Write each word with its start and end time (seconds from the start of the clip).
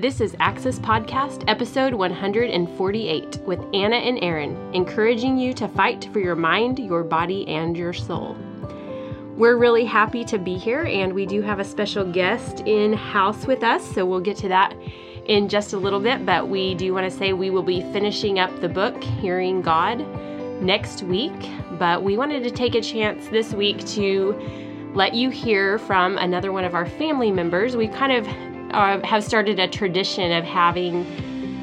This 0.00 0.20
is 0.20 0.36
Access 0.38 0.78
Podcast, 0.78 1.42
episode 1.48 1.92
148, 1.92 3.40
with 3.44 3.58
Anna 3.74 3.96
and 3.96 4.22
Aaron, 4.22 4.56
encouraging 4.72 5.36
you 5.36 5.52
to 5.54 5.66
fight 5.66 6.08
for 6.12 6.20
your 6.20 6.36
mind, 6.36 6.78
your 6.78 7.02
body, 7.02 7.48
and 7.48 7.76
your 7.76 7.92
soul. 7.92 8.36
We're 9.36 9.56
really 9.56 9.84
happy 9.84 10.24
to 10.26 10.38
be 10.38 10.56
here, 10.56 10.84
and 10.84 11.12
we 11.12 11.26
do 11.26 11.42
have 11.42 11.58
a 11.58 11.64
special 11.64 12.04
guest 12.04 12.60
in 12.60 12.92
house 12.92 13.44
with 13.44 13.64
us, 13.64 13.84
so 13.92 14.06
we'll 14.06 14.20
get 14.20 14.36
to 14.36 14.48
that 14.50 14.76
in 15.26 15.48
just 15.48 15.72
a 15.72 15.78
little 15.78 15.98
bit. 15.98 16.24
But 16.24 16.48
we 16.48 16.76
do 16.76 16.94
want 16.94 17.10
to 17.10 17.18
say 17.18 17.32
we 17.32 17.50
will 17.50 17.64
be 17.64 17.80
finishing 17.92 18.38
up 18.38 18.60
the 18.60 18.68
book, 18.68 19.02
Hearing 19.02 19.62
God, 19.62 19.98
next 20.62 21.02
week. 21.02 21.50
But 21.72 22.04
we 22.04 22.16
wanted 22.16 22.44
to 22.44 22.52
take 22.52 22.76
a 22.76 22.80
chance 22.80 23.26
this 23.30 23.52
week 23.52 23.84
to 23.88 24.40
let 24.94 25.14
you 25.14 25.30
hear 25.30 25.76
from 25.76 26.18
another 26.18 26.52
one 26.52 26.64
of 26.64 26.76
our 26.76 26.86
family 26.86 27.32
members. 27.32 27.76
We 27.76 27.88
kind 27.88 28.12
of 28.12 28.47
uh, 28.70 29.00
have 29.04 29.24
started 29.24 29.58
a 29.58 29.68
tradition 29.68 30.32
of 30.32 30.44
having 30.44 31.04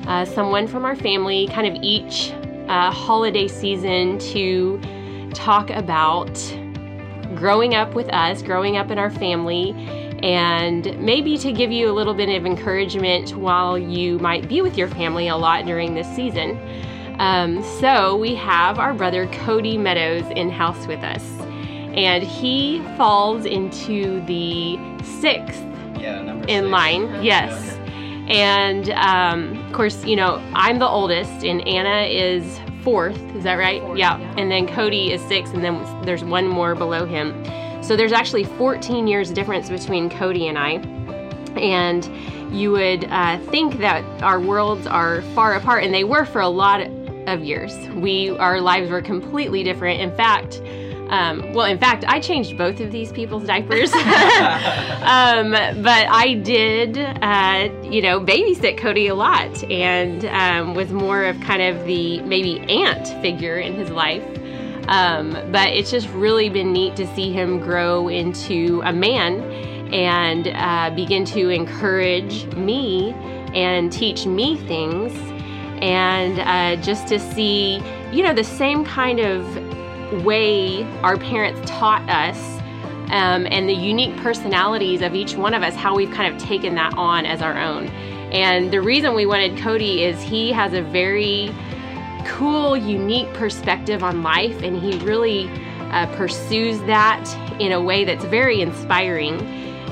uh, 0.08 0.26
someone 0.26 0.68
from 0.68 0.86
our 0.86 0.96
family 0.96 1.48
kind 1.48 1.68
of 1.68 1.82
each 1.84 2.32
uh, 2.68 2.92
holiday 2.92 3.48
season 3.48 4.18
to 4.20 4.80
talk 5.34 5.70
about 5.70 6.34
growing 7.36 7.76
up 7.76 7.94
with 7.94 8.08
us, 8.10 8.42
growing 8.42 8.78
up 8.78 8.92
in 8.92 8.98
our 8.98 9.10
family, 9.10 9.72
and 10.24 10.98
maybe 11.00 11.38
to 11.38 11.52
give 11.52 11.72
you 11.72 11.90
a 11.90 11.94
little 11.94 12.14
bit 12.14 12.30
of 12.30 12.46
encouragement 12.46 13.36
while 13.36 13.78
you 13.78 14.18
might 14.20 14.48
be 14.48 14.62
with 14.62 14.78
your 14.78 14.88
family 14.88 15.28
a 15.28 15.36
lot 15.36 15.66
during 15.66 15.94
this 15.94 16.08
season. 16.16 16.60
Um, 17.20 17.64
so 17.80 18.16
we 18.18 18.36
have 18.36 18.80
our 18.80 18.94
brother 18.94 19.28
Cody 19.28 19.78
Meadows 19.78 20.26
in 20.36 20.50
house 20.50 20.88
with 20.88 21.04
us, 21.04 21.24
and 21.94 22.24
he 22.24 22.82
falls 22.98 23.46
into 23.46 24.26
the 24.26 24.78
sixth 25.04 25.64
Yeah, 26.00 26.22
in 26.22 26.46
six. 26.46 26.68
line. 26.68 27.24
Yes. 27.24 27.78
And 28.28 28.90
um, 28.92 29.58
of 29.68 29.74
course, 29.74 30.04
you 30.04 30.16
know, 30.16 30.42
I'm 30.54 30.80
the 30.80 30.88
oldest, 30.88 31.44
and 31.44 31.66
Anna 31.68 32.08
is 32.08 32.60
fourth. 32.84 33.20
Is 33.36 33.44
that 33.44 33.56
right? 33.56 33.82
Fourth, 33.82 33.98
yeah. 33.98 34.18
yeah. 34.18 34.36
And 34.38 34.50
then 34.50 34.68
Cody 34.68 35.12
is 35.12 35.22
six, 35.22 35.52
and 35.52 35.64
then 35.64 35.84
there's 36.06 36.24
one 36.24 36.48
more 36.48 36.76
below 36.76 37.06
him. 37.06 37.34
So 37.84 37.96
there's 37.96 38.14
actually 38.14 38.46
14 38.46 39.06
years 39.06 39.30
difference 39.30 39.70
between 39.70 40.10
Cody 40.10 40.48
and 40.48 40.58
I. 40.58 40.78
And 41.56 42.10
you 42.56 42.72
would 42.72 43.06
uh, 43.06 43.38
think 43.52 43.78
that 43.78 44.04
our 44.24 44.40
worlds 44.40 44.88
are 44.88 45.22
far 45.34 45.54
apart, 45.56 45.84
and 45.84 45.94
they 45.94 46.04
were 46.04 46.26
for 46.26 46.42
a 46.42 46.48
lot 46.48 46.82
of 47.28 47.44
years. 47.44 47.76
We 47.90 48.32
our 48.32 48.62
lives 48.62 48.90
were 48.90 49.02
completely 49.02 49.64
different. 49.64 50.02
In 50.02 50.16
fact, 50.16 50.62
um, 51.10 51.54
well, 51.54 51.66
in 51.66 51.78
fact, 51.78 52.04
I 52.08 52.20
changed 52.20 52.58
both 52.58 52.80
of 52.80 52.92
these 52.92 53.12
people's 53.12 53.46
diapers. 53.46 53.94
um, 53.94 55.52
but 55.52 56.08
I 56.10 56.40
did, 56.44 56.98
uh, 56.98 57.70
you 57.84 58.02
know, 58.02 58.20
babysit 58.20 58.78
Cody 58.78 59.08
a 59.08 59.16
lot 59.16 59.64
and 59.70 60.26
um, 60.26 60.74
was 60.74 60.92
more 60.92 61.24
of 61.24 61.40
kind 61.42 61.62
of 61.62 61.86
the 61.86 62.22
maybe 62.22 62.60
aunt 62.62 63.08
figure 63.22 63.58
in 63.58 63.76
his 63.76 63.90
life. 63.90 64.24
Um, 64.88 65.32
but 65.52 65.70
it's 65.70 65.90
just 65.90 66.08
really 66.10 66.50
been 66.50 66.72
neat 66.72 66.96
to 66.98 67.08
see 67.16 67.32
him 67.32 67.60
grow 67.60 68.08
into 68.08 68.82
a 68.86 68.94
man 68.94 69.42
and 69.94 70.48
uh, 70.48 70.96
begin 70.96 71.26
to 71.26 71.50
encourage 71.50 72.46
me 72.56 73.14
and 73.54 73.92
teach 73.92 74.26
me 74.26 74.58
things. 74.58 75.14
And 75.82 76.40
uh, 76.40 76.82
just 76.82 77.08
to 77.08 77.20
see, 77.20 77.82
you 78.12 78.24
know, 78.24 78.34
the 78.34 78.44
same 78.44 78.86
kind 78.86 79.20
of 79.20 79.46
way 80.24 80.84
our 81.02 81.18
parents 81.18 81.60
taught 81.70 82.08
us 82.10 82.56
um, 83.12 83.48
and 83.52 83.70
the 83.70 83.74
unique 83.74 84.16
personalities 84.18 85.02
of 85.02 85.14
each 85.14 85.36
one 85.36 85.54
of 85.54 85.62
us, 85.62 85.76
how 85.76 85.96
we've 85.96 86.12
kind 86.12 86.34
of 86.34 86.42
taken 86.42 86.76
that 86.76 86.94
on 86.98 87.26
as 87.26 87.42
our 87.42 87.58
own. 87.58 87.88
And 88.32 88.72
the 88.72 88.82
reason 88.82 89.14
we 89.14 89.26
wanted 89.26 89.58
Cody 89.60 90.04
is 90.04 90.22
he 90.22 90.52
has 90.52 90.74
a 90.74 90.82
very 90.82 91.54
cool, 92.26 92.76
unique 92.76 93.32
perspective 93.34 94.04
on 94.04 94.24
life, 94.24 94.62
and 94.64 94.76
he 94.82 94.98
really 95.06 95.48
uh, 95.92 96.08
pursues 96.16 96.80
that 96.82 97.24
in 97.62 97.72
a 97.72 97.82
way 97.82 98.04
that's 98.04 98.26
very 98.26 98.62
inspiring. 98.62 99.40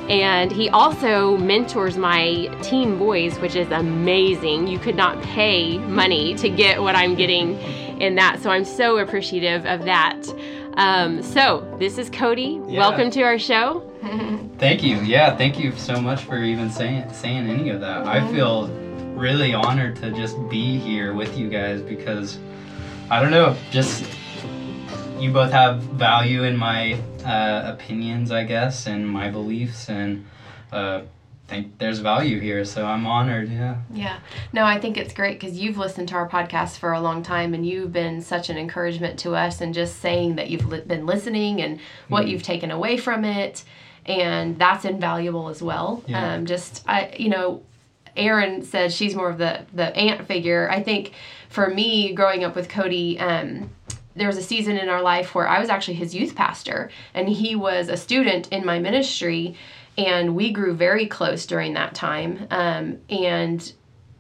And 0.10 0.52
he 0.52 0.68
also 0.70 1.38
mentors 1.38 1.96
my 1.96 2.50
teen 2.62 2.98
boys, 2.98 3.40
which 3.40 3.56
is 3.56 3.72
amazing. 3.72 4.68
You 4.68 4.80
could 4.80 4.96
not 4.96 5.22
pay 5.22 5.78
money 5.78 6.34
to 6.36 6.50
get 6.50 6.82
what 6.82 6.96
I'm 6.96 7.16
getting 7.16 7.58
in 8.00 8.16
that. 8.16 8.42
So 8.42 8.50
I'm 8.50 8.66
so 8.66 8.98
appreciative 8.98 9.66
of 9.66 9.86
that. 9.86 10.22
Um, 10.76 11.22
so 11.22 11.76
this 11.80 11.98
is 11.98 12.10
Cody. 12.10 12.60
Yeah. 12.68 12.80
Welcome 12.80 13.12
to 13.12 13.22
our 13.22 13.38
show. 13.38 13.90
Thank 14.58 14.84
you. 14.84 14.98
Yeah, 14.98 15.36
thank 15.36 15.60
you 15.60 15.72
so 15.74 16.00
much 16.00 16.24
for 16.24 16.38
even 16.38 16.70
saying 16.70 17.12
saying 17.12 17.50
any 17.50 17.70
of 17.70 17.82
that. 17.82 18.06
I 18.06 18.26
feel 18.32 18.68
really 19.16 19.54
honored 19.54 19.96
to 19.98 20.12
just 20.12 20.38
be 20.50 20.78
here 20.78 21.14
with 21.14 21.38
you 21.38 21.50
guys 21.50 21.82
because 21.82 22.38
I 23.10 23.22
don't 23.22 23.32
know, 23.32 23.56
just 23.72 24.06
you 25.20 25.32
both 25.32 25.52
have 25.52 25.82
value 25.84 26.44
in 26.44 26.58
my 26.58 26.94
uh, 27.26 27.74
opinions, 27.74 28.32
I 28.32 28.44
guess, 28.44 28.88
and 28.88 29.08
my 29.08 29.30
beliefs, 29.30 29.90
and 29.90 30.26
uh, 30.72 31.02
think 31.54 31.78
there's 31.78 32.00
value 32.00 32.40
here. 32.40 32.66
So 32.66 32.86
I'm 32.86 33.06
honored. 33.06 33.50
Yeah. 33.52 33.78
Yeah. 33.94 34.20
No, 34.54 34.66
I 34.66 34.80
think 34.80 34.98
it's 34.98 35.14
great 35.14 35.40
because 35.40 35.58
you've 35.60 35.78
listened 35.78 36.08
to 36.10 36.16
our 36.16 36.28
podcast 36.28 36.78
for 36.80 36.94
a 36.94 37.00
long 37.00 37.22
time 37.24 37.54
and 37.54 37.66
you've 37.66 37.94
been 37.94 38.22
such 38.22 38.50
an 38.50 38.58
encouragement 38.58 39.20
to 39.20 39.36
us 39.36 39.62
and 39.62 39.74
just 39.74 40.00
saying 40.00 40.36
that 40.38 40.50
you've 40.50 40.66
li- 40.66 40.82
been 40.82 41.06
listening 41.06 41.62
and 41.62 41.80
what 42.10 42.26
Mhm. 42.26 42.30
you've 42.30 42.44
taken 42.44 42.72
away 42.72 42.98
from 42.98 43.24
it. 43.24 43.64
And 44.06 44.58
that's 44.58 44.84
invaluable 44.84 45.50
as 45.50 45.62
well. 45.62 46.04
Yeah. 46.08 46.34
Um, 46.34 46.46
just, 46.46 46.84
I, 46.88 47.14
you 47.18 47.30
know, 47.30 47.62
Erin 48.18 48.64
said 48.64 48.92
she's 48.92 49.16
more 49.16 49.30
of 49.30 49.38
the, 49.38 49.62
the 49.74 49.96
aunt 49.96 50.28
figure. 50.28 50.70
I 50.70 50.82
think 50.84 51.14
for 51.50 51.70
me, 51.70 52.14
growing 52.14 52.44
up 52.44 52.56
with 52.56 52.68
Cody, 52.70 53.20
um, 53.20 53.70
there 54.16 54.28
was 54.28 54.38
a 54.38 54.44
season 54.44 54.78
in 54.78 54.90
our 54.90 55.02
life 55.02 55.34
where 55.34 55.48
I 55.48 55.60
was 55.60 55.70
actually 55.70 55.96
his 55.96 56.14
youth 56.14 56.36
pastor 56.36 56.90
and 57.16 57.28
he 57.30 57.56
was 57.56 57.90
a 57.90 57.98
student 57.98 58.48
in 58.50 58.64
my 58.66 58.78
ministry 58.80 59.56
and 59.98 60.36
we 60.36 60.52
grew 60.52 60.74
very 60.74 61.08
close 61.08 61.46
during 61.46 61.74
that 61.74 61.94
time. 61.94 62.48
Um, 62.50 63.00
and 63.10 63.72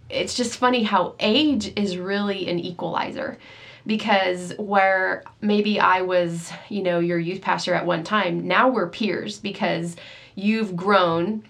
it's 0.10 0.36
just 0.36 0.58
funny 0.58 0.84
how 0.84 1.16
age 1.20 1.74
is 1.76 1.98
really 1.98 2.48
an 2.48 2.60
equalizer 2.60 3.38
because 3.86 4.54
where 4.58 5.24
maybe 5.42 5.80
I 5.80 6.02
was, 6.02 6.52
you 6.70 6.84
know, 6.84 7.00
your 7.00 7.20
youth 7.20 7.42
pastor 7.42 7.74
at 7.74 7.86
one 7.86 8.04
time, 8.04 8.48
now 8.48 8.70
we're 8.70 8.88
peers 8.88 9.40
because 9.40 9.96
you've 10.36 10.76
grown 10.76 11.44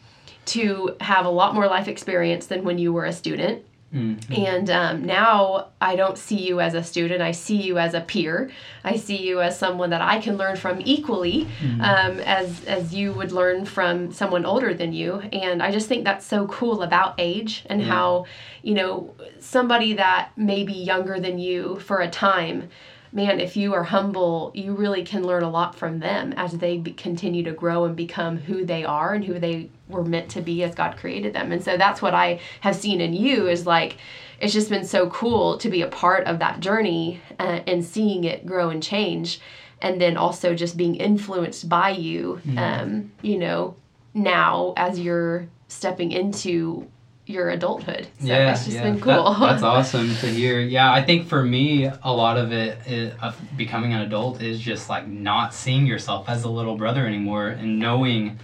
to 0.46 0.96
have 1.00 1.26
a 1.26 1.30
lot 1.30 1.54
more 1.54 1.68
life 1.68 1.88
experience 1.88 2.48
than 2.48 2.64
when 2.64 2.78
you 2.78 2.92
were 2.92 3.06
a 3.06 3.14
student. 3.14 3.64
Mhm. 3.94 4.38
And 4.48 4.70
um, 4.70 5.06
now 5.06 5.68
I 5.80 5.96
don't 5.96 6.18
see 6.18 6.38
you 6.48 6.60
as 6.60 6.74
a 6.74 6.82
student. 6.84 7.22
I 7.22 7.32
see 7.32 7.62
you 7.62 7.78
as 7.78 7.94
a 7.94 8.02
peer. 8.02 8.50
I 8.84 8.96
see 8.96 9.18
you 9.18 9.42
as 9.42 9.58
someone 9.58 9.92
that 9.92 10.02
I 10.02 10.20
can 10.20 10.36
learn 10.38 10.56
from 10.56 10.82
equally 10.84 11.48
um, 11.80 12.20
as, 12.22 12.66
as 12.66 12.94
you 12.94 13.14
would 13.14 13.32
learn 13.32 13.66
from 13.66 14.12
someone 14.12 14.46
older 14.46 14.74
than 14.74 14.94
you. 14.94 15.22
And 15.32 15.62
I 15.62 15.72
just 15.72 15.88
think 15.88 16.04
that's 16.06 16.26
so 16.26 16.48
cool 16.48 16.82
about 16.82 17.14
age 17.20 17.64
and 17.70 17.82
Yeah. 17.82 17.88
how, 17.88 18.26
you 18.64 18.74
know, 18.74 19.14
somebody 19.40 19.94
that 19.94 20.30
may 20.38 20.64
be 20.64 20.74
younger 20.74 21.20
than 21.20 21.38
you 21.38 21.78
for 21.80 22.00
a 22.02 22.10
time, 22.10 22.70
man, 23.14 23.40
if 23.40 23.56
you 23.56 23.74
are 23.76 23.84
humble, 23.84 24.52
you 24.56 24.74
really 24.74 25.04
can 25.04 25.26
learn 25.26 25.44
a 25.44 25.50
lot 25.50 25.76
from 25.76 26.00
them 26.00 26.34
as 26.34 26.54
they 26.54 26.80
be, 26.80 26.92
continue 26.94 27.44
to 27.44 27.52
grow 27.52 27.86
and 27.86 27.96
become 27.96 28.38
who 28.38 28.66
they 28.66 28.84
are 28.84 29.14
and 29.14 29.24
who 29.24 29.40
they 29.40 29.70
were 29.88 30.04
meant 30.04 30.30
to 30.32 30.42
be 30.42 30.64
as 30.64 30.74
God 30.74 30.98
created 30.98 31.34
them. 31.34 31.52
And 31.52 31.64
so 31.64 31.78
that's 31.78 32.02
what 32.02 32.16
I 32.16 32.40
have 32.62 32.76
seen 32.76 33.00
in 33.00 33.14
you 33.14 33.48
is 33.48 33.68
like, 33.68 33.98
it's 34.40 34.52
just 34.52 34.70
been 34.70 34.84
so 34.86 35.10
cool 35.12 35.60
to 35.60 35.70
be 35.70 35.84
a 35.84 35.88
part 35.88 36.26
of 36.26 36.40
that 36.40 36.60
journey 36.60 37.22
uh, 37.40 37.62
and 37.68 37.86
seeing 37.86 38.24
it 38.24 38.48
grow 38.48 38.70
and 38.70 38.82
change. 38.82 39.40
And 39.80 40.02
then 40.02 40.18
also 40.18 40.56
just 40.56 40.76
being 40.76 40.96
influenced 40.96 41.70
by 41.70 41.90
you, 41.90 42.42
um, 42.58 43.12
you 43.22 43.38
know, 43.38 43.76
now 44.14 44.74
as 44.76 45.00
you're 45.00 45.48
stepping 45.68 46.12
into 46.12 46.88
your 47.26 47.50
adulthood. 47.52 48.08
So 48.20 48.28
yeah, 48.28 48.52
it's 48.52 48.66
just 48.66 48.76
yeah. 48.76 48.84
been 48.84 48.96
That- 49.00 49.02
cool. 49.04 49.34
that's 49.40 49.64
awesome 49.74 50.14
to 50.18 50.28
hear. 50.28 50.60
Yeah, 50.60 50.92
I 50.92 51.02
think 51.04 51.28
for 51.28 51.44
me, 51.44 51.86
a 52.04 52.12
lot 52.14 52.38
of 52.38 52.52
it, 52.52 52.78
is, 52.86 53.14
of 53.22 53.40
becoming 53.56 53.94
an 53.94 54.02
adult 54.02 54.42
is 54.42 54.60
just 54.60 54.90
like 54.90 55.08
not 55.08 55.54
seeing 55.54 55.86
yourself 55.88 56.28
as 56.28 56.44
a 56.44 56.50
little 56.50 56.76
brother 56.76 57.06
anymore 57.08 57.48
and 57.48 57.80
knowing 57.80 58.40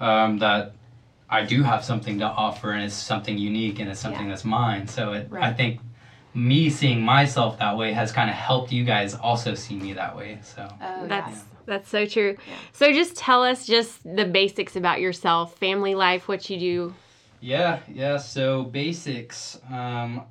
um, 0.00 0.38
that 0.38 0.72
I 1.28 1.44
do 1.44 1.62
have 1.62 1.84
something 1.84 2.18
to 2.20 2.26
offer 2.26 2.72
and 2.72 2.84
it's 2.84 2.94
something 2.94 3.36
unique 3.38 3.78
and 3.80 3.90
it's 3.90 4.00
something 4.00 4.24
Yeah. 4.26 4.30
that's 4.30 4.44
mine. 4.44 4.86
So 4.86 5.12
it, 5.14 5.28
I 5.32 5.52
think 5.52 5.80
me 6.34 6.70
seeing 6.70 7.02
myself 7.02 7.58
that 7.58 7.76
way 7.76 7.92
has 7.92 8.12
kind 8.12 8.30
of 8.30 8.36
helped 8.36 8.70
you 8.72 8.84
guys 8.84 9.14
also 9.14 9.54
see 9.54 9.74
me 9.76 9.94
that 9.94 10.16
way. 10.16 10.38
So 10.42 10.68
Oh, 10.80 11.06
That's 11.08 11.32
yeah. 11.36 11.42
that's 11.66 11.88
so 11.88 12.06
true. 12.06 12.36
Yeah. 12.46 12.54
So 12.72 12.92
just 12.92 13.16
tell 13.16 13.42
us 13.42 13.66
just 13.66 14.02
the 14.04 14.24
basics 14.24 14.76
about 14.76 15.00
yourself, 15.00 15.56
family 15.56 15.94
life, 15.94 16.28
what 16.28 16.48
you 16.50 16.58
do. 16.58 16.94
Yeah, 17.42 17.80
yeah. 17.92 18.16
So 18.18 18.62
basics. 18.62 19.58
Um, 19.70 20.22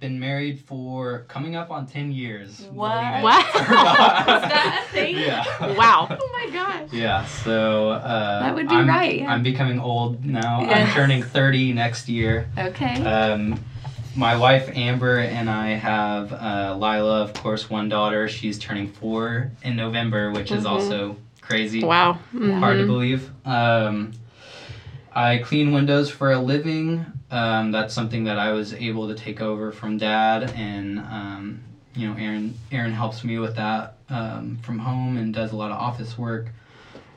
been 0.00 0.18
married 0.18 0.58
for 0.60 1.24
coming 1.28 1.54
up 1.54 1.70
on 1.70 1.86
10 1.86 2.10
years. 2.12 2.66
What? 2.72 3.22
Wow. 3.22 3.38
Is 3.54 3.54
that 3.54 4.84
a 4.88 4.92
thing? 4.92 5.16
Yeah. 5.18 5.44
Wow. 5.76 6.06
Oh 6.20 6.44
my 6.46 6.52
gosh. 6.52 6.88
Yeah, 6.92 7.24
so 7.26 7.90
uh, 7.90 8.40
That 8.40 8.54
would 8.54 8.68
be 8.68 8.74
I'm, 8.74 8.88
right, 8.88 9.20
yeah. 9.20 9.30
I'm 9.32 9.42
becoming 9.42 9.78
old 9.80 10.24
now. 10.24 10.60
I'm 10.60 10.88
turning 10.92 11.22
30 11.22 11.72
next 11.72 12.08
year. 12.08 12.48
Okay. 12.56 13.04
Um, 13.04 13.58
my 14.14 14.36
wife 14.36 14.68
Amber 14.76 15.18
and 15.18 15.48
I 15.50 15.68
have 15.70 16.32
uh, 16.32 16.74
Lila, 16.78 17.22
of 17.22 17.32
course, 17.34 17.68
one 17.70 17.88
daughter. 17.88 18.28
She's 18.28 18.58
turning 18.58 18.88
four 18.88 19.50
in 19.62 19.76
November, 19.76 20.30
which 20.32 20.50
is 20.52 20.64
Mhm. 20.64 20.70
also 20.70 21.16
crazy. 21.40 21.84
Wow. 21.84 22.14
Hard 22.32 22.78
to 22.78 22.84
Mhm. 22.84 22.86
believe. 22.86 23.30
Um, 23.44 24.12
I 25.18 25.38
clean 25.38 25.72
windows 25.72 26.08
for 26.08 26.30
a 26.30 26.38
living. 26.38 27.04
Um, 27.32 27.72
that's 27.72 27.92
something 27.92 28.22
that 28.24 28.38
I 28.38 28.52
was 28.52 28.72
able 28.72 29.08
to 29.08 29.16
take 29.16 29.40
over 29.40 29.72
from 29.72 29.98
dad, 29.98 30.52
and 30.54 31.00
um, 31.00 31.60
you 31.96 32.06
know, 32.06 32.14
Aaron 32.16 32.56
Aaron 32.70 32.92
helps 32.92 33.24
me 33.24 33.36
with 33.40 33.56
that 33.56 33.96
um, 34.08 34.58
from 34.62 34.78
home 34.78 35.16
and 35.16 35.34
does 35.34 35.50
a 35.50 35.56
lot 35.56 35.72
of 35.72 35.76
office 35.76 36.16
work. 36.16 36.52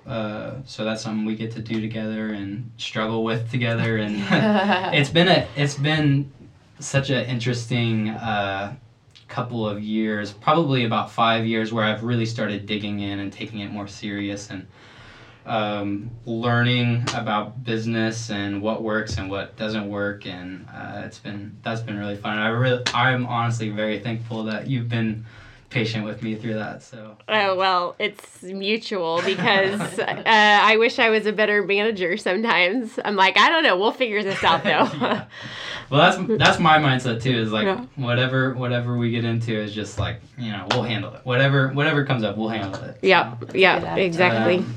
Uh, 0.07 0.53
so 0.65 0.83
that's 0.83 1.03
something 1.03 1.25
we 1.25 1.35
get 1.35 1.51
to 1.51 1.61
do 1.61 1.79
together 1.79 2.29
and 2.29 2.71
struggle 2.77 3.23
with 3.23 3.51
together, 3.51 3.97
and 3.97 4.15
it's 4.95 5.11
been 5.11 5.27
a 5.27 5.47
it's 5.55 5.75
been 5.75 6.31
such 6.79 7.11
an 7.11 7.23
interesting 7.27 8.09
uh, 8.09 8.75
couple 9.27 9.67
of 9.67 9.79
years, 9.79 10.31
probably 10.31 10.85
about 10.85 11.11
five 11.11 11.45
years, 11.45 11.71
where 11.71 11.85
I've 11.85 12.01
really 12.01 12.25
started 12.25 12.65
digging 12.65 12.99
in 12.99 13.19
and 13.19 13.31
taking 13.31 13.59
it 13.59 13.69
more 13.69 13.87
serious 13.87 14.49
and 14.49 14.65
um, 15.45 16.11
learning 16.25 17.03
about 17.15 17.63
business 17.63 18.29
and 18.29 18.61
what 18.61 18.83
works 18.83 19.17
and 19.17 19.29
what 19.29 19.57
doesn't 19.57 19.89
work, 19.89 20.25
and 20.25 20.67
uh, 20.73 21.01
it's 21.05 21.19
been 21.19 21.57
that's 21.63 21.81
been 21.81 21.97
really 21.97 22.15
fun. 22.17 22.37
I 22.37 22.49
really 22.49 22.83
I'm 22.93 23.25
honestly 23.25 23.69
very 23.69 23.99
thankful 23.99 24.43
that 24.45 24.67
you've 24.67 24.89
been 24.89 25.25
patient 25.69 26.03
with 26.03 26.21
me 26.21 26.35
through 26.35 26.55
that. 26.55 26.83
So 26.83 27.15
Oh 27.29 27.55
well, 27.55 27.95
it's 27.97 28.43
mutual 28.43 29.21
because 29.25 29.99
uh, 29.99 30.13
I 30.25 30.77
wish 30.77 30.99
I 30.99 31.09
was 31.09 31.25
a 31.25 31.31
better 31.31 31.63
manager. 31.63 32.17
Sometimes 32.17 32.99
I'm 33.03 33.15
like, 33.15 33.37
I 33.39 33.49
don't 33.49 33.63
know. 33.63 33.77
We'll 33.77 33.93
figure 33.93 34.21
this 34.21 34.43
out 34.43 34.63
though. 34.65 34.69
Yeah. 34.69 35.25
Well, 35.89 36.11
that's 36.27 36.37
that's 36.37 36.59
my 36.59 36.77
mindset 36.77 37.21
too. 37.21 37.31
Is 37.35 37.51
like 37.51 37.65
Yeah. 37.65 37.85
whatever 37.95 38.53
whatever 38.53 38.97
we 38.97 39.11
get 39.11 39.25
into 39.25 39.57
is 39.57 39.73
just 39.73 39.97
like 39.97 40.21
you 40.37 40.51
know 40.51 40.67
we'll 40.71 40.83
handle 40.83 41.13
it. 41.15 41.21
Whatever 41.25 41.69
whatever 41.69 42.05
comes 42.05 42.23
up, 42.23 42.37
we'll 42.37 42.49
handle 42.49 42.81
it. 42.83 42.97
yep. 43.01 43.39
good 43.39 43.55
Yep. 43.55 43.83
attitude. 43.83 44.05
Exactly. 44.05 44.57
Um, 44.57 44.75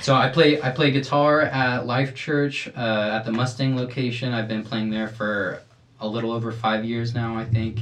so 0.00 0.14
I 0.14 0.28
play 0.28 0.60
I 0.62 0.70
play 0.70 0.90
guitar 0.90 1.42
at 1.42 1.86
Life 1.86 2.14
Church 2.14 2.68
uh, 2.76 3.10
at 3.12 3.24
the 3.24 3.32
Mustang 3.32 3.76
location. 3.76 4.32
I've 4.32 4.48
been 4.48 4.64
playing 4.64 4.90
there 4.90 5.08
for 5.08 5.62
a 6.00 6.08
little 6.08 6.32
over 6.32 6.52
five 6.52 6.84
years 6.84 7.14
now, 7.14 7.36
I 7.36 7.44
think. 7.44 7.80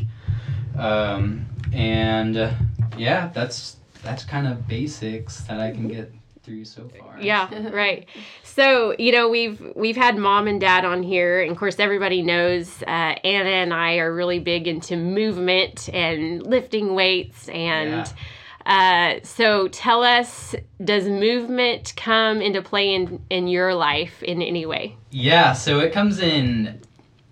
Um, 0.77 1.47
and 1.73 2.37
uh, 2.37 2.53
yeah, 2.97 3.29
that's 3.29 3.77
that's 4.03 4.25
kind 4.25 4.47
of 4.47 4.67
basics 4.67 5.41
that 5.43 5.61
I 5.61 5.71
can 5.71 5.89
get 5.89 6.13
through 6.43 6.65
so 6.65 6.89
far. 6.99 7.21
Yeah, 7.21 7.69
right. 7.73 8.07
So 8.43 8.95
you 8.99 9.13
know 9.13 9.29
we've 9.29 9.61
we've 9.77 9.97
had 9.97 10.17
mom 10.17 10.49
and 10.49 10.61
dad 10.61 10.85
on 10.85 11.03
here, 11.03 11.43
and 11.43 11.53
of 11.53 11.59
course 11.59 11.79
everybody 11.79 12.23
knows 12.23 12.83
uh, 12.83 13.15
Anna 13.25 13.51
and 13.51 13.75
I 13.75 13.99
are 13.99 14.13
really 14.13 14.39
big 14.39 14.67
into 14.67 14.97
movement 14.97 15.89
and 15.93 16.45
lifting 16.47 16.95
weights, 16.95 17.49
and 17.49 18.13
uh, 18.67 19.21
so 19.23 19.69
tell 19.69 20.03
us, 20.03 20.55
does 20.83 21.09
movement 21.09 21.95
come 21.97 22.41
into 22.41 22.63
play 22.63 22.95
in 22.95 23.23
in 23.31 23.49
your 23.49 23.75
life 23.75 24.23
in 24.23 24.43
any 24.43 24.67
way? 24.67 24.97
Yeah, 25.11 25.53
so 25.53 25.81
it 25.81 25.93
comes 25.93 26.19
in 26.19 26.81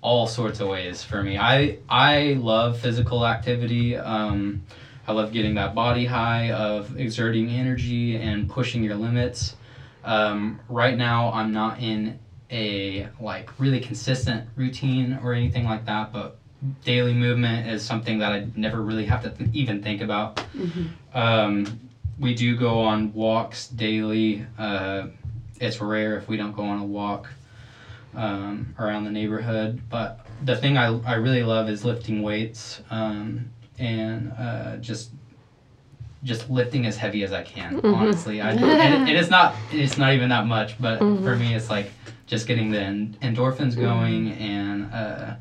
all 0.01 0.27
sorts 0.27 0.61
of 0.61 0.69
ways 0.69 1.03
for 1.03 1.23
me. 1.23 1.37
I 1.37 1.79
I 1.89 2.35
love 2.39 2.79
physical 2.79 3.27
activity. 3.27 3.97
Um, 3.97 4.63
I 5.09 5.13
love 5.13 5.33
getting 5.33 5.55
that 5.55 5.75
body 5.75 6.07
high 6.07 6.53
of 6.53 6.99
exerting 6.99 7.51
energy 7.51 8.17
and 8.17 8.49
pushing 8.49 8.83
your 8.83 8.97
limits. 8.97 9.57
Um, 10.05 10.61
right 10.69 10.97
now, 10.97 11.33
I'm 11.33 11.53
not 11.53 11.81
in 11.81 12.19
a 12.51 13.09
like 13.21 13.51
really 13.59 13.81
consistent 13.81 14.49
routine 14.57 15.19
or 15.23 15.33
anything 15.33 15.65
like 15.65 15.87
that, 15.87 16.13
but 16.13 16.39
daily 16.85 17.15
movement 17.15 17.69
is 17.69 17.85
something 17.85 18.19
that 18.21 18.33
I 18.33 18.47
never 18.57 18.81
really 18.83 19.05
have 19.07 19.23
to 19.25 19.31
th- 19.31 19.51
even 19.53 19.83
think 19.83 20.01
about. 20.01 20.43
Um, 21.17 21.81
we 22.19 22.35
do 22.35 22.57
go 22.57 22.81
on 22.81 23.13
walks 23.15 23.69
daily. 23.69 24.45
Uh, 24.59 25.09
it's 25.59 25.81
rare 25.81 26.19
if 26.19 26.29
we 26.29 26.37
don't 26.37 26.55
go 26.55 26.63
on 26.63 26.79
a 26.79 26.85
walk 26.85 27.29
um, 28.15 28.75
around 28.79 29.05
the 29.05 29.11
neighborhood. 29.11 29.81
But 29.89 30.21
the 30.45 30.55
thing 30.57 30.77
I, 30.77 30.95
I 31.05 31.15
really 31.15 31.43
love 31.43 31.71
is 31.71 31.85
lifting 31.87 32.21
weights 32.23 32.83
um, 32.91 33.51
and 33.79 34.33
uh, 34.39 34.77
just 34.77 35.11
just 36.23 36.51
lifting 36.51 36.87
as 36.87 36.97
heavy 36.97 37.23
as 37.23 37.33
I 37.33 37.43
can. 37.43 37.81
Mhm. 37.81 37.95
Honestly, 37.95 38.41
I, 38.43 38.51
and 38.53 39.09
it 39.09 39.17
is 39.17 39.31
not 39.31 39.55
it's 39.73 39.97
not 39.97 40.13
even 40.13 40.29
that 40.29 40.47
much, 40.47 40.79
but 40.81 41.01
Mhm. 41.01 41.23
for 41.25 41.37
me, 41.37 41.55
it's 41.55 41.71
like 41.71 41.93
just 42.27 42.47
getting 42.47 42.71
the 42.71 42.81
en- 42.81 43.17
endorphins 43.23 43.75
going 43.75 44.33
and. 44.33 44.93
Uh, 44.93 45.35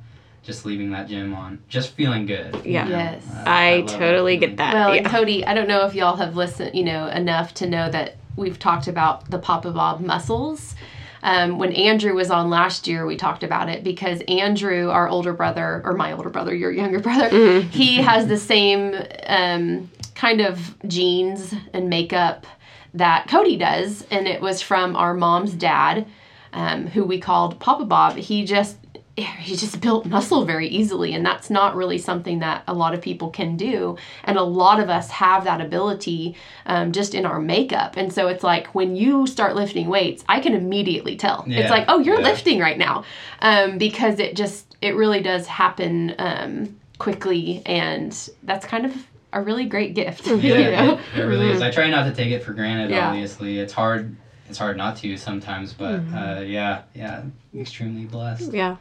just 0.45 0.65
leaving 0.65 0.92
that 0.92 1.07
gym 1.07 1.33
on, 1.33 1.59
just 1.68 1.92
feeling 1.94 2.25
good. 2.25 2.56
you 2.63 2.74
Yeah. 2.74 2.83
know? 2.86 2.89
Yes. 2.97 3.24
Uh, 3.30 3.44
I, 3.47 3.77
love 3.77 3.88
that 3.89 3.97
totally 4.00 4.36
feeling. 4.38 4.50
get 4.51 4.57
that. 4.57 4.74
Well, 4.75 4.95
yeah. 4.95 5.09
Cody, 5.09 5.45
I 5.45 5.53
don't 5.53 5.68
know 5.68 5.86
if 5.86 5.95
y'all 5.95 6.15
have 6.18 6.36
listened, 6.36 6.75
you 6.75 6.83
know, 6.83 7.07
enough 7.07 7.53
to 7.56 7.68
know 7.69 7.89
that 7.89 8.15
we've 8.36 8.59
talked 8.59 8.88
about 8.88 9.30
the 9.31 9.39
Papa 9.39 9.71
Bob 9.71 10.01
muscles. 10.01 10.75
Um, 11.24 11.57
when 11.57 11.71
Andrew 11.74 12.13
was 12.13 12.30
on 12.30 12.51
last 12.51 12.88
year, 12.88 13.07
we 13.07 13.15
talked 13.18 13.42
about 13.44 13.69
it 13.69 13.83
because 13.83 14.21
Andrew, 14.27 14.89
our 14.92 15.09
older 15.09 15.33
brother, 15.33 15.81
or 15.83 15.94
my 15.94 16.12
older 16.12 16.30
brother, 16.30 16.53
your 16.53 16.71
younger 16.71 17.00
brother, 17.00 17.30
Mhm. 17.30 17.69
he 17.71 17.95
has 17.98 18.27
the 18.27 18.38
same 18.38 18.94
um, 19.25 19.89
kind 20.13 20.41
of 20.41 20.75
genes 20.88 21.56
and 21.74 21.89
makeup 21.89 22.45
that 22.94 23.27
Cody 23.27 23.57
does, 23.57 24.06
and 24.12 24.27
it 24.27 24.39
was 24.39 24.62
from 24.62 24.95
our 24.95 25.13
mom's 25.15 25.53
dad, 25.53 26.06
um, 26.53 26.86
who 26.88 27.03
we 27.03 27.19
called 27.19 27.59
Papa 27.59 27.86
Bob. 27.86 28.15
He 28.18 28.45
just 28.45 28.77
he 29.17 29.56
just 29.56 29.79
built 29.79 30.06
muscle 30.06 30.44
very 30.44 30.67
easily, 30.67 31.13
and 31.13 31.25
that's 31.25 31.50
not 31.50 31.75
really 31.75 31.97
something 31.97 32.39
that 32.39 32.63
a 32.67 32.73
lot 32.73 32.94
of 32.94 33.01
people 33.01 33.29
can 33.29 33.56
do. 33.56 33.97
And 34.25 34.38
a 34.38 34.44
lot 34.44 34.79
of 34.81 34.89
us 34.89 35.09
have 35.09 35.45
that 35.45 35.62
ability 35.62 36.35
um, 36.65 36.91
just 36.91 37.15
in 37.15 37.25
our 37.25 37.39
makeup. 37.39 37.95
And 37.95 38.12
so 38.12 38.27
it's 38.27 38.44
like 38.44 38.67
when 38.75 38.95
you 38.97 39.25
start 39.25 39.56
lifting 39.56 39.88
weights, 39.88 40.25
I 40.27 40.41
can 40.41 40.53
immediately 40.53 41.15
tell. 41.15 41.45
Yeah, 41.47 41.62
It's 41.62 41.69
like, 41.69 41.85
oh, 41.88 42.00
you're 42.00 42.19
yeah. 42.19 42.27
lifting 42.27 42.59
right 42.59 42.77
now, 42.77 43.06
um, 43.39 43.77
because 43.77 44.19
it 44.19 44.35
just 44.35 44.75
it 44.81 44.95
really 44.95 45.21
does 45.21 45.47
happen 45.47 46.13
um, 46.19 46.75
quickly, 46.97 47.62
and 47.65 48.12
that's 48.44 48.65
kind 48.65 48.85
of 48.85 49.07
a 49.31 49.41
really 49.41 49.65
great 49.65 49.94
gift. 49.95 50.27
you 50.27 50.35
Yeah, 50.38 50.85
know? 50.85 51.00
it, 51.15 51.19
it 51.19 51.23
really 51.23 51.50
is. 51.50 51.62
I 51.62 51.71
try 51.71 51.89
not 51.89 52.03
to 52.03 52.13
take 52.13 52.31
it 52.31 52.44
for 52.44 52.53
granted. 52.53 52.89
Yeah. 52.89 53.09
Obviously, 53.09 53.59
it's 53.59 53.71
hard. 53.73 54.15
It's 54.47 54.57
hard 54.57 54.77
not 54.77 54.97
to 54.97 55.18
sometimes, 55.18 55.74
but 55.74 56.01
uh, 56.13 56.42
yeah, 56.45 56.83
yeah, 56.94 57.24
extremely 57.56 58.06
blessed. 58.06 58.53
Yeah. 58.53 58.77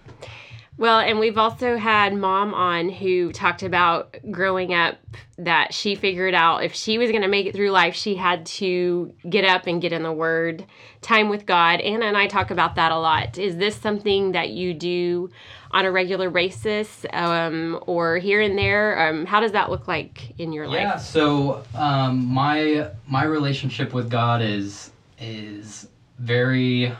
Well, 0.76 0.98
and 0.98 1.20
we've 1.20 1.38
also 1.38 1.76
had 1.76 2.14
mom 2.14 2.52
on 2.52 2.88
who 2.88 3.32
talked 3.32 3.62
about 3.62 4.16
growing 4.32 4.74
up 4.74 4.96
that 5.38 5.72
she 5.72 5.94
figured 5.94 6.34
out 6.34 6.64
if 6.64 6.74
she 6.74 6.98
was 6.98 7.10
going 7.10 7.22
to 7.22 7.28
make 7.28 7.46
it 7.46 7.54
through 7.54 7.70
life, 7.70 7.94
she 7.94 8.16
had 8.16 8.44
to 8.46 9.14
get 9.28 9.44
up 9.44 9.68
and 9.68 9.80
get 9.80 9.92
in 9.92 10.02
the 10.02 10.12
Word, 10.12 10.64
time 11.00 11.28
with 11.28 11.46
God. 11.46 11.80
Anna 11.80 12.06
and 12.06 12.16
I 12.16 12.26
talk 12.26 12.50
about 12.50 12.74
that 12.74 12.90
a 12.90 12.98
lot. 12.98 13.38
Is 13.38 13.56
this 13.56 13.76
something 13.76 14.32
that 14.32 14.50
you 14.50 14.74
do 14.74 15.30
on 15.70 15.84
a 15.84 15.92
regular 15.92 16.28
basis 16.28 17.06
um, 17.12 17.78
or 17.86 18.18
here 18.18 18.40
and 18.40 18.58
there? 18.58 19.08
Um, 19.08 19.26
how 19.26 19.38
does 19.38 19.52
that 19.52 19.70
look 19.70 19.86
like 19.86 20.38
in 20.40 20.52
your 20.52 20.64
Yeah. 20.64 20.70
life? 20.70 20.80
Yeah, 20.80 20.96
so 20.96 21.62
um, 21.76 22.26
my 22.26 22.90
my 23.06 23.22
relationship 23.24 23.92
with 23.94 24.10
God 24.10 24.42
is 24.42 24.90
is 25.24 25.88
very 26.18 26.92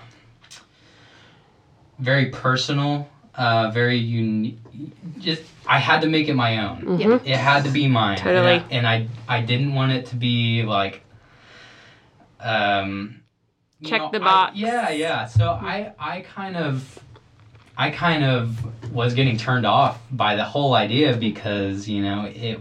very 1.99 2.27
personal. 2.27 3.09
Uh, 3.35 3.69
very 3.71 3.97
unique. 3.99 4.59
Just 5.19 5.43
I 5.67 5.79
had 5.79 6.03
to 6.03 6.09
make 6.09 6.29
it 6.29 6.35
my 6.35 6.59
own. 6.65 6.83
Mhm. 6.83 7.21
It 7.27 7.37
had 7.37 7.65
to 7.65 7.71
be 7.71 7.89
mine. 7.89 8.17
Totally. 8.17 8.63
And 8.71 8.87
I, 8.87 8.95
and 9.05 9.09
I 9.29 9.39
I 9.39 9.41
didn't 9.41 9.75
want 9.75 9.91
it 9.93 10.07
to 10.07 10.17
be 10.17 10.63
like 10.63 11.03
um 12.41 13.21
Check 13.85 14.01
know, 14.01 14.11
the 14.13 14.21
I- 14.21 14.25
box. 14.25 14.57
yeah, 14.57 14.91
yeah. 14.91 15.27
So 15.27 15.51
I 15.51 15.93
I 15.99 16.21
kind 16.21 16.57
of 16.57 16.99
I 17.77 17.91
kind 17.91 18.25
of 18.25 18.93
was 18.93 19.15
getting 19.15 19.37
turned 19.37 19.67
off 19.67 19.99
by 20.13 20.37
the 20.37 20.45
whole 20.45 20.75
idea 20.75 21.17
because, 21.17 21.89
you 21.89 22.03
know, 22.03 22.27
it 22.27 22.61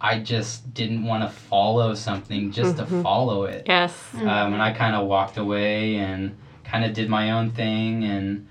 I 0.00 0.20
just 0.20 0.72
didn't 0.74 1.04
want 1.04 1.22
to 1.24 1.28
follow 1.28 1.94
something 1.94 2.52
just 2.52 2.76
Mhm. 2.76 2.86
to 2.88 3.02
follow 3.02 3.44
it. 3.44 3.64
Yes. 3.66 4.14
Um, 4.14 4.52
and 4.54 4.62
I 4.62 4.72
kind 4.72 4.94
of 4.94 5.06
walked 5.06 5.36
away 5.36 5.96
and 5.96 6.36
kind 6.64 6.84
of 6.84 6.92
did 6.92 7.08
my 7.08 7.30
own 7.32 7.50
thing 7.50 8.04
and 8.04 8.46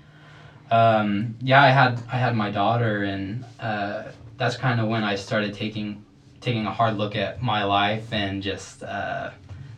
um, 0.70 1.34
yeah, 1.40 1.62
I 1.62 1.68
had 1.70 2.00
I 2.12 2.16
had 2.18 2.34
my 2.36 2.50
daughter 2.50 3.02
and 3.04 3.44
uh, 3.58 4.02
that's 4.36 4.56
kind 4.56 4.80
of 4.80 4.88
when 4.88 5.02
I 5.02 5.14
started 5.14 5.54
taking 5.54 6.04
taking 6.40 6.66
a 6.66 6.70
hard 6.70 6.96
look 6.98 7.16
at 7.16 7.40
my 7.42 7.64
life 7.64 8.12
and 8.12 8.42
just 8.42 8.82
uh, 8.82 9.30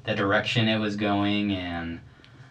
the 0.05 0.15
direction 0.15 0.67
it 0.69 0.79
was 0.79 0.97
going 0.97 1.53
and 1.53 2.01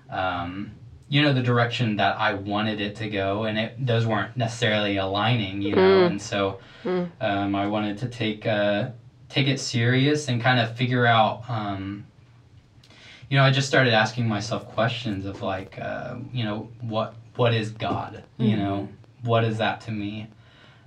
um, 0.10 0.72
you 1.10 1.22
know 1.22 1.34
the 1.34 1.42
direction 1.42 1.98
that 1.98 2.18
I 2.18 2.34
wanted 2.34 2.80
it 2.80 2.96
to 2.98 3.10
go, 3.10 3.44
and 3.44 3.58
it 3.58 3.86
those 3.86 4.06
weren't 4.06 4.38
necessarily 4.38 4.98
aligning, 4.98 5.62
you 5.62 5.76
know, 5.76 5.82
Mm. 5.82 6.08
and 6.08 6.22
so 6.22 6.60
Mm. 6.86 7.10
um, 7.20 7.56
I 7.56 7.68
wanted 7.68 7.98
to 8.00 8.08
take 8.08 8.46
uh, 8.48 8.90
take 9.30 9.48
it 9.48 9.60
serious 9.60 10.28
and 10.28 10.42
kind 10.42 10.60
of 10.60 10.76
figure 10.76 11.06
out. 11.06 11.44
Um, 11.48 12.06
you 13.30 13.38
know, 13.38 13.44
I 13.44 13.52
just 13.52 13.68
started 13.68 13.94
asking 13.94 14.28
myself 14.28 14.68
questions 14.70 15.26
of 15.26 15.42
like, 15.42 15.78
uh, 15.80 16.16
you 16.34 16.44
know, 16.44 16.70
what 16.82 17.16
what 17.36 17.54
is 17.54 17.72
God? 17.72 18.24
You 18.38 18.58
know, 18.58 18.90
what 19.24 19.44
is 19.44 19.60
that 19.60 19.82
to 19.82 19.92
me? 19.92 20.28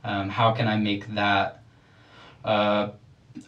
Um, 0.04 0.28
how 0.28 0.52
can 0.52 0.66
I 0.66 0.76
make 0.76 1.14
that 1.14 1.62
uh, 2.44 2.90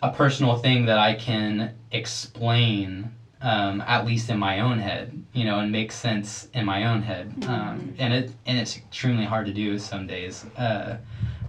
a 0.02 0.12
personal 0.12 0.56
thing 0.56 0.86
that 0.86 0.98
I 0.98 1.14
can 1.14 1.74
explain, 1.90 3.12
um, 3.40 3.80
at 3.82 4.06
least 4.06 4.30
in 4.30 4.38
my 4.38 4.60
own 4.60 4.78
head, 4.78 5.22
you 5.32 5.44
know, 5.44 5.58
and 5.58 5.70
make 5.70 5.92
sense 5.92 6.48
in 6.54 6.64
my 6.64 6.84
own 6.84 7.02
head. 7.02 7.44
Um, 7.48 7.94
and 7.98 8.12
it 8.12 8.30
and 8.46 8.58
it's 8.58 8.76
extremely 8.76 9.24
hard 9.24 9.46
to 9.46 9.52
do 9.52 9.78
some 9.78 10.06
days. 10.06 10.44
Uh, 10.56 10.98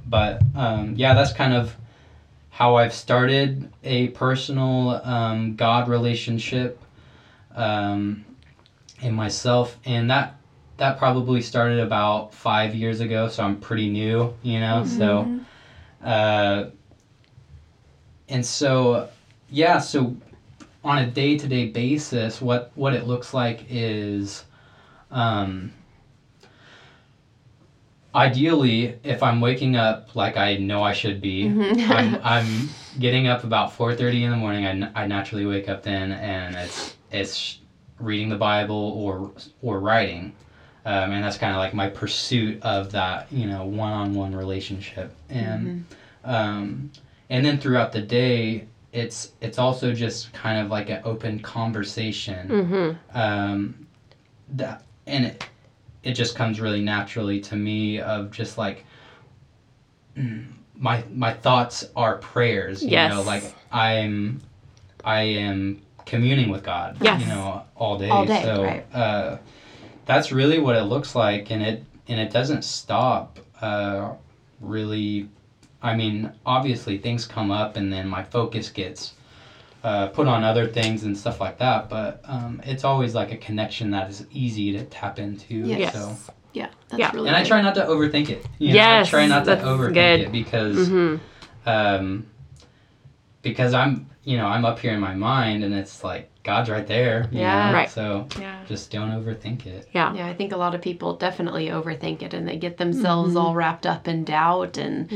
but 0.08 0.42
um, 0.56 0.96
yeah, 0.96 1.14
that's 1.14 1.32
kind 1.32 1.54
of 1.54 1.76
how 2.56 2.76
I've 2.76 2.94
started 2.94 3.70
a 3.84 4.08
personal 4.12 5.02
um, 5.04 5.58
God 5.58 5.90
relationship 5.90 6.82
um, 7.54 8.24
in 9.02 9.14
myself, 9.14 9.78
and 9.84 10.10
that 10.10 10.38
that 10.78 10.98
probably 10.98 11.42
started 11.42 11.82
about 11.82 12.34
five 12.34 12.74
years 12.74 13.02
ago. 13.02 13.28
So 13.28 13.44
I'm 13.44 13.60
pretty 13.60 13.90
new, 13.90 14.34
you 14.42 14.62
know. 14.62 14.86
So, 14.86 15.38
uh, 16.02 16.70
and 18.30 18.46
so 18.46 19.10
yeah, 19.50 19.80
so 19.80 20.16
on 20.82 21.00
a 21.00 21.08
day 21.08 21.38
to 21.38 21.50
day 21.50 21.68
basis, 21.68 22.40
what 22.40 22.72
what 22.76 22.94
it 22.94 23.06
looks 23.06 23.34
like 23.34 23.66
is. 23.70 24.46
Um, 25.12 25.74
ideally 28.16 28.98
if 29.04 29.22
i'm 29.22 29.42
waking 29.42 29.76
up 29.76 30.16
like 30.16 30.38
i 30.38 30.56
know 30.58 30.82
i 30.84 30.94
should 30.94 31.20
be 31.22 31.48
I'm, 31.92 32.20
I'm 32.24 32.70
getting 33.00 33.28
up 33.28 33.44
about 33.44 33.78
4.30 33.78 34.22
in 34.22 34.30
the 34.32 34.38
morning 34.38 34.66
I, 34.66 34.70
n- 34.70 34.92
I 34.96 35.06
naturally 35.06 35.46
wake 35.46 35.68
up 35.70 35.84
then 35.84 36.12
and 36.14 36.56
it's 36.56 36.96
it's 37.12 37.60
reading 38.00 38.30
the 38.30 38.38
bible 38.38 38.76
or 38.76 39.32
or 39.62 39.80
writing. 39.80 40.34
Um, 40.86 41.14
and 41.14 41.24
that's 41.24 41.38
kind 41.38 41.52
of 41.52 41.58
like 41.58 41.74
my 41.74 41.90
pursuit 41.90 42.62
of 42.62 42.92
that 42.92 43.32
you 43.32 43.48
know 43.48 43.66
one-on-one 43.66 44.36
relationship. 44.36 45.12
And 45.30 45.86
um, 46.24 46.92
and 47.30 47.44
then 47.46 47.58
throughout 47.58 47.92
the 47.92 48.02
day 48.02 48.68
it's 48.94 49.32
it's 49.42 49.58
also 49.58 49.94
just 49.94 50.32
kind 50.34 50.60
of 50.64 50.70
like 50.70 50.90
an 50.90 51.02
open 51.04 51.40
conversation. 51.40 52.48
Mm-hmm. 52.50 53.18
um, 53.18 53.88
that 54.50 54.84
and 55.08 55.26
it, 55.26 55.46
it 56.06 56.14
just 56.14 56.36
comes 56.36 56.62
really 56.62 56.82
naturally 56.82 57.40
to 57.42 57.56
me 57.56 58.00
of 58.00 58.32
just 58.32 58.58
like 58.58 58.86
my 60.78 61.04
my 61.14 61.34
thoughts 61.34 61.86
are 61.96 62.18
prayers 62.18 62.82
you 62.84 62.92
Yes. 62.92 63.12
know 63.12 63.22
like 63.24 63.44
i'm 63.72 64.42
i 65.04 65.20
am 65.20 65.82
communing 66.06 66.50
with 66.50 66.64
god 66.64 66.98
Yes. 67.02 67.20
you 67.20 67.28
know 67.28 67.64
all 67.76 67.98
day 67.98 68.10
All 68.10 68.26
day, 68.26 68.42
so 68.44 68.64
right. 68.64 68.96
uh, 68.96 69.38
that's 70.06 70.32
really 70.32 70.60
what 70.60 70.76
it 70.76 70.84
looks 70.84 71.16
like 71.16 71.50
and 71.52 71.62
it 71.62 71.84
and 72.08 72.20
it 72.20 72.30
doesn't 72.32 72.64
stop 72.64 73.40
uh, 73.62 74.14
really 74.62 75.28
i 75.82 75.94
mean 75.96 76.32
obviously 76.46 76.98
things 76.98 77.26
come 77.26 77.52
up 77.52 77.76
and 77.76 77.92
then 77.92 78.08
my 78.08 78.24
focus 78.24 78.70
gets 78.70 79.14
uh, 79.86 80.08
put 80.08 80.28
on 80.28 80.44
other 80.44 80.66
things 80.68 81.04
and 81.04 81.16
stuff 81.16 81.40
like 81.40 81.60
that. 81.60 81.90
But 81.90 82.22
um, 82.26 82.60
it's 82.66 82.84
always 82.84 83.14
like 83.14 83.32
a 83.32 83.38
connection 83.38 83.92
that 83.92 84.10
is 84.10 84.26
easy 84.32 84.72
to 84.72 84.84
tap 84.86 85.20
into. 85.20 85.56
Yes. 85.58 85.94
So, 85.94 86.18
Yeah, 86.54 86.70
that's 86.90 87.00
Yeah. 87.00 87.12
really 87.14 87.28
and 87.28 87.36
I 87.38 87.44
try 87.44 87.62
not 87.62 87.76
to 87.76 87.82
overthink 87.86 88.30
it. 88.30 88.44
You 88.58 88.70
know, 88.70 88.76
Yes, 88.76 89.08
I 89.08 89.10
try 89.12 89.28
not 89.28 89.46
to 89.46 89.52
that's 89.52 89.64
overthink 89.64 89.94
good. 89.94 90.20
it 90.22 90.32
because 90.32 90.90
Mm-hmm. 90.90 91.70
um, 91.70 92.26
because 93.44 93.74
I'm 93.76 94.10
you 94.26 94.38
know 94.38 94.48
I'm 94.48 94.66
up 94.66 94.80
here 94.80 94.94
in 94.94 95.00
my 95.00 95.14
mind 95.16 95.64
and 95.64 95.74
it's 95.74 96.04
like 96.04 96.30
God's 96.44 96.70
right 96.70 96.86
there. 96.86 97.28
you 97.32 97.40
Yeah. 97.40 97.72
know? 97.72 97.74
Right. 97.74 97.90
So 97.90 98.28
Yeah. 98.40 98.60
just 98.68 98.92
don't 98.92 99.10
overthink 99.10 99.66
it. 99.66 99.88
Yeah. 99.94 100.14
Yeah, 100.14 100.28
I 100.28 100.34
think 100.36 100.52
a 100.52 100.58
lot 100.58 100.76
of 100.76 100.82
people 100.82 101.16
definitely 101.16 101.70
overthink 101.70 102.22
it 102.22 102.36
and 102.36 102.48
they 102.48 102.58
get 102.58 102.78
themselves 102.78 103.30
Mm-hmm. 103.30 103.38
all 103.40 103.56
wrapped 103.56 103.88
up 103.88 104.08
in 104.08 104.24
doubt 104.24 104.78
and 104.78 105.12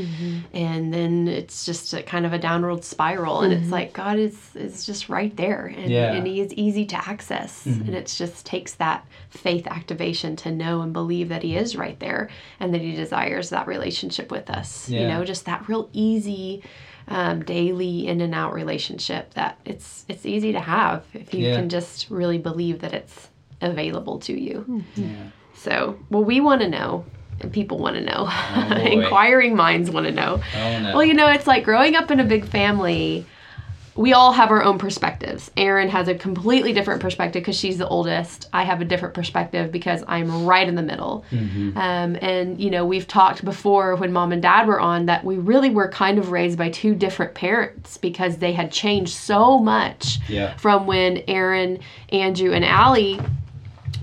and 0.53 0.91
then 0.93 1.27
it's 1.27 1.65
just 1.65 1.93
a 1.93 2.01
kind 2.01 2.25
of 2.25 2.33
a 2.33 2.39
downward 2.39 2.83
spiral 2.83 3.41
and 3.41 3.53
Mm-hmm. 3.53 3.63
it's 3.63 3.71
like 3.71 3.93
God 3.93 4.17
is 4.17 4.37
is 4.55 4.85
just 4.85 5.07
right 5.09 5.35
there 5.37 5.67
and, 5.75 5.89
Yeah. 5.91 6.13
and 6.13 6.25
he 6.25 6.41
is 6.41 6.51
easy 6.53 6.85
to 6.87 6.97
access 7.09 7.65
Mhm. 7.65 7.81
and 7.87 7.95
it 7.95 8.07
just 8.07 8.45
takes 8.45 8.73
that 8.75 9.05
faith 9.29 9.67
activation 9.67 10.35
to 10.37 10.51
know 10.51 10.81
and 10.81 10.93
believe 10.93 11.29
that 11.29 11.43
he 11.43 11.55
is 11.55 11.75
right 11.75 11.99
there 11.99 12.29
and 12.59 12.73
that 12.73 12.81
he 12.81 12.95
desires 12.95 13.49
that 13.51 13.67
relationship 13.67 14.31
with 14.31 14.49
us. 14.49 14.89
You 14.89 15.07
know, 15.07 15.23
just 15.25 15.45
that 15.45 15.67
real 15.69 15.89
easy 15.93 16.63
um, 17.09 17.43
daily 17.43 18.07
in 18.07 18.21
and 18.21 18.33
out 18.35 18.53
relationship 18.53 19.33
that 19.33 19.59
it's 19.65 20.05
it's 20.07 20.25
easy 20.25 20.51
to 20.53 20.59
have 20.59 21.03
if 21.13 21.33
you 21.33 21.47
Yeah. 21.47 21.55
can 21.55 21.67
just 21.69 22.09
really 22.09 22.37
believe 22.37 22.79
that 22.81 22.93
it's 22.93 23.29
available 23.61 24.19
to 24.19 24.39
you. 24.39 24.59
Hmm. 24.61 24.79
Yeah. 24.95 25.15
So, 25.55 25.99
well, 26.09 26.23
we 26.23 26.39
want 26.39 26.61
to 26.61 26.69
know, 26.69 27.03
and 27.41 27.51
people 27.51 27.79
want 27.79 27.95
to 27.97 28.01
know. 28.01 28.27
Oh. 28.29 28.71
Inquiring 28.91 29.55
minds 29.55 29.89
want 29.91 30.05
to 30.05 30.11
know. 30.13 30.41
Oh 30.55 30.79
no. 30.79 30.93
Well, 30.93 31.03
you 31.03 31.13
know, 31.13 31.29
it's 31.29 31.47
like 31.47 31.63
growing 31.65 31.95
up 31.95 32.11
in 32.11 32.19
a 32.19 32.23
big 32.23 32.45
family. 32.45 33.25
We 33.99 34.13
all 34.13 34.31
have 34.31 34.49
our 34.49 34.63
own 34.63 34.77
perspectives. 34.77 35.51
Erin 35.57 35.89
has 35.89 36.07
a 36.07 36.15
completely 36.15 36.71
different 36.71 37.01
perspective 37.01 37.41
because 37.41 37.57
she's 37.57 37.77
the 37.77 37.87
oldest. 37.87 38.47
I 38.53 38.63
have 38.63 38.79
a 38.79 38.85
different 38.85 39.13
perspective 39.13 39.73
because 39.73 40.05
I'm 40.07 40.45
right 40.45 40.65
in 40.65 40.75
the 40.75 40.81
middle. 40.81 41.25
Mhm. 41.33 41.75
Um, 41.75 42.15
and 42.21 42.61
you 42.61 42.69
know, 42.69 42.85
we've 42.85 43.07
talked 43.07 43.43
before 43.43 43.97
when 43.97 44.13
mom 44.13 44.31
and 44.31 44.41
dad 44.41 44.67
were 44.67 44.79
on 44.79 45.07
that 45.07 45.25
we 45.25 45.35
really 45.37 45.69
were 45.69 45.89
kind 45.89 46.17
of 46.17 46.31
raised 46.31 46.57
by 46.57 46.69
two 46.69 46.95
different 46.95 47.33
parents 47.33 47.97
because 47.97 48.37
they 48.37 48.53
had 48.53 48.71
changed 48.71 49.11
so 49.13 49.59
much 49.59 50.19
Yeah. 50.29 50.53
from 50.55 50.87
when 50.87 51.21
Aaron, 51.27 51.79
Andrew, 52.13 52.53
and 52.53 52.63
Allie 52.63 53.19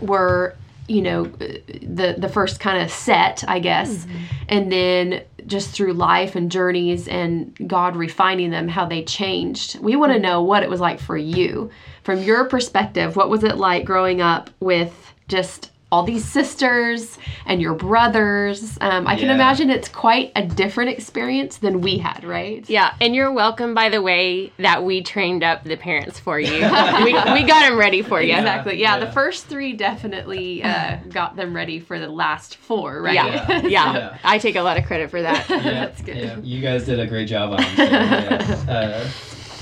were, 0.03 0.55
you 0.89 1.03
know, 1.03 1.25
the 1.25 2.15
the 2.19 2.29
first 2.29 2.61
kind 2.61 2.83
of 2.83 2.91
set, 2.91 3.45
I 3.49 3.59
guess, 3.59 4.05
mm-hmm. 4.05 4.19
and 4.49 4.73
then 4.73 5.23
just 5.47 5.71
through 5.71 5.93
life 5.93 6.35
and 6.35 6.51
journeys 6.51 7.07
and 7.09 7.57
God 7.69 7.97
refining 7.97 8.51
them, 8.51 8.69
how 8.69 8.87
they 8.87 9.05
changed. 9.05 9.79
We 9.81 9.97
want 9.97 10.11
to 10.11 10.15
mm-hmm. 10.17 10.23
know 10.23 10.43
what 10.43 10.63
it 10.63 10.71
was 10.71 10.81
like 10.81 11.01
for 11.01 11.17
you, 11.17 11.71
from 12.03 12.23
your 12.23 12.45
perspective. 12.47 13.17
What 13.17 13.31
was 13.31 13.45
it 13.45 13.57
like 13.57 13.85
growing 13.85 14.21
up 14.21 14.51
with 14.61 15.15
just 15.29 15.71
all 15.93 16.03
these 16.03 16.25
sisters 16.25 17.17
and 17.47 17.63
your 17.63 17.75
brothers? 17.75 18.77
Um, 18.81 19.07
I 19.07 19.15
can 19.15 19.29
Yeah. 19.29 19.35
imagine 19.35 19.71
it's 19.71 19.89
quite 19.89 20.33
a 20.35 20.43
different 20.45 20.91
experience 20.91 21.59
than 21.59 21.81
we 21.81 21.99
had, 21.99 22.25
right? 22.25 22.69
Yeah, 22.69 22.95
and 23.01 23.15
you're 23.15 23.33
welcome, 23.33 23.73
by 23.73 23.89
the 23.89 24.03
way, 24.03 24.53
that 24.59 24.83
we 24.83 25.03
trained 25.03 25.45
up 25.45 25.63
the 25.63 25.77
parents 25.77 26.19
for 26.19 26.41
you. 26.41 26.51
we, 27.05 27.15
we 27.15 27.43
got 27.45 27.69
them 27.69 27.79
ready 27.79 28.03
for 28.03 28.21
you. 28.21 28.35
Exactly. 28.35 28.77
Yeah, 28.81 28.99
yeah. 28.99 29.05
the 29.05 29.13
first 29.13 29.47
three 29.47 29.75
definitely 29.75 30.63
uh, 30.63 30.97
got 31.11 31.37
them 31.37 31.55
ready 31.55 31.79
for 31.79 32.01
the 32.01 32.09
last 32.09 32.57
four, 32.57 33.01
right? 33.03 33.15
Yeah. 33.15 33.27
Yeah. 33.27 33.63
Yeah. 33.77 33.93
Yeah. 33.95 34.19
I 34.25 34.39
take 34.39 34.57
a 34.57 34.63
lot 34.63 34.79
of 34.79 34.85
credit 34.87 35.11
for 35.11 35.23
that. 35.23 35.47
Yeah, 35.57 35.61
That's 35.87 36.03
good. 36.03 36.17
Yeah, 36.17 36.39
you 36.41 36.61
guys 36.61 36.85
did 36.85 36.99
a 37.01 37.07
great 37.07 37.29
job 37.29 37.53
on 37.53 37.61
it. 37.61 37.77
So, 37.77 37.83
yeah. 37.83 38.73
uh, 38.73 39.09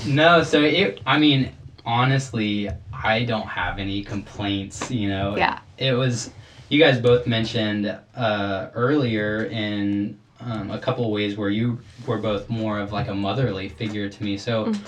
no, 0.07 0.43
so 0.43 0.63
it. 0.63 1.01
I 1.07 1.19
mean, 1.19 1.51
honestly, 1.85 2.69
I 2.93 3.25
don't 3.25 3.47
have 3.47 3.79
any 3.79 4.03
complaints. 4.03 4.91
You 4.91 5.09
know. 5.09 5.37
Yeah. 5.37 5.59
It 5.79 5.93
was. 5.93 6.31
You 6.71 6.79
guys 6.81 6.99
both 7.01 7.27
mentioned 7.27 7.87
uh, 8.17 8.69
earlier 8.75 9.45
in 9.45 10.19
um, 10.41 10.71
a 10.71 10.79
couple 10.79 11.11
ways 11.11 11.37
where 11.37 11.51
you 11.51 11.79
were 12.07 12.19
both 12.19 12.49
more 12.49 12.81
of 12.81 12.91
like 12.91 13.09
a 13.09 13.15
motherly 13.15 13.69
figure 13.69 14.09
to 14.09 14.25
me. 14.25 14.39
So. 14.39 14.73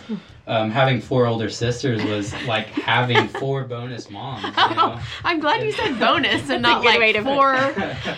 Um, 0.48 0.70
having 0.70 1.00
four 1.00 1.26
older 1.26 1.48
sisters 1.48 2.04
was 2.04 2.32
like 2.46 2.68
having 2.68 3.26
four 3.26 3.64
bonus 3.64 4.08
moms. 4.08 4.44
You 4.44 4.50
know? 4.76 5.00
I'm 5.24 5.40
glad 5.40 5.60
you 5.64 5.72
said 5.72 5.98
bonus 5.98 6.48
and 6.48 6.62
not 6.62 6.84
like 6.84 7.00
way 7.00 7.12
to 7.14 7.18
put 7.18 7.34
four 7.34 7.54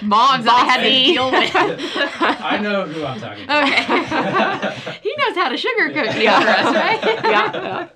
moms 0.03 0.45
that 0.45 0.53
I 0.53 0.65
had 0.67 0.83
to 0.83 0.91
deal 0.91 1.31
with. 1.31 1.51
I 2.43 2.59
know 2.59 2.85
who 2.85 3.03
I'm 3.03 3.19
talking 3.19 3.47
to. 3.47 3.63
Okay. 3.63 5.01
he 5.03 5.15
knows 5.17 5.37
how 5.37 5.49
to 5.49 5.57
sugarcoat 5.57 6.13
things 6.13 6.25
Yeah. 6.25 6.41
for 6.43 6.49
us, 6.69 6.75
right? 6.75 7.03
yeah. 7.25 7.89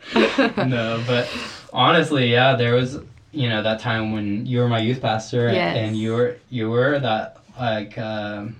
yeah. 0.56 0.64
no, 0.64 1.04
but 1.06 1.28
honestly, 1.74 2.30
yeah, 2.32 2.56
there 2.56 2.74
was 2.74 3.00
you 3.32 3.48
know 3.48 3.62
that 3.62 3.80
time 3.80 4.12
when 4.12 4.44
you 4.46 4.58
were 4.60 4.68
my 4.68 4.78
youth 4.78 5.00
pastor 5.00 5.50
Yes. 5.50 5.76
and 5.76 5.96
you 5.96 6.12
were 6.12 6.36
you 6.50 6.68
were 6.70 6.98
that 6.98 7.38
like 7.58 7.96
um, 7.98 8.56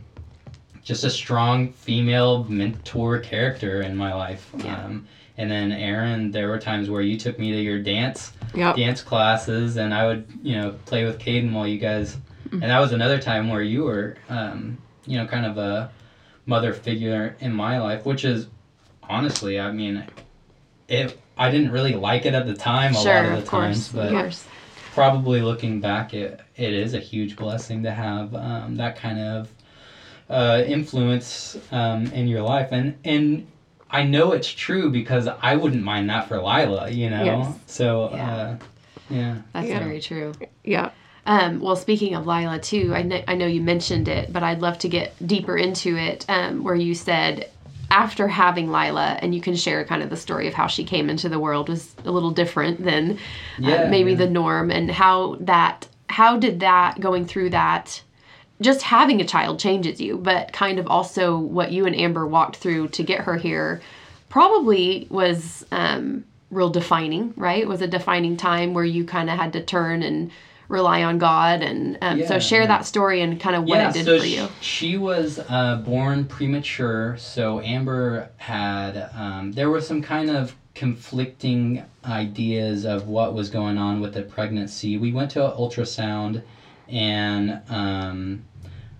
just 0.83 1.05
a 1.05 1.11
strong 1.11 1.73
female 1.73 2.45
mentor 2.45 3.19
character 3.21 3.83
in 3.83 3.97
my 3.97 4.13
life. 4.15 4.51
Yeah. 4.59 4.85
Um, 4.85 5.07
and 5.39 5.51
then 5.51 5.73
Aaron, 5.73 6.31
there 6.31 6.49
were 6.49 6.59
times 6.59 6.91
where 6.91 7.01
you 7.01 7.17
took 7.17 7.39
me 7.39 7.53
to 7.53 7.61
your 7.61 7.79
dance 7.83 8.33
Yep. 8.55 8.77
dance 8.77 9.01
classes, 9.03 9.77
and 9.79 9.95
I 9.95 10.07
would 10.07 10.27
you 10.43 10.57
know 10.61 10.75
play 10.87 11.05
with 11.05 11.19
Caden 11.19 11.53
while 11.53 11.67
you 11.67 11.79
guys. 11.79 12.17
And 12.51 12.63
that 12.65 12.81
was 12.81 12.93
another 12.93 13.19
time 13.19 13.49
where 13.49 13.63
you 13.63 13.85
were 13.85 14.17
um, 14.29 14.77
you 15.07 15.17
know 15.19 15.27
kind 15.27 15.47
of 15.47 15.57
a 15.59 15.91
mother 16.45 16.73
figure 16.75 17.35
in 17.41 17.53
my 17.53 17.79
life, 17.79 18.05
which 18.05 18.25
is 18.27 18.49
honestly, 19.03 19.59
I 19.61 19.71
mean, 19.73 20.05
it. 20.89 21.19
I 21.39 21.51
didn't 21.51 21.71
really 21.71 21.95
like 21.95 22.27
it 22.27 22.35
at 22.35 22.47
the 22.47 22.53
time 22.55 22.95
a 22.95 23.01
Sure, 23.01 23.15
lot 23.15 23.25
of 23.25 23.31
the 23.33 23.39
of 23.39 23.47
course. 23.47 23.65
times, 23.65 23.89
but 23.89 24.07
of 24.09 24.13
course. 24.13 24.45
Probably 24.95 25.41
looking 25.41 25.81
back, 25.81 26.15
it 26.15 26.41
it 26.57 26.73
is 26.73 26.95
a 26.95 26.99
huge 27.01 27.37
blessing 27.37 27.83
to 27.83 27.91
have 27.91 28.35
um, 28.35 28.77
that 28.77 28.97
kind 28.97 29.19
of 29.19 29.49
uh, 30.29 30.63
influence 30.67 31.57
um, 31.71 32.07
in 32.09 32.29
your 32.29 32.43
life, 32.43 32.69
and 32.73 32.97
and 33.05 33.47
I 33.91 34.05
know 34.05 34.33
it's 34.33 34.49
true 34.49 34.91
because 34.91 35.27
I 35.27 35.57
wouldn't 35.57 35.83
mind 35.83 36.09
that 36.11 36.29
for 36.29 36.39
Lila, 36.39 36.91
you 36.91 37.11
know. 37.11 37.25
Yes. 37.25 37.59
So 37.67 38.11
Yeah. 38.13 38.33
uh, 38.33 38.57
yeah, 39.11 39.35
That's 39.53 39.69
Yeah. 39.69 39.79
very 39.81 40.01
true. 40.01 40.33
Yeah. 40.65 40.91
Um, 41.25 41.61
well, 41.61 41.77
speaking 41.77 42.15
of 42.15 42.27
Lila, 42.27 42.59
too, 42.59 42.93
I 42.95 43.03
know, 43.03 43.23
I 43.29 43.35
know 43.35 43.47
you 43.47 43.61
mentioned 43.61 44.09
it, 44.09 44.33
but 44.33 44.43
I'd 44.43 44.61
love 44.61 44.79
to 44.81 44.89
get 44.89 45.15
deeper 45.25 45.57
into 45.57 45.97
it 45.97 46.25
um, 46.29 46.65
where 46.65 46.75
you 46.75 46.95
said 46.95 47.49
after 47.93 48.27
having 48.27 48.73
Lila, 48.73 49.19
and 49.21 49.35
you 49.35 49.41
can 49.41 49.55
share 49.55 49.85
kind 49.85 50.03
of 50.03 50.09
the 50.09 50.17
story 50.17 50.49
of 50.49 50.55
how 50.55 50.67
she 50.67 50.83
came 50.83 51.11
into 51.11 51.29
the 51.29 51.39
world 51.39 51.69
was 51.69 51.95
a 52.07 52.11
little 52.11 52.31
different 52.31 52.83
than 52.83 53.19
Yeah, 53.59 53.83
uh, 53.83 53.91
maybe 53.91 54.13
yeah. 54.13 54.19
the 54.19 54.31
norm, 54.31 54.71
and 54.71 54.91
how 54.91 55.37
that, 55.41 55.87
how 56.09 56.39
did 56.39 56.61
that, 56.61 56.99
going 57.01 57.27
through 57.27 57.51
that, 57.51 58.03
just 58.63 58.83
having 58.83 59.21
a 59.21 59.27
child 59.27 59.59
changes 59.59 60.01
you, 60.01 60.17
but 60.17 60.53
kind 60.53 60.79
of 60.79 60.87
also 60.87 61.37
what 61.37 61.71
you 61.71 61.85
and 61.85 61.95
Amber 61.95 62.27
walked 62.27 62.57
through 62.57 62.89
to 62.89 63.03
get 63.03 63.21
her 63.21 63.37
here 63.37 63.83
probably 64.31 65.07
was 65.11 65.67
um, 65.71 66.25
real 66.51 66.71
defining, 66.71 67.35
right? 67.37 67.63
It 67.63 67.69
was 67.69 67.83
a 67.83 67.87
defining 67.87 68.39
time 68.39 68.73
where 68.73 68.85
you 68.85 69.05
kind 69.05 69.29
of 69.29 69.37
had 69.37 69.53
to 69.53 69.63
turn 69.63 70.03
and 70.03 70.31
rely 70.73 71.05
on 71.05 71.19
God. 71.19 71.63
And 71.63 71.99
um, 72.03 72.27
so 72.27 72.39
share 72.41 72.63
yeah. 72.63 72.69
that 72.69 72.87
story 72.87 73.21
and 73.21 73.39
kind 73.41 73.55
of 73.55 73.65
what 73.65 73.77
yeah. 73.77 73.91
it 73.91 73.93
did 73.95 74.05
so 74.07 74.19
for 74.19 74.27
you. 74.27 74.49
she 74.61 74.97
was 74.97 75.39
uh, 75.39 75.83
born 75.85 76.25
premature, 76.25 77.17
so 77.19 77.61
Amber 77.61 78.31
had 78.39 79.11
um, 79.15 79.53
there 79.53 79.71
were 79.71 79.81
some 79.81 80.03
kind 80.03 80.31
of 80.31 80.57
conflicting 80.75 81.85
ideas 82.05 82.85
of 82.87 83.07
what 83.07 83.35
was 83.35 83.51
going 83.51 83.79
on 83.79 84.01
with 84.01 84.15
the 84.15 84.23
pregnancy. 84.23 84.97
We 84.97 85.13
went 85.13 85.31
to 85.33 85.45
an 85.45 85.53
ultrasound, 85.57 86.43
and 86.89 87.61
um, 87.69 88.45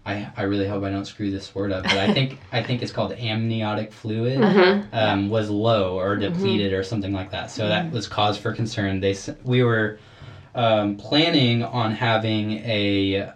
I, 0.05 0.31
I 0.37 0.43
really 0.43 0.69
hope 0.69 0.85
I 0.85 0.91
don't 0.91 1.07
screw 1.07 1.31
this 1.31 1.55
word 1.55 1.73
up, 1.73 1.85
but 1.85 1.97
I 1.97 2.13
think 2.13 2.39
I 2.53 2.63
think 2.63 2.83
it's 2.83 2.93
called 2.93 3.13
amniotic 3.13 3.93
fluid 3.93 4.41
Uh-huh. 4.43 4.83
um, 4.93 5.31
was 5.31 5.49
low 5.49 5.99
or 5.99 6.17
depleted 6.17 6.73
or 6.73 6.83
something 6.83 7.13
like 7.13 7.31
that. 7.31 7.51
So 7.51 7.67
that 7.69 7.91
was 7.91 8.07
cause 8.09 8.37
for 8.37 8.53
concern. 8.53 9.01
They 9.01 9.17
we 9.45 9.63
were 9.63 9.99
um, 10.55 10.97
planning 10.97 11.63
on 11.63 11.95
having 11.95 12.53
a 12.59 13.33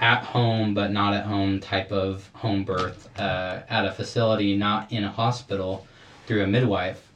at 0.00 0.24
home 0.24 0.74
but 0.74 0.90
not 0.90 1.14
at 1.14 1.24
home 1.24 1.60
type 1.60 1.92
of 1.92 2.28
home 2.34 2.64
birth 2.64 3.08
uh, 3.18 3.60
at 3.68 3.86
a 3.86 3.92
facility, 3.92 4.56
not 4.56 4.90
in 4.92 5.04
a 5.04 5.10
hospital, 5.10 5.86
through 6.26 6.42
a 6.42 6.46
midwife. 6.46 7.10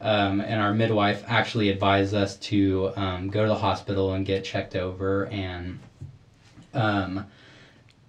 Um, 0.00 0.40
and 0.40 0.60
our 0.60 0.74
midwife 0.74 1.22
actually 1.28 1.68
advised 1.68 2.14
us 2.14 2.36
to 2.36 2.92
um, 2.96 3.28
go 3.28 3.42
to 3.42 3.48
the 3.48 3.54
hospital 3.54 4.14
and 4.14 4.26
get 4.26 4.44
checked 4.44 4.74
over 4.74 5.26
and 5.26 5.78
um, 6.74 7.26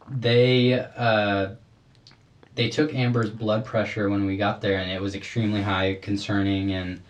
they 0.09 0.73
uh, 0.73 1.49
they 2.55 2.69
took 2.69 2.93
Amber's 2.93 3.29
blood 3.29 3.65
pressure 3.65 4.09
when 4.09 4.25
we 4.25 4.37
got 4.37 4.61
there, 4.61 4.77
and 4.77 4.91
it 4.91 5.01
was 5.01 5.15
extremely 5.15 5.61
high, 5.61 5.95
concerning, 6.01 6.71
and 6.71 7.01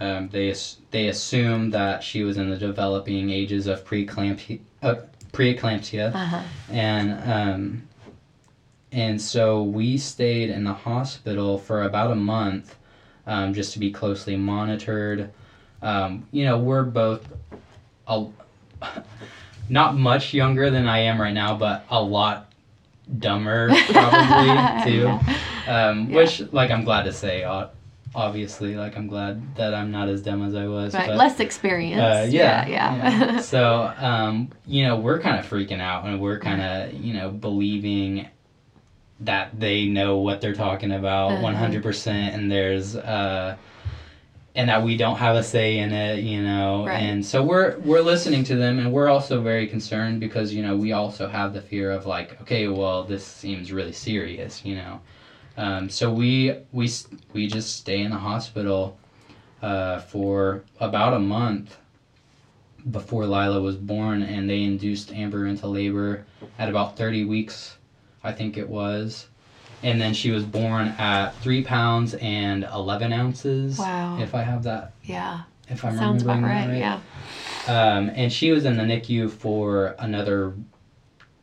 um, 0.00 0.28
they 0.30 0.54
they 0.90 1.08
assumed 1.08 1.72
that 1.72 2.02
she 2.02 2.22
was 2.22 2.36
in 2.36 2.50
the 2.50 2.56
developing 2.56 3.30
ages 3.30 3.66
of 3.66 3.84
preeclampsia, 3.84 4.60
uh, 4.82 4.94
preeclampsia, 5.32 6.14
Uh-huh. 6.14 6.42
and 6.70 7.30
um, 7.30 7.82
and 8.92 9.20
so 9.20 9.62
we 9.62 9.98
stayed 9.98 10.50
in 10.50 10.64
the 10.64 10.72
hospital 10.72 11.58
for 11.58 11.82
about 11.82 12.10
a 12.12 12.14
month, 12.16 12.76
um, 13.26 13.52
just 13.54 13.72
to 13.74 13.78
be 13.78 13.90
closely 13.90 14.36
monitored. 14.36 15.30
Um, 15.82 16.26
you 16.30 16.44
know, 16.44 16.58
we're 16.58 16.82
both 16.84 17.26
a, 18.06 18.26
not 19.68 19.96
much 19.96 20.32
younger 20.32 20.70
than 20.70 20.88
I 20.88 20.98
am 21.00 21.20
right 21.20 21.34
now, 21.34 21.56
but 21.56 21.84
a 21.90 22.00
lot 22.02 22.52
dumber 23.18 23.74
probably 23.90 24.84
too. 24.84 25.08
Um, 25.68 26.08
Yeah. 26.10 26.16
Which, 26.16 26.40
like, 26.52 26.70
I'm 26.70 26.84
glad 26.84 27.02
to 27.04 27.12
say, 27.12 27.44
o- 27.44 27.70
obviously, 28.14 28.76
like, 28.76 28.96
I'm 28.96 29.06
glad 29.08 29.56
that 29.56 29.74
I'm 29.74 29.90
not 29.90 30.08
as 30.08 30.22
dumb 30.22 30.44
as 30.46 30.54
I 30.54 30.66
was. 30.66 30.94
Right. 30.94 31.08
but- 31.08 31.16
Less 31.16 31.40
experience. 31.40 32.00
uh, 32.00 32.26
yeah, 32.30 32.66
Yeah. 32.66 32.94
Yeah. 32.96 33.40
so, 33.40 33.92
um, 33.98 34.50
you 34.66 34.84
know, 34.84 34.96
we're 34.96 35.20
kind 35.20 35.38
of 35.38 35.46
freaking 35.46 35.80
out 35.80 36.04
and 36.06 36.20
we're 36.20 36.38
kind 36.38 36.60
of, 36.60 36.92
you 36.94 37.12
know, 37.14 37.28
believing 37.30 38.26
that 39.20 39.58
they 39.58 39.86
know 39.86 40.18
what 40.18 40.40
they're 40.40 40.54
talking 40.54 40.92
about 40.92 41.32
Uh-huh. 41.32 41.42
100% 41.42 42.34
and 42.34 42.50
there's, 42.50 42.96
uh, 42.96 43.56
and 44.54 44.70
that 44.70 44.82
we 44.82 44.96
don't 44.96 45.16
have 45.16 45.36
a 45.36 45.42
say 45.42 45.78
in 45.78 45.92
it, 45.92 46.20
you 46.20 46.42
know, 46.42 46.86
Right. 46.86 46.96
and 47.02 47.24
so 47.24 47.42
we're 47.42 47.76
we're 47.80 48.00
listening 48.00 48.42
to 48.44 48.56
them, 48.56 48.78
and 48.78 48.90
we're 48.90 49.08
also 49.10 49.42
very 49.42 49.66
concerned 49.66 50.18
because 50.18 50.54
you 50.54 50.62
know 50.62 50.74
we 50.74 50.92
also 50.92 51.28
have 51.28 51.52
the 51.52 51.60
fear 51.60 51.90
of 51.90 52.06
like, 52.06 52.40
okay, 52.40 52.66
well, 52.66 53.04
this 53.04 53.22
seems 53.22 53.70
really 53.70 53.92
serious, 53.92 54.64
you 54.64 54.74
know, 54.76 54.98
um, 55.56 55.88
so 55.88 56.12
we 56.12 56.58
we 56.72 56.90
we 57.32 57.46
just 57.46 57.76
stay 57.76 58.00
in 58.00 58.10
the 58.10 58.18
hospital 58.18 58.98
uh, 59.62 60.00
for 60.00 60.64
about 60.80 61.14
a 61.14 61.18
month 61.18 61.76
before 62.90 63.26
Lila 63.26 63.60
was 63.60 63.76
born, 63.76 64.22
and 64.22 64.48
they 64.48 64.62
induced 64.62 65.12
Amber 65.12 65.46
into 65.46 65.66
labor 65.66 66.24
at 66.58 66.68
about 66.68 66.96
30 66.96 67.24
weeks, 67.24 67.76
I 68.22 68.32
think 68.32 68.56
it 68.56 68.68
was. 68.68 69.26
And 69.82 70.00
then 70.00 70.14
she 70.14 70.30
was 70.30 70.44
born 70.44 70.88
at 70.98 71.30
three 71.40 71.62
pounds 71.62 72.14
and 72.14 72.64
11 72.64 73.12
ounces. 73.12 73.78
Wow. 73.78 74.18
If 74.20 74.34
I 74.34 74.42
have 74.42 74.62
that, 74.64 74.92
yeah. 75.02 75.42
if 75.68 75.84
I'm 75.84 75.96
Sounds 75.96 76.22
about 76.22 76.36
remembering 76.36 76.80
that 76.80 76.86
right. 76.86 76.90
right. 76.90 77.00
Yeah. 77.68 77.96
Um, 77.96 78.10
and 78.14 78.32
she 78.32 78.52
was 78.52 78.64
in 78.64 78.76
the 78.76 78.84
NICU 78.84 79.30
for 79.30 79.96
another 79.98 80.54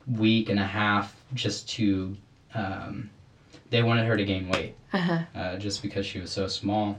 week 0.07 0.49
and 0.49 0.59
a 0.59 0.65
half 0.65 1.15
just 1.33 1.69
to, 1.71 2.15
um, 2.55 3.09
they 3.73 3.81
wanted 3.81 4.05
her 4.05 4.15
to 4.15 4.23
gain 4.23 4.47
weight 4.49 4.75
Uh-huh. 4.93 5.17
uh, 5.35 5.57
just 5.57 5.81
because 5.81 6.05
she 6.05 6.19
was 6.19 6.29
so 6.31 6.47
small. 6.47 6.95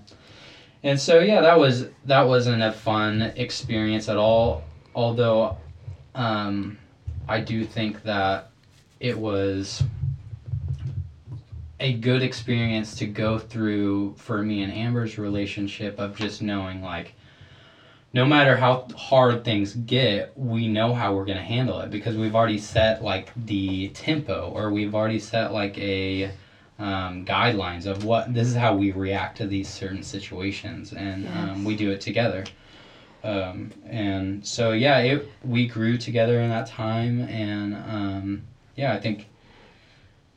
And 0.82 0.98
so 1.00 1.20
yeah, 1.20 1.40
that 1.40 1.56
was 1.58 1.86
that 2.04 2.22
wasn't 2.26 2.62
a 2.62 2.72
fun 2.72 3.22
experience 3.36 4.08
at 4.08 4.16
all. 4.18 4.64
Although, 4.94 5.56
um, 6.16 6.76
I 7.28 7.38
do 7.40 7.64
think 7.64 8.02
that 8.02 8.50
it 9.00 9.16
was 9.16 9.82
a 11.80 11.92
good 11.94 12.22
experience 12.22 12.96
to 12.96 13.06
go 13.06 13.38
through 13.38 14.14
for 14.16 14.42
me 14.42 14.62
and 14.62 14.72
Amber's 14.72 15.16
relationship 15.16 15.98
of 16.00 16.16
just 16.16 16.42
knowing 16.42 16.82
like 16.82 17.14
no 18.12 18.24
matter 18.24 18.56
how 18.56 18.86
hard 18.96 19.44
things 19.44 19.74
get, 19.74 20.36
we 20.38 20.68
know 20.68 20.92
how 20.94 21.14
we're 21.14 21.24
going 21.24 21.36
to 21.38 21.42
handle 21.44 21.80
it 21.80 21.90
because 21.90 22.16
we've 22.16 22.34
already 22.36 22.58
set 22.58 23.02
like 23.02 23.32
the 23.46 23.88
tempo 23.88 24.50
or 24.54 24.70
we've 24.70 24.94
already 24.94 25.18
set 25.18 25.52
like 25.52 25.76
a 25.78 26.30
um, 26.78 27.24
guidelines 27.24 27.86
of 27.86 28.04
what 28.04 28.34
this 28.34 28.48
is 28.48 28.54
how 28.54 28.74
we 28.74 28.90
react 28.90 29.38
to 29.38 29.46
these 29.46 29.68
certain 29.68 30.02
situations 30.02 30.92
and 30.92 31.24
Yes. 31.24 31.32
um, 31.34 31.64
we 31.64 31.76
do 31.76 31.90
it 31.90 32.00
together. 32.00 32.44
Um, 33.22 33.70
and 33.86 34.44
so 34.46 34.72
yeah, 34.72 34.98
it 34.98 35.28
we 35.44 35.66
grew 35.66 35.96
together 35.96 36.40
in 36.40 36.50
that 36.50 36.66
time 36.66 37.22
and 37.22 37.74
um, 37.74 38.42
yeah, 38.76 38.92
I 38.92 39.00
think 39.00 39.28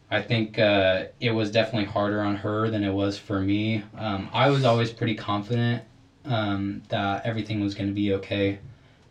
I 0.09 0.21
think 0.21 0.57
uh, 0.57 1.05
it 1.19 1.31
was 1.31 1.51
definitely 1.51 1.89
harder 1.89 2.21
on 2.21 2.37
her 2.37 2.69
than 2.69 2.83
it 2.83 2.93
was 2.93 3.17
for 3.17 3.41
me. 3.41 3.83
Um, 3.97 4.29
I 4.31 4.49
was 4.49 4.63
always 4.63 4.89
pretty 4.89 5.15
confident 5.15 5.83
um, 6.23 6.81
that 6.89 7.25
everything 7.25 7.59
was 7.59 7.73
going 7.73 7.87
to 7.87 7.93
be 7.93 8.13
okay, 8.13 8.59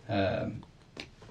um, 0.09 0.63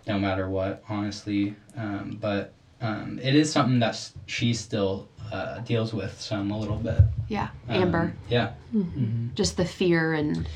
no 0.05 0.19
matter 0.19 0.47
what, 0.47 0.83
honestly. 0.87 1.55
Um, 1.75 2.17
but 2.21 2.53
um, 2.79 3.19
it 3.23 3.33
is 3.33 3.51
something 3.51 3.79
that 3.79 4.11
she 4.27 4.53
still 4.53 5.07
uh, 5.31 5.59
deals 5.59 5.93
with 5.93 6.19
some 6.19 6.51
a 6.51 6.57
little 6.57 6.77
bit. 6.77 6.99
Yeah. 7.27 7.49
Um, 7.69 7.75
Amber. 7.83 8.13
yeah. 8.29 8.51
Mhm. 8.73 9.33
Just 9.35 9.57
the 9.57 9.65
fear 9.65 10.13
and 10.13 10.47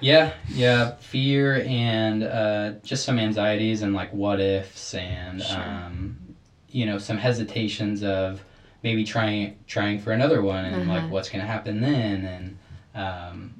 Yeah, 0.00 0.32
yeah, 0.48 0.96
fear 0.96 1.64
and 1.66 2.22
uh, 2.22 2.72
just 2.84 3.04
some 3.04 3.18
anxieties 3.18 3.82
and 3.82 3.94
like 3.94 4.12
what 4.12 4.40
ifs 4.40 4.94
and 4.94 5.42
Sure. 5.42 5.56
um, 5.62 6.16
you 6.70 6.84
know 6.86 6.98
some 6.98 7.16
hesitations 7.18 8.02
of 8.02 8.42
maybe 8.82 9.04
trying 9.04 9.56
trying 9.66 9.98
for 9.98 10.12
another 10.12 10.42
one 10.42 10.64
and 10.66 10.90
Uh-huh. 10.90 11.00
like 11.02 11.10
what's 11.10 11.28
gonna 11.30 11.44
happen 11.46 11.80
then 11.80 12.24
and 12.24 12.58
um, 12.94 13.54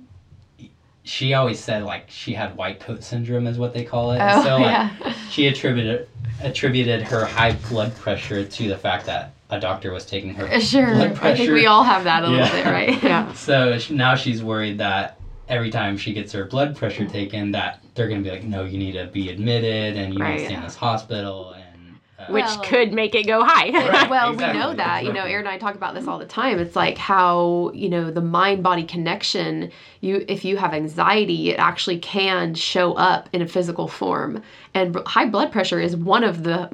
she 1.05 1.35
always 1.35 1.59
said 1.61 1.85
like 1.85 2.11
she 2.11 2.33
had 2.35 2.57
white 2.57 2.81
coat 2.81 3.03
syndrome 3.05 3.47
is 3.47 3.59
what 3.59 3.73
they 3.73 3.85
call 3.85 4.13
it. 4.13 4.21
oh 4.21 4.43
so 4.45 4.57
like 4.57 4.65
yeah. 4.65 5.13
she 5.31 5.47
attributed 5.47 6.09
attributed 6.43 7.03
her 7.03 7.25
high 7.25 7.53
blood 7.71 7.95
pressure 7.97 8.45
to 8.45 8.69
the 8.69 8.77
fact 8.77 9.07
that 9.07 9.33
a 9.51 9.61
doctor 9.61 9.93
was 9.93 10.05
taking 10.07 10.35
her 10.35 10.61
Sure. 10.61 10.87
blood 10.95 11.19
I 11.23 11.37
think 11.37 11.53
we 11.53 11.67
all 11.67 11.85
have 11.85 12.05
that 12.05 12.25
a 12.25 12.29
Yeah. 12.29 12.33
little 12.43 12.53
bit, 12.53 12.67
right? 12.67 13.03
Yeah. 13.03 13.33
So 13.33 13.79
sh- 13.79 13.91
now 13.91 14.15
she's 14.15 14.43
worried 14.43 14.79
that 14.79 15.19
every 15.49 15.71
time 15.71 15.97
she 15.97 16.13
gets 16.13 16.33
her 16.33 16.45
blood 16.45 16.75
pressure 16.77 17.07
taken, 17.07 17.53
that 17.53 17.81
they're 17.95 18.09
gonna 18.09 18.23
be 18.23 18.31
like, 18.31 18.45
no, 18.45 18.65
you 18.65 18.79
need 18.79 18.93
to 18.93 19.07
be 19.07 19.31
admitted 19.31 19.97
and 19.97 20.13
you 20.13 20.19
need 20.23 20.39
to 20.39 20.45
stay 20.47 20.55
in 20.55 20.63
this 20.63 20.75
hospital. 20.75 21.53
And 21.53 21.99
uh, 22.19 22.33
which 22.33 22.45
Well- 22.45 22.61
could 22.65 22.93
make 22.93 23.15
it 23.15 23.27
go 23.29 23.45
high. 23.45 23.71
Right. 23.71 24.11
well, 24.11 24.33
exactly, 24.33 24.59
we 24.59 24.65
know 24.67 24.75
that. 24.75 25.03
You 25.05 25.11
know, 25.11 25.21
exactly. 25.21 25.33
Aaron 25.35 25.47
and 25.47 25.55
I 25.55 25.59
talk 25.59 25.77
about 25.77 25.95
this 25.95 26.09
all 26.09 26.19
the 26.19 26.27
time. 26.27 26.59
It's 26.59 26.75
like 26.75 26.99
how, 26.99 27.71
you 27.75 27.89
know, 27.89 28.11
the 28.11 28.21
mind 28.23 28.65
body 28.65 28.83
connection, 28.85 29.71
you 30.01 30.25
if 30.27 30.45
you 30.45 30.57
have 30.57 30.75
anxiety, 30.75 31.51
it 31.51 31.59
actually 31.61 32.01
can 32.01 32.55
show 32.55 32.95
up 32.95 33.29
in 33.33 33.43
a 33.43 33.47
physical 33.47 33.87
form. 33.87 34.43
And 34.75 34.93
b- 34.95 35.01
high 35.07 35.27
blood 35.27 35.53
pressure 35.53 35.79
is 35.79 35.95
one 35.97 36.25
of 36.25 36.43
the 36.43 36.69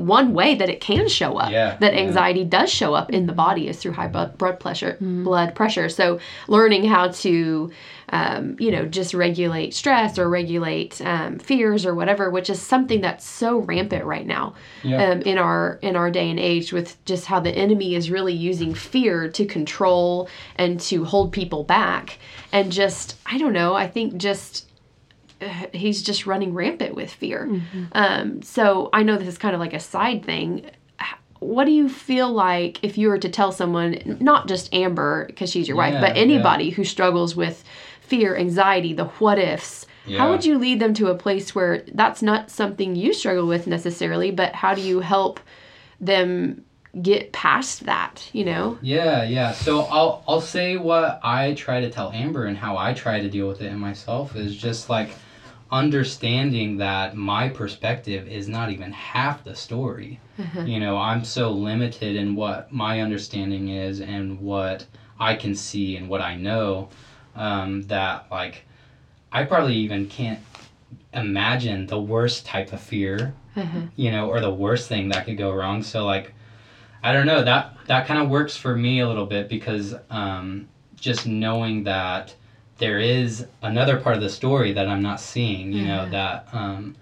one 0.00 0.32
way 0.34 0.54
that 0.54 0.68
it 0.68 0.80
can 0.80 1.08
show 1.08 1.36
up. 1.36 1.50
Yeah, 1.50 1.76
that 1.80 1.94
yeah. 1.94 2.00
anxiety 2.00 2.44
does 2.44 2.70
show 2.70 2.94
up 2.94 3.10
in 3.10 3.26
the 3.26 3.32
body 3.32 3.68
is 3.68 3.78
through 3.78 3.92
high 3.92 4.08
blood 4.08 4.36
blood 4.38 4.58
pressure. 4.60 4.96
Blood 5.00 5.54
pressure. 5.54 5.88
So 5.88 6.18
learning 6.48 6.84
how 6.84 7.08
to 7.08 7.70
um, 8.12 8.56
you 8.58 8.72
know, 8.72 8.86
just 8.86 9.14
regulate 9.14 9.72
stress 9.72 10.18
or 10.18 10.28
regulate 10.28 11.00
um, 11.02 11.38
fears 11.38 11.86
or 11.86 11.94
whatever, 11.94 12.28
which 12.28 12.50
is 12.50 12.60
something 12.60 13.00
that's 13.00 13.24
so 13.24 13.58
rampant 13.58 14.04
right 14.04 14.26
now 14.26 14.54
Yeah. 14.82 15.10
um, 15.12 15.22
in 15.22 15.38
our 15.38 15.78
in 15.80 15.94
our 15.96 16.10
day 16.10 16.28
and 16.28 16.40
age 16.40 16.72
with 16.72 17.02
just 17.04 17.26
how 17.26 17.40
the 17.40 17.52
enemy 17.52 17.94
is 17.94 18.10
really 18.10 18.32
using 18.32 18.74
fear 18.74 19.28
to 19.28 19.46
control 19.46 20.28
and 20.56 20.80
to 20.80 21.04
hold 21.04 21.32
people 21.32 21.62
back 21.64 22.18
and 22.52 22.72
just 22.72 23.16
I 23.26 23.38
don't 23.38 23.52
know 23.52 23.74
I 23.74 23.86
think 23.86 24.16
just 24.16 24.66
he's 25.72 26.02
just 26.02 26.26
running 26.26 26.52
rampant 26.54 26.94
with 26.94 27.12
fear 27.12 27.48
um, 27.92 28.42
so 28.42 28.90
I 28.92 29.02
know 29.02 29.16
this 29.16 29.28
is 29.28 29.38
kind 29.38 29.54
of 29.54 29.60
like 29.60 29.74
a 29.74 29.80
side 29.80 30.24
thing 30.24 30.70
what 31.38 31.64
do 31.64 31.70
you 31.72 31.88
feel 31.88 32.30
like 32.30 32.78
if 32.84 32.98
you 32.98 33.08
were 33.08 33.18
to 33.18 33.28
tell 33.28 33.50
someone 33.50 34.18
not 34.20 34.46
just 34.46 34.72
Amber 34.74 35.26
because 35.26 35.50
she's 35.50 35.66
your 35.66 35.76
wife 35.76 35.94
Yeah, 35.94 36.00
but 36.00 36.16
yeah. 36.16 36.22
anybody 36.22 36.70
who 36.70 36.84
struggles 36.84 37.34
with 37.34 37.64
fear 38.02 38.36
anxiety 38.36 38.92
the 38.92 39.06
what 39.06 39.38
ifs 39.38 39.86
how 40.18 40.30
would 40.30 40.44
you 40.44 40.58
lead 40.58 40.80
them 40.80 40.92
to 40.94 41.06
a 41.08 41.14
place 41.14 41.54
where 41.54 41.84
that's 41.94 42.20
not 42.20 42.50
something 42.50 42.96
you 42.96 43.12
struggle 43.12 43.46
with 43.46 43.68
necessarily, 43.68 44.32
but 44.32 44.54
how 44.56 44.74
do 44.74 44.80
you 44.80 44.98
help 45.00 45.38
them 46.00 46.64
get 47.00 47.30
past 47.32 47.84
that, 47.84 48.28
you 48.32 48.44
know? 48.44 48.76
Yeah, 48.82 49.22
yeah. 49.22 49.52
So 49.52 49.82
I'll 49.82 50.24
I'll 50.26 50.40
say 50.40 50.76
what 50.76 51.20
I 51.22 51.54
try 51.54 51.80
to 51.80 51.90
tell 51.90 52.10
Amber 52.12 52.46
and 52.46 52.56
how 52.56 52.76
I 52.76 52.92
try 52.92 53.20
to 53.20 53.28
deal 53.28 53.46
with 53.46 53.60
it 53.62 53.66
in 53.70 53.78
myself 53.78 54.34
is 54.34 54.56
just 54.56 54.90
like 54.90 55.10
understanding 55.72 56.78
that 56.78 57.16
my 57.16 57.48
perspective 57.48 58.26
is 58.26 58.48
not 58.48 58.70
even 58.70 58.92
half 58.92 59.44
the 59.44 59.54
story. 59.54 60.20
You 60.66 60.80
know, 60.80 60.96
I'm 60.96 61.24
so 61.24 61.52
limited 61.52 62.16
in 62.16 62.34
what 62.34 62.72
my 62.72 63.00
understanding 63.00 63.68
is 63.68 64.00
and 64.00 64.40
what 64.40 64.84
I 65.18 65.34
can 65.34 65.54
see 65.54 65.96
and 65.96 66.08
what 66.08 66.20
I 66.20 66.34
know 66.34 66.88
um, 67.36 67.82
that 67.82 68.26
like 68.30 68.64
I 69.32 69.44
probably 69.44 69.76
even 69.76 70.06
can't 70.06 70.40
imagine 71.12 71.86
the 71.86 71.98
worst 72.00 72.44
type 72.46 72.72
of 72.72 72.80
fear, 72.80 73.34
you 73.96 74.10
know, 74.10 74.28
or 74.28 74.40
the 74.40 74.50
worst 74.50 74.88
thing 74.88 75.08
that 75.10 75.24
could 75.26 75.36
go 75.36 75.52
wrong. 75.52 75.82
So 75.82 76.04
like 76.06 76.32
I 77.02 77.12
don't 77.12 77.26
know 77.26 77.42
that 77.44 77.74
that 77.86 78.06
kind 78.06 78.18
of 78.20 78.28
works 78.28 78.56
for 78.56 78.74
me 78.74 79.00
a 79.00 79.06
little 79.06 79.26
bit 79.26 79.48
because 79.48 79.94
um, 80.10 80.66
just 80.98 81.26
knowing 81.26 81.84
that 81.84 82.34
there 82.80 82.98
is 82.98 83.46
another 83.62 84.00
part 84.00 84.16
of 84.16 84.22
the 84.22 84.30
story 84.30 84.72
that 84.72 84.88
I'm 84.88 85.02
not 85.02 85.20
seeing, 85.20 85.72
you 85.72 85.84
know, 85.84 86.08
that 86.10 86.48
um, 86.52 86.96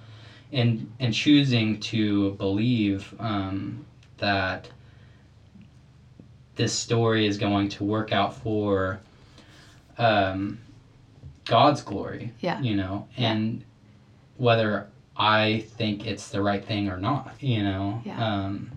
and 0.52 0.92
and 1.00 1.14
choosing 1.14 1.78
to 1.80 2.32
believe 2.32 3.14
um, 3.20 3.86
that 4.18 4.68
this 6.56 6.74
story 6.74 7.26
is 7.26 7.38
going 7.38 7.68
to 7.70 7.84
work 7.84 8.12
out 8.12 8.34
for 8.36 9.00
um, 9.98 10.58
God's 11.44 11.80
glory, 11.82 12.32
Yeah. 12.40 12.60
you 12.60 12.74
know, 12.74 13.06
and 13.16 13.64
whether 14.36 14.88
I 15.16 15.64
think 15.76 16.06
it's 16.06 16.28
the 16.28 16.42
right 16.42 16.64
thing 16.64 16.88
or 16.88 16.96
not, 16.98 17.34
you 17.40 17.62
know. 17.62 18.02
Yeah. 18.04 18.18
Um, 18.44 18.70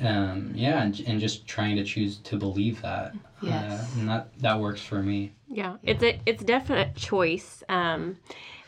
um, 0.00 0.52
yeah, 0.54 0.82
and, 0.82 1.00
and 1.06 1.20
just 1.20 1.46
trying 1.46 1.76
to 1.76 1.84
choose 1.84 2.18
to 2.18 2.36
believe 2.36 2.82
that. 2.82 3.14
Yes. 3.40 3.80
Uh, 3.96 4.00
and 4.00 4.08
that, 4.08 4.28
that 4.40 4.60
works 4.60 4.80
for 4.80 5.02
me. 5.02 5.32
Yeah, 5.48 5.76
it's 5.82 6.02
a 6.02 6.20
it's 6.26 6.42
definite 6.42 6.94
choice. 6.94 7.62
Um, 7.68 8.18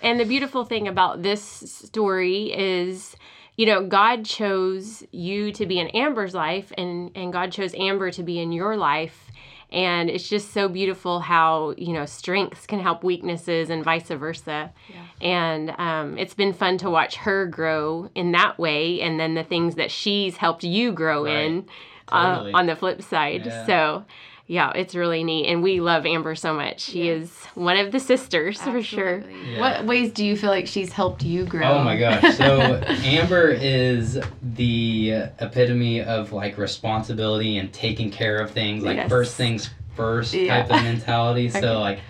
and 0.03 0.19
the 0.19 0.25
beautiful 0.25 0.65
thing 0.65 0.89
about 0.89 1.23
this 1.23 1.43
story 1.43 2.53
is, 2.53 3.17
you 3.57 3.67
know, 3.67 3.85
God 3.87 4.25
chose 4.25 5.03
you 5.11 5.53
to 5.53 5.67
be 5.67 5.79
in 5.79 5.89
Amber's 5.89 6.35
life, 6.35 6.73
and 6.79 7.11
and 7.15 7.33
God 7.33 7.53
chose 7.53 7.75
Amber 7.77 8.11
to 8.13 8.23
be 8.23 8.39
in 8.41 8.53
your 8.53 8.77
life. 8.77 9.27
And 9.73 10.11
it's 10.11 10.29
just 10.29 10.53
so 10.53 10.69
beautiful 10.69 11.21
how 11.21 11.75
you 11.77 11.93
know 11.93 12.07
strengths 12.07 12.67
can 12.67 12.81
help 12.81 13.05
weaknesses 13.05 13.71
and 13.71 13.85
vice 13.85 14.09
versa. 14.09 14.73
yeah. 14.89 15.05
And 15.21 15.71
um, 15.79 16.19
it's 16.19 16.35
been 16.35 16.53
fun 16.53 16.79
to 16.79 16.91
watch 16.91 17.17
her 17.17 17.47
grow 17.47 18.09
in 18.15 18.33
that 18.33 18.59
way, 18.59 19.01
and 19.01 19.21
then 19.21 19.35
the 19.35 19.45
things 19.45 19.75
that 19.77 19.91
she's 19.91 20.39
helped 20.39 20.65
you 20.65 20.93
grow 20.93 21.25
Right. 21.27 21.45
in 21.45 21.67
uh, 22.11 22.51
on 22.55 22.67
the 22.67 22.75
flip 22.75 23.03
side. 23.03 23.47
Yeah. 23.47 23.67
So 23.67 24.05
yeah, 24.51 24.73
it's 24.75 24.97
really 24.97 25.23
neat, 25.23 25.47
and 25.47 25.63
we 25.63 25.81
love 25.81 26.05
Amber 26.05 26.35
so 26.35 26.53
much. 26.53 26.81
She 26.81 27.09
is 27.09 27.31
one 27.55 27.77
of 27.77 27.93
the 27.93 28.01
sisters 28.01 28.61
for 28.61 28.83
sure. 28.83 29.21
Yeah. 29.21 29.61
What 29.61 29.85
ways 29.85 30.13
do 30.13 30.25
you 30.25 30.37
feel 30.37 30.51
like 30.51 30.67
she's 30.67 30.93
helped 30.93 31.23
you 31.23 31.45
grow? 31.45 31.75
Oh 31.75 31.85
my 31.85 31.97
gosh. 31.97 32.37
So 32.37 32.83
Amber 33.05 33.51
is 33.51 34.19
the 34.43 35.11
epitome 35.39 36.03
of 36.03 36.33
like 36.33 36.59
responsibility 36.59 37.59
and 37.59 37.73
taking 37.73 38.11
care 38.11 38.39
of 38.39 38.51
things, 38.51 38.83
like 38.83 38.97
Yes. 38.97 39.09
first 39.09 39.37
things 39.37 39.71
first 39.95 40.35
Yeah. 40.35 40.63
type 40.63 40.73
of 40.73 40.83
mentality. 40.83 41.49
Okay. 41.49 41.61
So 41.61 41.79
like 41.79 42.01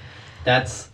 that's 0.42 0.88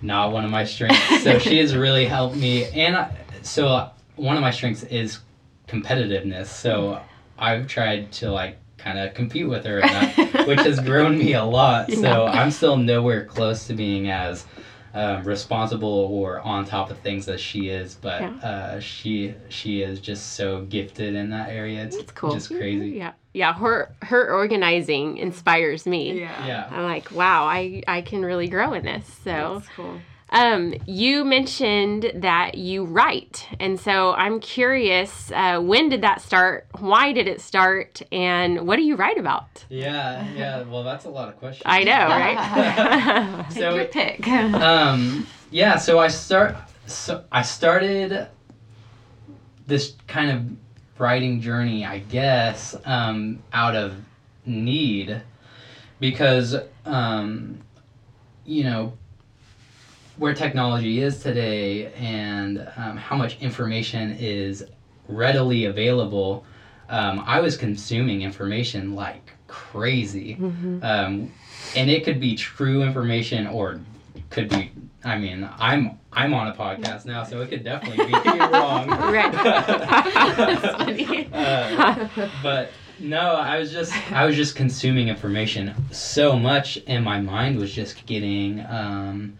not 0.00 0.30
one 0.30 0.44
of 0.44 0.52
my 0.52 0.64
strengths. 0.64 1.24
So 1.24 1.38
she 1.40 1.58
has 1.58 1.74
really 1.74 2.04
helped 2.04 2.36
me 2.36 2.66
and 2.66 2.94
I, 2.94 3.16
so 3.42 3.66
uh, 3.66 3.90
one 4.14 4.36
of 4.36 4.42
my 4.42 4.52
strengths 4.52 4.84
is 4.84 5.18
competitiveness. 5.66 6.46
So 6.46 6.82
mm-hmm. 6.82 7.04
I've 7.36 7.66
tried 7.66 8.12
to 8.12 8.30
like 8.30 8.58
kind 8.84 8.98
of 8.98 9.14
compete 9.14 9.48
with 9.48 9.64
her 9.64 9.80
that, 9.80 10.46
which 10.46 10.60
has 10.60 10.78
grown 10.80 11.18
me 11.18 11.32
a 11.34 11.44
lot. 11.44 11.90
So 11.94 12.00
Yeah. 12.26 12.40
I'm 12.40 12.50
still 12.50 12.76
nowhere 12.76 13.24
close 13.24 13.66
to 13.68 13.74
being 13.74 14.10
as 14.10 14.44
um, 14.92 15.24
responsible 15.24 15.88
or 16.12 16.38
on 16.40 16.64
top 16.64 16.90
of 16.90 16.98
things 17.00 17.28
as 17.28 17.40
she 17.40 17.68
is, 17.68 17.96
but 17.96 18.20
Yeah. 18.22 18.28
uh, 18.48 18.80
she 18.80 19.34
she 19.48 19.82
is 19.82 19.98
just 20.00 20.34
so 20.34 20.62
gifted 20.66 21.14
in 21.16 21.30
that 21.30 21.48
area. 21.48 21.82
It's 21.84 21.96
That's 21.96 22.12
cool. 22.12 22.32
just 22.34 22.48
crazy. 22.48 22.90
Yeah, 22.90 23.12
yeah. 23.32 23.54
Her 23.54 23.90
her 24.02 24.32
organizing 24.32 25.16
inspires 25.18 25.84
me. 25.86 26.20
Yeah. 26.20 26.46
Yeah. 26.46 26.68
I'm 26.70 26.84
like, 26.84 27.10
wow, 27.10 27.44
I 27.44 27.82
I 27.88 28.02
can 28.02 28.24
really 28.24 28.46
grow 28.48 28.72
in 28.74 28.84
this. 28.84 29.06
So, 29.24 29.30
That's 29.58 29.68
cool. 29.74 30.00
Um, 30.34 30.74
you 30.86 31.24
mentioned 31.24 32.10
that 32.16 32.56
you 32.58 32.84
write, 32.84 33.46
and 33.60 33.78
so 33.80 34.12
I'm 34.14 34.40
curious, 34.40 35.30
uh, 35.32 35.60
when 35.60 35.88
did 35.88 36.02
that 36.02 36.20
start? 36.20 36.66
Why 36.78 37.12
did 37.12 37.26
it 37.28 37.40
start? 37.40 38.02
And 38.12 38.66
what 38.66 38.76
do 38.76 38.82
you 38.82 38.96
write 38.96 39.16
about? 39.16 39.64
Yeah, 39.70 40.26
yeah. 40.34 40.62
Well, 40.64 40.82
that's 40.82 41.04
a 41.06 41.08
lot 41.10 41.28
of 41.28 41.38
questions. 41.38 41.62
I 41.66 41.84
know, 41.84 42.08
right? 42.08 43.46
Take 43.50 43.62
So- 43.62 43.74
your 43.76 43.84
pick. 43.86 44.26
um 44.28 45.26
yeah 45.50 45.76
so 45.76 46.00
i 46.00 46.08
start 46.08 46.56
so 46.86 47.22
i 47.30 47.40
started 47.42 48.26
this 49.68 49.94
kind 50.08 50.30
of 50.32 51.00
writing 51.00 51.40
journey 51.40 51.84
i 51.84 51.98
guess 51.98 52.74
um 52.84 53.40
out 53.52 53.76
of 53.76 53.94
need 54.46 55.22
because 56.00 56.56
um 56.84 57.58
you 58.44 58.64
know 58.64 58.92
where 60.16 60.34
technology 60.34 61.00
is 61.00 61.20
today 61.22 61.92
and 61.94 62.66
um, 62.76 62.96
how 62.96 63.16
much 63.16 63.38
information 63.40 64.12
is 64.18 64.64
readily 65.08 65.64
available 65.66 66.44
um, 66.88 67.22
i 67.26 67.40
was 67.40 67.56
consuming 67.56 68.22
information 68.22 68.94
like 68.94 69.32
crazy 69.48 70.34
um, 70.82 71.32
and 71.76 71.90
it 71.90 72.04
could 72.04 72.20
be 72.20 72.36
true 72.36 72.82
information 72.82 73.46
or 73.46 73.80
could 74.30 74.48
be 74.48 74.70
i 75.04 75.16
mean 75.18 75.48
i'm 75.58 75.98
i'm 76.12 76.32
on 76.32 76.48
a 76.48 76.54
podcast 76.54 77.04
now 77.06 77.24
so 77.24 77.40
it 77.42 77.48
could 77.50 77.64
definitely 77.64 78.06
be 78.06 78.12
wrong 78.38 78.88
Right. 78.88 79.32
That's 79.32 80.76
funny. 80.76 81.28
Uh, 81.32 82.08
but 82.42 82.72
no 83.00 83.18
i 83.34 83.58
was 83.58 83.72
just 83.72 83.92
i 84.12 84.24
was 84.24 84.36
just 84.36 84.54
consuming 84.54 85.08
information 85.08 85.74
so 85.90 86.36
much 86.38 86.78
and 86.86 87.04
my 87.04 87.20
mind 87.20 87.58
was 87.58 87.72
just 87.72 88.06
getting 88.06 88.64
um, 88.68 89.36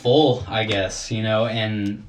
full 0.00 0.44
i 0.48 0.64
guess 0.64 1.10
you 1.10 1.22
know 1.22 1.46
and 1.46 2.04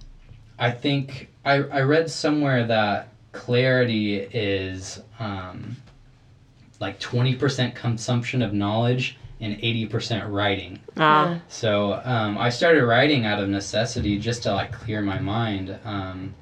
i 0.60 0.72
think 0.72 1.30
i, 1.46 1.56
I 1.56 1.82
read 1.82 2.10
somewhere 2.10 2.66
that 2.68 3.10
clarity 3.32 4.16
is 4.20 5.02
um, 5.20 5.78
like 6.80 7.00
20% 7.00 7.74
consumption 7.76 8.42
of 8.42 8.54
knowledge 8.54 9.18
and 9.40 9.58
80% 9.58 10.30
writing 10.32 10.80
Ah, 10.98 11.40
so 11.48 12.02
um, 12.04 12.38
I 12.38 12.50
started 12.50 12.84
writing 12.86 13.26
out 13.26 13.40
of 13.42 13.50
necessity 13.50 14.20
just 14.20 14.44
to 14.44 14.54
like 14.54 14.72
clear 14.72 15.02
my 15.02 15.18
mind. 15.20 15.80
Um, 15.84 16.34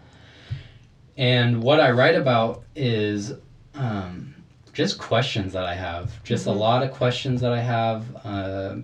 and 1.17 1.61
what 1.61 1.79
I 1.79 1.91
write 1.91 2.15
about 2.15 2.63
is 2.75 3.33
um, 3.75 4.33
just 4.73 4.97
questions 4.97 5.53
that 5.53 5.65
I 5.65 5.75
have, 5.75 6.21
just 6.23 6.45
a 6.47 6.51
lot 6.51 6.83
of 6.83 6.91
questions 6.91 7.39
that 7.41 7.51
I 7.53 7.61
have, 7.61 8.03
uh, 8.25 8.75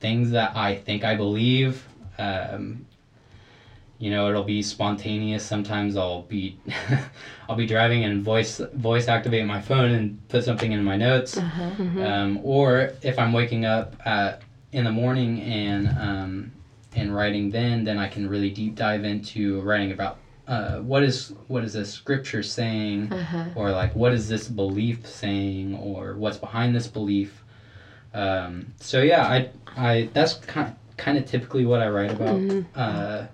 things 0.00 0.30
that 0.32 0.54
I 0.56 0.76
think 0.76 1.02
I 1.04 1.14
believe. 1.16 1.86
Um, 2.18 2.86
you 3.98 4.10
know 4.10 4.28
it'll 4.28 4.44
be 4.44 4.62
spontaneous. 4.62 5.44
Sometimes 5.44 5.96
i'll 5.96 6.22
be 6.22 6.58
i'll 7.48 7.56
be 7.56 7.66
driving 7.66 8.04
and 8.04 8.22
voice 8.22 8.60
voice 8.74 9.08
activate 9.08 9.46
my 9.46 9.60
phone 9.60 9.92
and 9.92 10.28
put 10.28 10.44
something 10.44 10.72
in 10.72 10.82
my 10.82 10.96
notes. 10.96 11.38
Um, 11.38 12.40
or 12.42 12.92
if 13.02 13.18
i'm 13.18 13.32
waking 13.32 13.64
up 13.64 13.94
at 14.06 14.42
in 14.72 14.84
the 14.84 14.92
morning 14.92 15.40
and 15.42 15.88
um, 15.98 16.52
and 16.96 17.14
writing 17.14 17.50
then 17.50 17.84
then 17.84 17.98
i 17.98 18.08
can 18.08 18.28
really 18.28 18.50
deep 18.50 18.74
dive 18.74 19.04
into 19.04 19.60
writing 19.62 19.92
about 19.92 20.18
uh, 20.46 20.78
what 20.80 21.02
is 21.02 21.32
what 21.48 21.64
is 21.64 21.72
this 21.72 21.90
scripture 21.90 22.42
saying? 22.42 23.10
Uh-huh. 23.10 23.44
or 23.54 23.70
like 23.70 23.94
what 23.96 24.12
is 24.12 24.28
this 24.28 24.46
belief 24.46 25.06
saying? 25.06 25.74
Or 25.74 26.14
what's 26.16 26.36
behind 26.36 26.76
this 26.76 26.86
belief? 26.86 27.42
Um, 28.12 28.74
so 28.78 29.00
yeah 29.02 29.26
i 29.26 29.50
i 29.76 30.08
that's 30.12 30.34
kind 30.34 30.76
kind 30.96 31.18
of 31.18 31.24
typically 31.26 31.64
what 31.66 31.80
i 31.80 31.88
write 31.88 32.10
about 32.12 32.40
uh, 32.76 33.26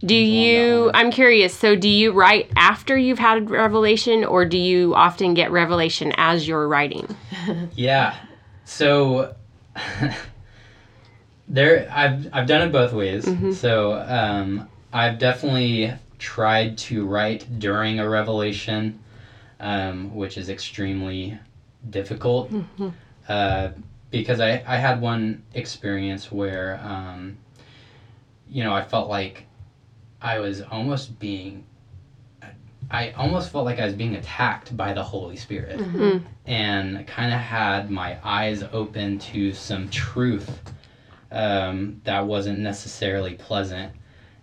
Do 0.00 0.08
Things 0.08 0.28
along 0.30 0.42
that 0.42 0.84
you. 0.84 0.90
I'm 0.94 1.10
curious, 1.10 1.54
so 1.56 1.74
do 1.74 1.88
you 1.88 2.12
write 2.12 2.50
after 2.56 2.96
you've 2.96 3.18
had 3.18 3.50
revelation 3.50 4.24
or 4.24 4.44
do 4.44 4.58
you 4.58 4.94
often 4.94 5.34
get 5.34 5.50
revelation 5.50 6.12
as 6.16 6.46
you're 6.46 6.68
writing? 6.68 7.06
Yeah. 7.74 8.14
So 8.64 9.34
there 11.48 11.88
I've 11.90 12.28
I've 12.32 12.46
done 12.46 12.62
it 12.68 12.72
both 12.72 12.92
ways. 12.92 13.28
So 13.58 13.94
um 13.94 14.68
I've 14.92 15.18
definitely 15.18 15.92
tried 16.18 16.78
to 16.78 17.04
write 17.06 17.58
during 17.58 18.00
a 18.00 18.08
revelation, 18.08 18.98
um, 19.60 20.14
which 20.14 20.38
is 20.38 20.48
extremely 20.48 21.38
difficult. 21.90 22.50
Uh, 23.28 23.70
because 24.20 24.40
I, 24.40 24.62
I 24.66 24.76
had 24.76 25.00
one 25.00 25.42
experience 25.54 26.32
where 26.32 26.80
um, 26.82 27.38
you 28.48 28.64
know, 28.64 28.72
I 28.72 28.82
felt 28.82 29.08
like 29.08 29.44
I 30.20 30.38
was 30.38 30.62
almost 30.62 31.18
being 31.18 31.64
I 32.88 33.10
almost 33.12 33.50
felt 33.50 33.64
like 33.64 33.80
I 33.80 33.84
was 33.84 33.94
being 33.94 34.14
attacked 34.14 34.76
by 34.76 34.92
the 34.92 35.02
Holy 35.02 35.34
Spirit. 35.36 35.80
And 36.46 37.04
kind 37.06 37.32
of 37.32 37.40
had 37.40 37.90
my 37.90 38.16
eyes 38.22 38.62
open 38.62 39.18
to 39.18 39.52
some 39.52 39.88
truth 39.90 40.60
um, 41.32 42.00
that 42.04 42.24
wasn't 42.24 42.60
necessarily 42.60 43.34
pleasant. 43.34 43.92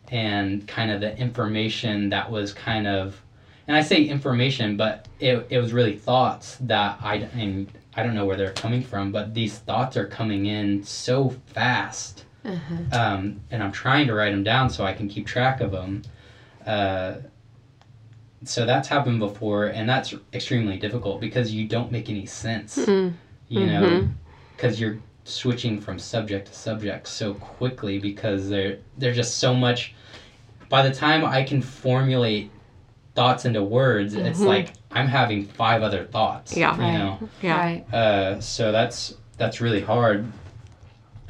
And 0.09 0.67
kind 0.67 0.91
of 0.91 0.99
the 0.99 1.17
information 1.17 2.09
that 2.09 2.29
was 2.29 2.53
kind 2.53 2.85
of 2.85 3.19
and 3.65 3.77
I 3.77 3.81
say 3.81 4.03
information 4.03 4.75
but 4.75 5.07
it, 5.21 5.47
it 5.49 5.57
was 5.59 5.71
really 5.71 5.95
thoughts 5.95 6.57
that 6.61 6.99
I 7.01 7.15
and 7.15 7.71
I 7.95 8.03
don't 8.03 8.15
know 8.15 8.25
where 8.25 8.35
they're 8.37 8.53
coming 8.53 8.81
from 8.83 9.11
but 9.11 9.33
these 9.33 9.57
thoughts 9.59 9.97
are 9.97 10.07
coming 10.07 10.45
in 10.47 10.83
so 10.83 11.29
fast. 11.47 12.25
Um, 12.91 13.41
and 13.51 13.63
I'm 13.63 13.71
trying 13.71 14.07
to 14.07 14.13
write 14.13 14.31
them 14.31 14.43
down 14.43 14.69
so 14.69 14.83
I 14.83 14.93
can 14.93 15.07
keep 15.07 15.25
track 15.25 15.61
of 15.61 15.71
them 15.71 16.01
uh, 16.65 17.15
so 18.45 18.65
that's 18.65 18.87
happened 18.89 19.19
before 19.19 19.67
and 19.67 19.87
that's 19.87 20.13
extremely 20.33 20.77
difficult 20.77 21.21
because 21.21 21.53
you 21.53 21.67
don't 21.67 21.91
make 21.91 22.09
any 22.09 22.25
sense 22.25 22.77
Mm. 22.77 23.13
you 23.47 23.65
know 23.65 24.07
because 24.55 24.79
you're 24.79 24.97
switching 25.25 25.79
from 25.79 25.97
subject 25.97 26.47
to 26.47 26.53
subject 26.53 27.07
so 27.07 27.33
quickly 27.35 27.97
because 27.99 28.49
there 28.49 28.79
there's 28.97 29.15
just 29.15 29.37
so 29.37 29.53
much 29.53 29.93
by 30.67 30.81
the 30.87 30.93
time 30.93 31.23
i 31.23 31.41
can 31.43 31.61
formulate 31.61 32.51
thoughts 33.15 33.45
into 33.45 33.63
words 33.63 34.15
it's 34.15 34.41
like 34.41 34.73
i'm 34.93 35.07
having 35.07 35.45
five 35.45 35.81
other 35.83 36.05
thoughts 36.05 36.55
Yeah. 36.55 36.75
you 36.75 36.81
Right. 36.81 36.93
know 36.97 37.29
Yeah. 37.41 37.57
Right. 37.57 37.93
uh, 37.93 38.39
so 38.41 38.71
that's 38.71 39.15
that's 39.37 39.59
really 39.61 39.81
hard 39.81 40.31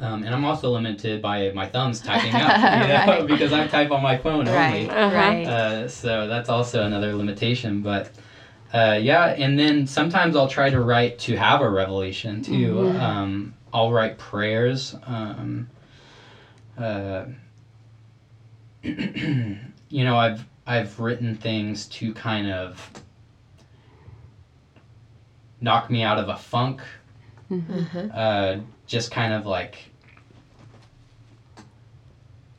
um, 0.00 0.22
and 0.24 0.34
i'm 0.34 0.44
also 0.44 0.70
limited 0.70 1.22
by 1.22 1.50
my 1.54 1.66
thumbs 1.66 2.00
typing 2.00 2.34
out 2.34 2.56
you 2.82 2.88
know, 2.88 3.04
Right. 3.06 3.26
because 3.26 3.52
i 3.52 3.66
type 3.66 3.90
on 3.90 4.02
my 4.02 4.16
phone 4.16 4.46
only 4.48 4.86
Right. 4.86 4.90
Uh-huh. 4.90 5.16
Right. 5.16 5.46
uh, 5.46 5.88
so 5.88 6.26
that's 6.28 6.48
also 6.48 6.84
another 6.84 7.14
limitation. 7.14 7.80
But 7.80 8.10
uh, 8.72 8.98
yeah, 9.00 9.26
and 9.38 9.56
then 9.56 9.86
sometimes 9.86 10.34
I'll 10.34 10.48
try 10.48 10.68
to 10.68 10.80
write 10.80 11.16
to 11.20 11.36
have 11.36 11.60
a 11.60 11.70
revelation 11.70 12.42
too. 12.42 12.74
Mhm. 12.74 13.00
Um, 13.00 13.54
I'll 13.72 13.92
write 13.92 14.18
prayers. 14.18 14.96
Um, 15.06 15.68
uh, 16.76 17.26
you 18.82 20.04
know, 20.04 20.16
I've 20.16 20.44
I've 20.66 20.98
written 20.98 21.36
things 21.36 21.86
to 21.86 22.12
kind 22.14 22.50
of 22.50 22.90
knock 25.60 25.90
me 25.90 26.02
out 26.02 26.18
of 26.18 26.28
a 26.28 26.36
funk. 26.36 26.82
Mhm. 27.50 28.10
Uh, 28.14 28.60
just 28.86 29.10
kind 29.10 29.32
of 29.32 29.46
like 29.46 29.90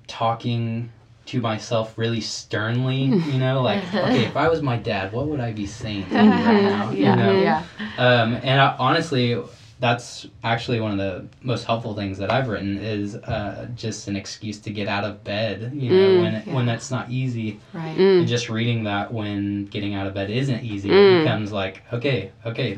talking 0.08 0.92
to 1.26 1.42
myself 1.42 1.98
really 1.98 2.22
sternly, 2.22 3.04
you 3.06 3.40
know, 3.40 3.62
like, 3.62 3.84
okay, 3.96 4.26
if 4.26 4.38
I 4.38 4.48
was 4.48 4.62
my 4.62 4.78
dad, 4.78 5.12
what 5.12 5.28
would 5.28 5.40
I 5.40 5.52
be 5.52 5.66
saying 5.66 6.06
right 6.12 6.24
now? 6.26 6.92
you 6.92 7.16
know? 7.16 7.42
Yeah. 7.42 7.64
Um, 7.98 8.36
and 8.36 8.62
I, 8.62 8.76
honestly, 8.78 9.42
that's 9.86 10.26
actually 10.44 10.80
one 10.80 10.92
of 10.92 10.98
the 10.98 11.28
most 11.44 11.64
helpful 11.66 11.94
things 11.94 12.18
that 12.18 12.32
I've 12.32 12.48
written 12.48 12.80
is 12.80 13.14
uh, 13.16 13.68
just 13.76 14.08
an 14.08 14.16
excuse 14.16 14.58
to 14.62 14.72
get 14.72 14.88
out 14.88 15.04
of 15.04 15.24
bed, 15.24 15.72
you 15.76 15.92
know, 15.92 15.96
Mm. 16.08 16.22
when, 16.24 16.34
it, 16.36 16.48
when 16.48 16.66
that's 16.66 16.90
not 16.90 17.12
easy. 17.12 17.60
Right. 17.72 17.96
Mm. 17.96 18.20
And 18.20 18.28
just 18.28 18.50
reading 18.50 18.84
that 18.86 19.14
when 19.14 19.66
getting 19.68 19.94
out 19.94 20.08
of 20.08 20.16
bed 20.16 20.32
isn't 20.32 20.64
easy, 20.64 20.90
Mm. 20.90 21.20
it 21.20 21.24
becomes 21.24 21.52
like, 21.52 21.84
okay, 21.94 22.32
okay, 22.48 22.74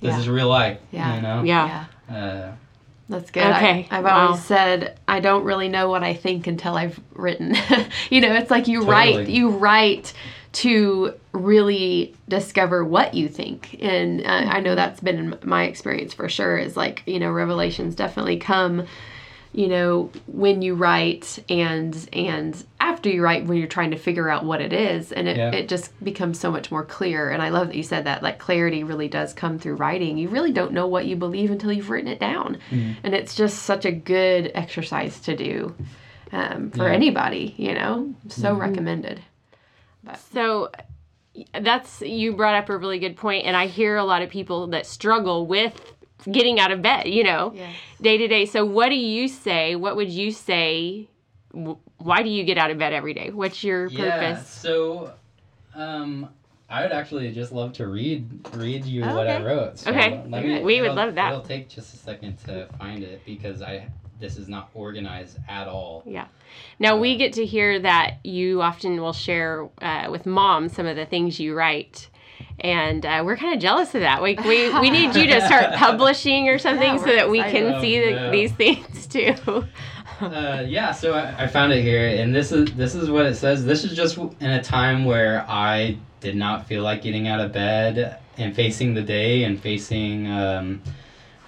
this 0.00 0.12
Yeah. 0.14 0.18
is 0.18 0.26
real 0.30 0.48
life, 0.48 0.78
Yeah. 0.92 1.16
you 1.16 1.20
know? 1.20 1.42
Yeah. 1.42 1.84
Uh, 2.10 2.52
That's 3.10 3.30
good. 3.30 3.42
I- 3.42 3.56
Okay, 3.58 3.88
I've 3.90 4.04
wow. 4.04 4.28
always 4.28 4.42
said 4.42 4.98
I 5.06 5.20
don't 5.20 5.44
really 5.44 5.68
know 5.68 5.90
what 5.90 6.02
I 6.02 6.14
think 6.14 6.46
until 6.46 6.74
I've 6.74 6.98
written. 7.12 7.54
you 8.10 8.22
know, 8.22 8.32
it's 8.34 8.50
like 8.50 8.66
you 8.66 8.82
write, 8.84 9.28
you 9.28 9.50
write 9.50 10.14
to 10.54 11.12
really 11.32 12.14
discover 12.28 12.84
what 12.84 13.14
you 13.14 13.28
think. 13.28 13.76
And 13.80 14.20
uh, 14.22 14.28
I 14.28 14.60
know 14.60 14.74
that's 14.74 15.00
been 15.00 15.38
my 15.44 15.64
experience 15.64 16.14
for 16.14 16.28
sure. 16.28 16.56
Is 16.56 16.76
like 16.76 17.02
you 17.06 17.18
know, 17.18 17.30
revelations 17.32 17.94
definitely 17.94 18.38
come. 18.38 18.86
You 19.52 19.68
know, 19.68 20.10
when 20.26 20.62
you 20.62 20.74
write 20.74 21.38
and 21.48 22.08
and 22.12 22.64
after 22.80 23.08
you 23.08 23.22
write, 23.22 23.46
when 23.46 23.56
you're 23.56 23.68
trying 23.68 23.92
to 23.92 23.96
figure 23.96 24.28
out 24.28 24.44
what 24.44 24.60
it 24.60 24.72
is, 24.72 25.12
and 25.12 25.28
it, 25.28 25.36
Yeah. 25.36 25.50
it 25.52 25.68
just 25.68 25.92
becomes 26.04 26.40
so 26.40 26.50
much 26.50 26.72
more 26.72 26.84
clear. 26.84 27.30
And 27.30 27.40
I 27.40 27.50
love 27.50 27.68
that 27.68 27.76
you 27.76 27.84
said 27.84 28.04
that. 28.04 28.20
Like 28.22 28.40
clarity 28.40 28.82
really 28.82 29.06
does 29.06 29.32
come 29.32 29.60
through 29.60 29.76
writing. 29.76 30.18
You 30.18 30.28
really 30.28 30.50
don't 30.50 30.72
know 30.72 30.88
what 30.88 31.06
you 31.06 31.14
believe 31.14 31.52
until 31.52 31.70
you've 31.70 31.88
written 31.90 32.10
it 32.10 32.18
down 32.18 32.58
and 32.72 33.14
it's 33.14 33.34
just 33.36 33.62
such 33.62 33.84
a 33.84 33.92
good 33.92 34.50
exercise 34.56 35.20
to 35.20 35.36
do 35.36 35.72
um, 36.32 36.70
for 36.72 36.88
Yeah. 36.88 36.94
anybody 36.94 37.54
you 37.56 37.74
know 37.74 38.12
so 38.28 38.54
recommended 38.54 39.20
So 40.32 40.70
that's 41.60 42.00
you 42.02 42.34
brought 42.34 42.54
up 42.54 42.68
a 42.68 42.76
really 42.78 42.98
good 42.98 43.16
point 43.16 43.44
and 43.46 43.56
I 43.56 43.66
hear 43.66 43.96
a 43.96 44.04
lot 44.04 44.22
of 44.22 44.30
people 44.30 44.68
that 44.68 44.86
struggle 44.86 45.46
with 45.46 45.74
getting 46.30 46.60
out 46.60 46.70
of 46.70 46.80
bed, 46.82 47.08
you 47.08 47.24
know, 47.24 47.52
yeah 47.54 47.72
day 48.00 48.18
to 48.18 48.28
day. 48.28 48.44
So 48.46 48.64
what 48.64 48.90
do 48.90 48.94
you 48.96 49.28
say? 49.28 49.74
What 49.76 49.96
would 49.96 50.10
you 50.10 50.30
say? 50.30 51.08
Why 51.52 52.22
do 52.22 52.28
you 52.28 52.44
get 52.44 52.58
out 52.58 52.70
of 52.70 52.78
bed 52.78 52.92
every 52.92 53.14
day? 53.14 53.30
What's 53.30 53.64
your 53.64 53.88
Yeah. 53.88 54.10
purpose? 54.10 54.46
So, 54.48 55.12
um, 55.74 56.28
I 56.68 56.82
would 56.82 56.92
actually 56.92 57.30
just 57.32 57.52
love 57.52 57.72
to 57.74 57.86
read 57.86 58.26
read 58.56 58.84
you 58.84 59.04
Oh, 59.04 59.14
what 59.16 59.28
I 59.28 59.42
wrote. 59.42 59.78
So 59.78 59.90
Okay. 59.90 60.20
let 60.28 60.44
me- 60.44 60.62
We 60.62 60.80
would 60.80 60.94
love 60.94 61.14
that. 61.14 61.32
It'll 61.32 61.44
take 61.44 61.68
just 61.68 61.94
a 61.94 61.96
second 61.96 62.36
to 62.46 62.66
find 62.78 63.02
it 63.02 63.24
because 63.24 63.62
I 63.62 63.88
this 64.20 64.36
is 64.36 64.48
not 64.48 64.70
organized 64.74 65.38
at 65.48 65.66
all. 65.66 66.02
Now 66.78 66.96
we 66.96 67.16
get 67.16 67.32
to 67.34 67.46
hear 67.46 67.78
that 67.80 68.18
you 68.24 68.62
often 68.62 69.00
will 69.00 69.12
share 69.12 69.68
uh, 69.82 70.08
with 70.10 70.26
mom 70.26 70.68
some 70.68 70.86
of 70.86 70.96
the 70.96 71.06
things 71.06 71.38
you 71.40 71.54
write. 71.54 72.08
And 72.60 73.04
uh, 73.04 73.22
we're 73.24 73.36
kind 73.36 73.54
of 73.54 73.60
jealous 73.60 73.94
of 73.94 74.00
that. 74.02 74.22
We, 74.22 74.34
we, 74.46 74.72
we 74.80 74.90
need 74.90 75.14
you 75.16 75.26
to 75.28 75.40
start 75.46 75.74
publishing 75.76 76.48
or 76.48 76.58
something 76.58 76.94
Yeah, 76.94 76.96
so 76.98 77.06
that 77.16 77.28
we 77.30 77.40
excited. 77.40 77.72
can 77.72 77.80
see 77.80 78.00
the, 78.00 78.10
no. 78.12 78.30
these 78.30 78.52
things 78.52 79.06
too. 79.08 79.34
uh, 80.20 80.64
yeah, 80.66 80.92
so 80.92 81.14
I, 81.14 81.44
I 81.44 81.46
found 81.48 81.72
it 81.72 81.82
here, 81.82 82.06
and 82.08 82.34
this 82.34 82.52
is 82.52 82.72
this 82.74 82.94
is 82.94 83.10
what 83.10 83.26
it 83.26 83.34
says. 83.34 83.64
This 83.64 83.84
is 83.84 83.96
just 83.96 84.16
in 84.16 84.50
a 84.50 84.62
time 84.62 85.04
where 85.04 85.44
I 85.48 85.98
did 86.20 86.36
not 86.36 86.66
feel 86.66 86.82
like 86.84 87.02
getting 87.02 87.26
out 87.28 87.40
of 87.40 87.52
bed 87.52 88.18
and 88.38 88.54
facing 88.54 88.94
the 88.94 89.02
day 89.02 89.44
and 89.44 89.60
facing 89.60 90.28
um, 90.30 90.82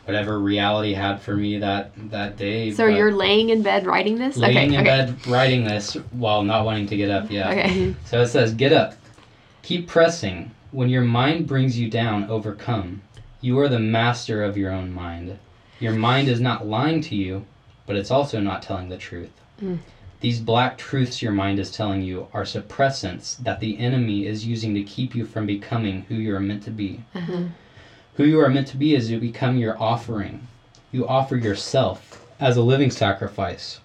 whatever 0.07 0.39
reality 0.39 0.95
had 0.95 1.21
for 1.21 1.37
me 1.37 1.59
that 1.59 1.93
that 2.11 2.37
day. 2.37 2.71
so 2.71 2.87
but- 2.87 2.97
you're 2.97 3.13
laying 3.13 3.51
in 3.51 3.63
bed 3.63 3.87
writing 3.87 4.19
this? 4.19 4.37
Laying 4.37 4.57
okay 4.57 4.67
in 4.67 4.75
okay. 4.75 4.85
bed 4.85 5.27
writing 5.27 5.65
this 5.65 5.95
while 6.13 6.43
not 6.43 6.65
wanting 6.65 6.87
to 6.89 6.97
get 6.97 7.11
up 7.11 7.31
yeah. 7.31 7.51
Okay. 7.51 7.95
So 8.05 8.23
it 8.23 8.29
says 8.29 8.55
get 8.55 8.73
up. 8.73 8.95
Keep 9.63 9.89
pressing. 9.89 10.51
When 10.71 10.89
your 10.89 11.03
mind 11.03 11.47
brings 11.47 11.79
you 11.79 11.91
down 11.91 12.29
overcome. 12.31 13.03
You 13.41 13.59
are 13.61 13.69
the 13.69 13.79
master 13.79 14.43
of 14.43 14.57
your 14.57 14.73
own 14.73 14.93
mind. 14.93 15.39
Your 15.79 15.93
mind 15.93 16.29
is 16.29 16.41
not 16.41 16.67
lying 16.67 17.01
to 17.03 17.15
you 17.15 17.45
but 17.87 17.97
it's 17.97 18.11
also 18.11 18.41
not 18.41 18.63
telling 18.63 18.89
the 18.89 18.99
truth. 18.99 19.31
Mm. 19.63 19.79
these 20.21 20.39
black 20.39 20.77
truths 20.77 21.23
your 21.23 21.33
mind 21.33 21.59
is 21.59 21.71
telling 21.71 22.03
you 22.03 22.27
are 22.35 22.43
suppressants 22.43 23.39
that 23.39 23.59
the 23.59 23.79
enemy 23.79 24.27
is 24.27 24.45
using 24.45 24.75
to 24.75 24.83
keep 24.83 25.15
you 25.15 25.25
from 25.25 25.47
becoming 25.47 26.03
who 26.03 26.17
you 26.17 26.35
are 26.35 26.41
meant 26.41 26.63
to 26.65 26.71
be. 26.71 27.03
Uh-huh. 27.15 27.45
Who 28.17 28.25
you 28.25 28.41
are 28.41 28.49
meant 28.49 28.67
to 28.69 28.79
be 28.79 28.95
is 28.95 29.11
you 29.11 29.21
become 29.21 29.59
your 29.59 29.81
offering. 29.81 30.47
You 30.91 31.07
offer 31.07 31.37
yourself 31.37 32.27
as 32.41 32.57
a 32.57 32.63
living 32.63 32.91
sacrifice. 32.91 33.81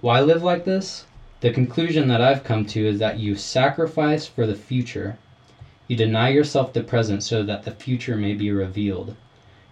Why 0.00 0.20
live 0.20 0.42
like 0.42 0.64
this? 0.64 1.06
The 1.40 1.52
conclusion 1.52 2.08
that 2.08 2.20
I've 2.20 2.42
come 2.42 2.66
to 2.66 2.84
is 2.84 2.98
that 2.98 3.20
you 3.20 3.36
sacrifice 3.36 4.26
for 4.26 4.46
the 4.46 4.56
future. 4.56 5.16
You 5.86 5.94
deny 5.94 6.30
yourself 6.30 6.72
the 6.72 6.82
present 6.82 7.22
so 7.22 7.44
that 7.44 7.62
the 7.62 7.70
future 7.70 8.16
may 8.16 8.34
be 8.34 8.50
revealed. 8.50 9.14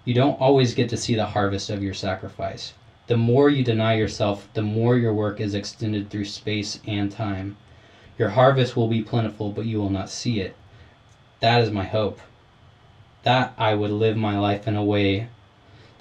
You 0.05 0.15
don't 0.15 0.41
always 0.41 0.75
get 0.75 0.89
to 0.91 0.97
see 0.97 1.17
the 1.17 1.27
harvest 1.27 1.69
of 1.69 1.83
your 1.83 1.95
sacrifice. 1.95 2.75
The 3.09 3.17
more 3.17 3.51
you 3.51 3.65
deny 3.65 3.95
yourself, 3.95 4.49
the 4.55 4.63
more 4.63 4.97
your 4.97 5.15
work 5.15 5.41
is 5.41 5.55
extended 5.55 6.11
through 6.11 6.27
space 6.27 6.79
and 6.87 7.11
time. 7.11 7.57
Your 8.19 8.29
harvest 8.29 8.77
will 8.77 8.89
be 8.89 9.03
plentiful, 9.03 9.51
but 9.51 9.67
you 9.67 9.79
will 9.79 9.91
not 9.91 10.11
see 10.11 10.39
it. 10.39 10.55
That 11.41 11.61
is 11.61 11.73
my 11.73 11.85
hope. 11.85 12.21
That 13.23 13.55
I 13.57 13.75
would 13.75 13.91
live 13.91 14.17
my 14.17 14.39
life 14.39 14.67
in 14.67 14.77
a 14.77 14.85
way 14.85 15.29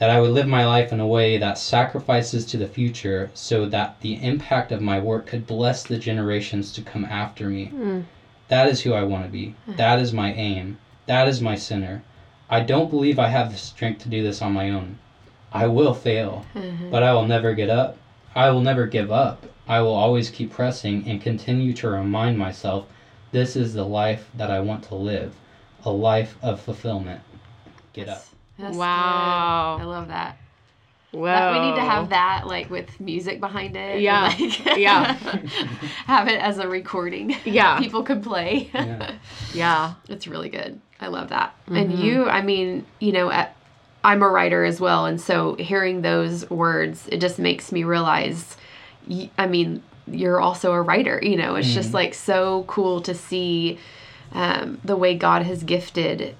that 0.01 0.09
I 0.09 0.19
would 0.19 0.31
live 0.31 0.47
my 0.47 0.65
life 0.65 0.91
in 0.91 0.99
a 0.99 1.05
way 1.05 1.37
that 1.37 1.59
sacrifices 1.59 2.43
to 2.47 2.57
the 2.57 2.67
future 2.67 3.29
so 3.35 3.67
that 3.67 4.01
the 4.01 4.15
impact 4.15 4.71
of 4.71 4.81
my 4.81 4.99
work 4.99 5.27
could 5.27 5.45
bless 5.45 5.83
the 5.83 5.99
generations 5.99 6.71
to 6.71 6.81
come 6.81 7.05
after 7.05 7.47
me. 7.47 7.71
Mm. 7.71 8.05
That 8.47 8.67
is 8.67 8.81
who 8.81 8.93
I 8.93 9.03
want 9.03 9.25
to 9.25 9.29
be. 9.29 9.53
That 9.67 9.99
is 9.99 10.11
my 10.11 10.33
aim. 10.33 10.79
That 11.05 11.27
is 11.27 11.39
my 11.39 11.53
center. 11.53 12.01
I 12.49 12.61
don't 12.61 12.89
believe 12.89 13.19
I 13.19 13.27
have 13.27 13.51
the 13.51 13.59
strength 13.59 14.01
to 14.01 14.09
do 14.09 14.23
this 14.23 14.41
on 14.41 14.53
my 14.53 14.71
own. 14.71 14.97
I 15.53 15.67
will 15.67 15.93
fail, 15.93 16.47
but 16.89 17.03
I 17.03 17.13
will 17.13 17.27
never 17.27 17.53
get 17.53 17.69
up. 17.69 17.97
I 18.33 18.49
will 18.49 18.61
never 18.61 18.87
give 18.87 19.11
up. 19.11 19.45
I 19.67 19.81
will 19.81 19.93
always 19.93 20.31
keep 20.31 20.51
pressing 20.51 21.07
and 21.07 21.21
continue 21.21 21.73
to 21.73 21.89
remind 21.89 22.39
myself 22.39 22.87
this 23.31 23.55
is 23.55 23.75
the 23.75 23.85
life 23.85 24.31
that 24.35 24.49
I 24.49 24.61
want 24.61 24.81
to 24.85 24.95
live 24.95 25.35
a 25.85 25.89
life 25.91 26.35
of 26.41 26.61
fulfillment. 26.61 27.21
Get 27.93 28.07
up. 28.09 28.25
That's 28.57 28.75
Wow. 28.77 29.77
good. 29.77 29.83
I 29.83 29.87
love 29.87 30.07
that. 30.09 30.37
Whoa. 31.11 31.25
That- 31.25 31.53
we 31.59 31.67
need 31.69 31.75
to 31.75 31.81
have 31.81 32.09
that 32.09 32.47
like 32.47 32.69
with 32.69 32.99
music 33.01 33.39
behind 33.39 33.75
it. 33.75 33.95
and, 33.95 34.01
Yeah. 34.01 34.33
like, 34.39 34.77
Yeah. 34.77 35.13
have 36.05 36.27
it 36.27 36.39
as 36.39 36.57
a 36.57 36.67
recording. 36.67 37.35
Yeah. 37.45 37.79
People 37.79 38.03
can 38.03 38.21
play. 38.21 38.69
Yeah. 38.73 39.11
Yeah. 39.53 39.93
It's 40.07 40.27
really 40.27 40.49
good. 40.49 40.79
I 40.99 41.07
love 41.07 41.29
that. 41.29 41.53
Mm-hmm. 41.65 41.75
And 41.75 41.99
you, 41.99 42.29
I 42.29 42.41
mean, 42.41 42.85
you 42.99 43.11
know, 43.11 43.29
at, 43.31 43.55
I'm 44.03 44.21
a 44.23 44.29
writer 44.29 44.63
as 44.63 44.79
well, 44.79 45.05
and 45.05 45.19
so 45.21 45.55
hearing 45.55 46.01
those 46.01 46.49
words, 46.49 47.07
it 47.11 47.17
just 47.17 47.37
makes 47.39 47.71
me 47.71 47.83
realize. 47.83 48.57
I 49.37 49.45
mean, 49.47 49.83
you're 50.07 50.39
also 50.39 50.73
a 50.73 50.81
writer. 50.81 51.19
You 51.21 51.35
know, 51.37 51.53
it's 51.55 51.71
just 51.73 51.93
like 51.93 52.13
so 52.15 52.63
cool 52.67 53.01
to 53.01 53.13
see 53.13 53.77
um, 54.33 54.79
the 54.83 54.95
way 54.95 55.15
God 55.15 55.43
has 55.43 55.63
gifted, 55.63 56.35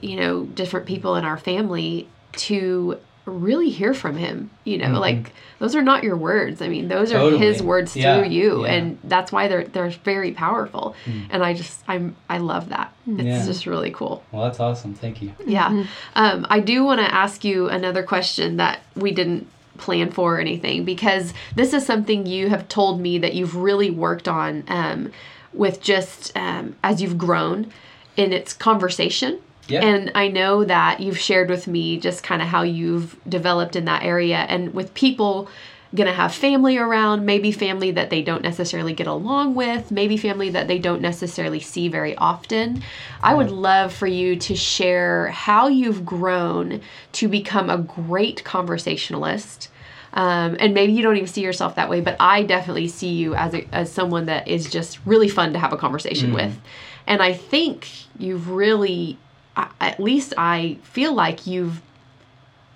you 0.00 0.16
know, 0.16 0.44
different 0.44 0.86
people 0.86 1.16
in 1.16 1.24
our 1.24 1.36
family 1.38 2.08
to 2.32 2.98
really 3.24 3.70
hear 3.70 3.92
from 3.92 4.16
Him. 4.16 4.50
You 4.64 4.78
know, 4.78 4.98
like 5.00 5.32
those 5.58 5.74
are 5.74 5.82
not 5.82 6.04
your 6.04 6.16
words. 6.16 6.62
I 6.62 6.68
mean, 6.68 6.88
those 6.88 7.12
are 7.12 7.30
His 7.36 7.62
words 7.62 7.96
Yeah, 7.96 8.18
through 8.20 8.28
you, 8.30 8.64
yeah. 8.64 8.72
and 8.72 8.98
that's 9.04 9.32
why 9.32 9.48
they're 9.48 9.64
they're 9.64 9.90
very 9.90 10.32
powerful. 10.32 10.94
And 11.30 11.42
I 11.44 11.54
just 11.54 11.80
I'm 11.88 12.14
I 12.28 12.38
love 12.38 12.68
that. 12.68 12.92
It's 13.06 13.22
Yeah. 13.24 13.44
just 13.44 13.66
really 13.66 13.90
cool. 13.90 14.22
Well, 14.32 14.44
that's 14.44 14.60
awesome. 14.60 14.94
Thank 14.94 15.22
you. 15.22 15.32
Yeah. 15.44 15.84
Um, 16.14 16.46
I 16.50 16.60
do 16.60 16.84
want 16.84 17.00
to 17.00 17.12
ask 17.14 17.44
you 17.44 17.68
another 17.68 18.02
question 18.02 18.56
that 18.58 18.80
we 18.94 19.10
didn't 19.12 19.48
plan 19.78 20.10
for 20.10 20.36
or 20.36 20.40
anything 20.40 20.84
because 20.84 21.34
this 21.54 21.74
is 21.74 21.84
something 21.84 22.24
you 22.26 22.48
have 22.48 22.66
told 22.68 22.98
me 23.00 23.18
that 23.18 23.34
you've 23.34 23.56
really 23.56 23.90
worked 23.90 24.26
on 24.26 24.64
um, 24.68 25.12
with 25.56 25.80
just 25.80 26.36
um, 26.36 26.76
as 26.82 27.00
you've 27.02 27.18
grown 27.18 27.72
in 28.16 28.32
its 28.32 28.52
conversation. 28.52 29.40
Yeah. 29.68 29.84
And 29.84 30.12
I 30.14 30.28
know 30.28 30.64
that 30.64 31.00
you've 31.00 31.18
shared 31.18 31.50
with 31.50 31.66
me 31.66 31.98
just 31.98 32.22
kind 32.22 32.40
of 32.40 32.48
how 32.48 32.62
you've 32.62 33.16
developed 33.28 33.74
in 33.74 33.84
that 33.86 34.04
area 34.04 34.38
and 34.48 34.72
with 34.72 34.94
people 34.94 35.48
going 35.94 36.06
to 36.06 36.12
have 36.12 36.34
family 36.34 36.76
around, 36.76 37.24
maybe 37.24 37.52
family 37.52 37.90
that 37.92 38.10
they 38.10 38.22
don't 38.22 38.42
necessarily 38.42 38.92
get 38.92 39.06
along 39.06 39.54
with, 39.54 39.90
maybe 39.90 40.16
family 40.16 40.50
that 40.50 40.68
they 40.68 40.78
don't 40.78 41.00
necessarily 41.00 41.60
see 41.60 41.88
very 41.88 42.14
often. 42.16 42.82
I 43.22 43.34
would 43.34 43.50
love 43.50 43.92
for 43.92 44.06
you 44.06 44.36
to 44.36 44.56
share 44.56 45.28
how 45.28 45.68
you've 45.68 46.04
grown 46.04 46.80
to 47.12 47.28
become 47.28 47.70
a 47.70 47.78
great 47.78 48.44
conversationalist. 48.44 49.68
Um, 50.16 50.56
and 50.58 50.72
maybe 50.72 50.94
you 50.94 51.02
don't 51.02 51.16
even 51.16 51.28
see 51.28 51.42
yourself 51.42 51.74
that 51.74 51.90
way, 51.90 52.00
but 52.00 52.16
I 52.18 52.42
definitely 52.42 52.88
see 52.88 53.10
you 53.10 53.34
as 53.34 53.54
a, 53.54 53.68
as 53.70 53.92
someone 53.92 54.26
that 54.26 54.48
is 54.48 54.70
just 54.70 54.98
really 55.04 55.28
fun 55.28 55.52
to 55.52 55.58
have 55.58 55.74
a 55.74 55.76
conversation 55.76 56.32
with. 56.32 56.58
And 57.06 57.22
I 57.22 57.34
think 57.34 57.86
you've 58.18 58.48
really, 58.48 59.18
at 59.56 60.00
least 60.00 60.32
I 60.38 60.78
feel 60.82 61.12
like 61.12 61.46
you've 61.46 61.82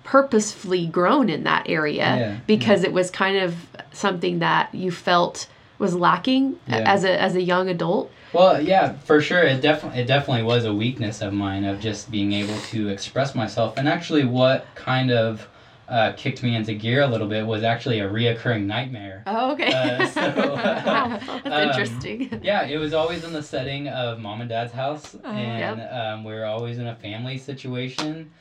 purposefully 0.03 0.87
grown 0.87 1.29
in 1.29 1.43
that 1.43 1.69
area 1.69 2.03
Yeah, 2.17 2.37
because 2.47 2.83
it 2.83 2.93
was 2.93 3.11
kind 3.11 3.37
of 3.37 3.55
something 3.91 4.39
that 4.39 4.73
you 4.73 4.91
felt 4.91 5.47
was 5.79 5.95
lacking 5.95 6.59
Yeah. 6.67 6.83
as 6.93 7.03
a 7.03 7.19
as 7.19 7.35
a 7.35 7.41
young 7.41 7.69
adult. 7.69 8.11
Well, 8.33 8.61
yeah, 8.61 8.93
for 9.03 9.19
sure. 9.21 9.43
It 9.43 9.61
definitely 9.61 10.01
it 10.01 10.05
definitely 10.07 10.43
was 10.43 10.65
a 10.65 10.73
weakness 10.73 11.21
of 11.21 11.33
mine 11.33 11.65
of 11.65 11.79
just 11.79 12.11
being 12.11 12.33
able 12.33 12.57
to 12.69 12.89
express 12.89 13.33
myself. 13.35 13.77
And 13.77 13.87
actually, 13.89 14.25
what 14.25 14.65
kind 14.75 15.11
of 15.11 15.47
uh, 15.91 16.13
kicked 16.13 16.41
me 16.41 16.55
into 16.55 16.73
gear 16.73 17.01
a 17.01 17.07
little 17.07 17.27
bit 17.27 17.45
was 17.45 17.63
actually 17.63 17.99
a 17.99 18.09
reoccurring 18.09 18.63
nightmare. 18.65 19.23
Oh, 19.27 19.51
okay. 19.51 19.71
Uh, 19.73 20.07
so, 20.07 20.21
That's 20.55 21.45
um, 21.45 21.51
interesting. 21.69 22.39
Yeah, 22.41 22.63
it 22.65 22.77
was 22.77 22.93
always 22.93 23.23
in 23.25 23.33
the 23.33 23.43
setting 23.43 23.89
of 23.89 24.17
mom 24.19 24.39
and 24.39 24.49
dad's 24.49 24.71
house, 24.71 25.15
Uh-huh. 25.15 25.27
and 25.27 25.81
um, 25.81 26.23
we 26.23 26.33
were 26.33 26.45
always 26.45 26.77
in 26.77 26.87
a 26.87 26.95
family 26.95 27.37
situation, 27.37 28.31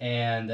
and 0.00 0.50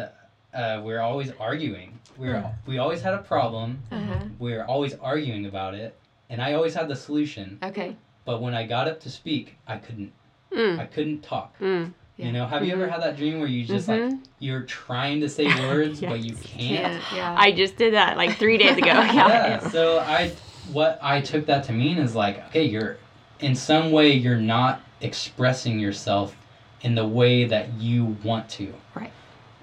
uh, 0.55 0.81
we 0.85 0.93
were 0.93 1.01
always 1.01 1.33
arguing. 1.41 1.99
We 2.17 2.29
were 2.29 2.45
we 2.67 2.79
always 2.79 3.01
had 3.03 3.15
a 3.15 3.19
problem. 3.19 3.81
Uh-huh. 3.91 4.21
We 4.39 4.53
were 4.53 4.65
always 4.65 4.95
arguing 4.95 5.47
about 5.47 5.75
it, 5.75 5.97
and 6.31 6.41
I 6.41 6.53
always 6.55 6.75
had 6.75 6.87
the 6.87 6.97
solution. 6.97 7.59
Okay. 7.65 7.97
But 8.25 8.41
when 8.41 8.55
I 8.55 8.65
got 8.65 8.87
up 8.87 9.01
to 9.01 9.11
speak, 9.11 9.57
I 9.67 9.77
couldn't. 9.79 10.13
Mm. 10.53 10.79
I 10.79 10.87
couldn't 10.87 11.23
talk. 11.23 11.59
Mm. 11.59 11.93
Yeah. 12.17 12.27
You 12.27 12.33
know, 12.33 12.47
have 12.47 12.65
you 12.65 12.73
ever 12.73 12.87
had 12.89 13.03
that 13.03 13.17
dream 13.17 13.41
where 13.41 13.49
you 13.49 13.65
just 13.65 13.89
like 13.89 14.01
Mhm. 14.01 14.21
you're 14.39 14.63
trying 14.63 15.21
to 15.21 15.29
say 15.29 15.47
words 15.69 16.01
but 16.01 16.21
you 16.21 16.35
can't? 16.35 16.93
Can't, 17.01 17.03
yeah. 17.15 17.35
I 17.37 17.51
just 17.51 17.77
did 17.77 17.95
that 17.95 18.17
like 18.17 18.37
three 18.39 18.57
days 18.57 18.77
ago. 18.77 18.87
Yeah. 18.93 19.11
yeah. 19.29 19.69
So 19.71 19.99
I, 19.99 20.31
what 20.73 20.99
I 21.03 21.21
took 21.21 21.47
that 21.47 21.65
to 21.65 21.73
mean 21.73 21.99
is 21.99 22.15
like, 22.15 22.39
okay, 22.49 22.65
you're, 22.65 22.99
in 23.41 23.55
some 23.57 23.91
way, 23.91 24.13
you're 24.13 24.37
not 24.39 24.81
expressing 25.01 25.81
yourself 25.81 26.37
in 26.83 26.95
the 26.95 27.07
way 27.07 27.45
that 27.47 27.73
you 27.75 28.17
want 28.23 28.49
to. 28.51 28.73
Right. 28.95 29.11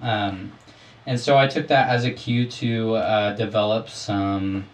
Um, 0.02 0.52
and 1.06 1.18
so 1.20 1.38
I 1.38 1.48
took 1.48 1.68
that 1.70 1.88
as 1.90 2.04
a 2.04 2.12
cue 2.12 2.46
to 2.48 2.96
uh, 2.96 3.36
develop 3.36 3.90
some 3.90 4.66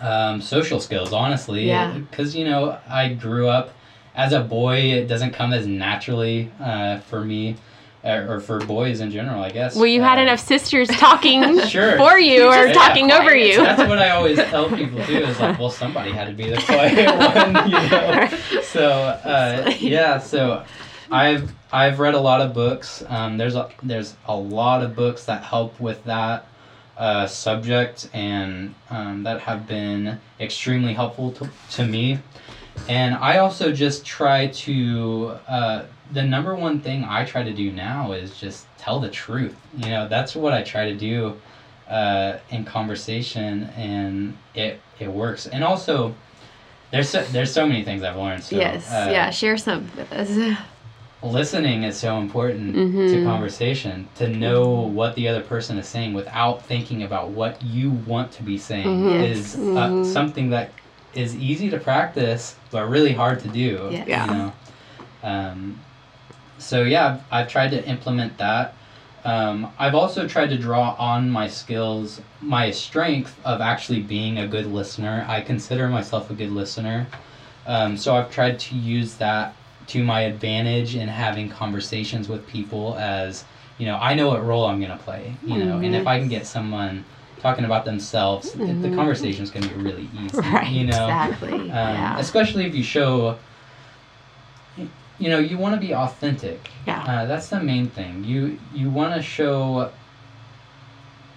um, 0.00 0.40
social 0.40 0.78
skills. 0.78 1.12
Honestly, 1.12 1.66
Yeah. 1.66 1.98
Because 1.98 2.36
you 2.36 2.44
know, 2.44 2.78
I 2.88 3.14
grew 3.14 3.48
up 3.48 3.72
as 4.16 4.32
a 4.32 4.40
boy. 4.40 4.76
It 4.78 5.06
doesn't 5.06 5.32
come 5.32 5.52
as 5.52 5.66
naturally 5.66 6.50
uh, 6.60 6.98
for 7.00 7.24
me. 7.24 7.56
uh, 8.04 8.26
Or 8.28 8.40
for 8.40 8.58
boys 8.60 9.00
in 9.00 9.10
general, 9.10 9.42
I 9.42 9.50
guess. 9.50 9.74
Well, 9.76 9.86
you 9.86 10.00
had 10.02 10.18
enough 10.18 10.40
sisters 10.40 10.88
talking 10.88 11.60
Sure. 11.68 11.96
for 11.98 12.18
you 12.18 12.46
or 12.48 12.66
Yeah. 12.68 12.72
talking 12.72 13.10
over 13.12 13.30
Quiet. 13.30 13.46
you. 13.48 13.56
That's 13.62 13.80
what 13.88 13.98
I 13.98 14.10
always 14.10 14.38
tell 14.38 14.68
people 14.68 15.04
too. 15.04 15.18
Is 15.18 15.38
like, 15.40 15.58
well, 15.58 15.70
somebody 15.70 16.12
had 16.12 16.26
to 16.28 16.32
be 16.34 16.48
the 16.50 16.56
quiet 16.62 17.06
one, 17.16 17.70
you 17.70 17.90
know. 17.90 18.28
So 18.62 18.88
uh, 18.90 19.72
yeah, 19.80 20.18
so 20.18 20.62
I've 21.10 21.52
I've 21.72 21.98
read 21.98 22.14
a 22.14 22.20
lot 22.20 22.40
of 22.40 22.52
books. 22.52 23.02
Um, 23.08 23.38
there's 23.38 23.54
a 23.56 23.70
there's 23.82 24.14
a 24.26 24.36
lot 24.36 24.82
of 24.82 24.94
books 24.94 25.24
that 25.24 25.42
help 25.42 25.80
with 25.80 26.04
that 26.04 26.46
uh, 26.98 27.26
subject 27.26 28.08
and 28.12 28.74
um, 28.90 29.22
that 29.24 29.40
have 29.40 29.66
been 29.66 30.20
extremely 30.40 30.92
helpful 30.94 31.32
to, 31.32 31.48
to 31.72 31.86
me. 31.86 32.18
And 32.88 33.14
I 33.14 33.38
also 33.38 33.72
just 33.72 34.04
try 34.06 34.48
to 34.48 35.36
uh, 35.48 35.82
the 36.12 36.22
number 36.22 36.54
one 36.54 36.80
thing 36.80 37.04
I 37.04 37.24
try 37.24 37.42
to 37.42 37.52
do 37.52 37.72
now 37.72 38.12
is 38.12 38.38
just 38.38 38.66
tell 38.78 39.00
the 39.00 39.10
truth. 39.10 39.56
You 39.76 39.90
know, 39.90 40.08
that's 40.08 40.36
what 40.36 40.52
I 40.52 40.62
try 40.62 40.90
to 40.90 40.96
do 40.96 41.40
uh, 41.88 42.38
in 42.50 42.64
conversation, 42.64 43.64
and 43.76 44.36
it 44.54 44.80
it 44.98 45.08
works. 45.10 45.46
And 45.46 45.64
also, 45.64 46.14
there's 46.90 47.08
so, 47.08 47.22
there's 47.32 47.52
so 47.52 47.66
many 47.66 47.82
things 47.82 48.02
I've 48.02 48.16
learned. 48.16 48.44
So, 48.44 48.56
yes. 48.56 48.90
uh, 48.90 49.08
yeah. 49.10 49.30
Share 49.30 49.56
some 49.56 49.90
with 49.96 50.12
us. 50.12 50.58
listening 51.22 51.82
is 51.82 51.96
so 51.96 52.18
important 52.18 52.74
to 52.74 53.16
Mhm. 53.18 53.24
conversation 53.24 54.08
to 54.14 54.28
know 54.28 54.70
what 54.70 55.14
the 55.16 55.28
other 55.28 55.40
person 55.40 55.78
is 55.78 55.88
saying 55.88 56.14
without 56.14 56.62
thinking 56.62 57.02
about 57.02 57.30
what 57.30 57.62
you 57.62 57.90
want 57.90 58.30
to 58.32 58.42
be 58.42 58.58
saying 58.58 58.86
Mhm. 58.86 59.20
is 59.22 59.56
uh, 59.56 59.90
Mhm. 59.90 60.04
something 60.04 60.50
that 60.50 60.70
is 61.16 61.34
easy 61.36 61.70
to 61.70 61.78
practice 61.78 62.56
but 62.70 62.88
really 62.88 63.12
hard 63.12 63.40
to 63.40 63.48
do 63.48 63.88
Yes. 63.90 64.06
Yeah. 64.08 64.26
you 64.26 64.32
know 64.32 64.52
um, 65.22 65.80
so 66.58 66.82
yeah 66.82 67.06
I've, 67.30 67.42
I've 67.42 67.48
tried 67.48 67.70
to 67.70 67.84
implement 67.88 68.38
that 68.38 68.74
um, 69.26 69.72
I've 69.76 69.96
also 69.96 70.28
tried 70.28 70.50
to 70.50 70.56
draw 70.56 70.94
on 71.00 71.28
my 71.28 71.48
skills, 71.48 72.20
my 72.40 72.70
strength 72.70 73.36
of 73.44 73.60
actually 73.60 74.00
being 74.00 74.38
a 74.38 74.46
good 74.46 74.66
listener. 74.66 75.26
I 75.28 75.40
consider 75.40 75.88
myself 75.88 76.30
a 76.30 76.34
good 76.34 76.52
listener. 76.52 77.08
Um, 77.66 77.96
so 77.96 78.14
I've 78.14 78.30
tried 78.30 78.60
to 78.60 78.76
use 78.76 79.16
that 79.16 79.56
to 79.88 80.04
my 80.04 80.20
advantage 80.20 80.94
in 80.94 81.08
having 81.08 81.48
conversations 81.48 82.28
with 82.28 82.46
people 82.46 82.94
as, 82.98 83.44
you 83.78 83.86
know, 83.86 83.96
I 83.96 84.14
know 84.14 84.28
what 84.28 84.44
role 84.44 84.64
I'm 84.66 84.78
going 84.78 84.96
to 84.96 85.02
play, 85.04 85.34
you 85.44 85.58
know, 85.64 85.78
and 85.78 85.96
if 85.96 86.06
I 86.06 86.20
can 86.20 86.28
get 86.28 86.46
someone 86.46 87.04
talking 87.40 87.64
about 87.64 87.84
themselves, 87.84 88.52
the 88.52 88.58
Mm-hmm. 88.64 88.94
conversation's 88.94 89.50
gonna 89.50 89.68
be 89.68 89.74
really 89.74 90.08
easy. 90.24 90.38
Right, 90.38 90.68
You 90.68 90.84
know, 90.86 91.04
Exactly. 91.06 91.52
um, 91.52 91.66
yeah. 91.68 92.18
especially 92.18 92.66
if 92.66 92.74
you 92.74 92.82
show. 92.82 93.38
You 95.18 95.30
know, 95.30 95.38
you 95.38 95.56
want 95.56 95.74
to 95.74 95.80
be 95.80 95.94
authentic. 95.94 96.68
Yeah. 96.86 97.02
Uh, 97.02 97.24
that's 97.24 97.48
the 97.48 97.58
main 97.60 97.86
thing. 97.88 98.22
You 98.24 98.58
you 98.74 98.90
want 98.90 99.14
to 99.14 99.22
show, 99.22 99.90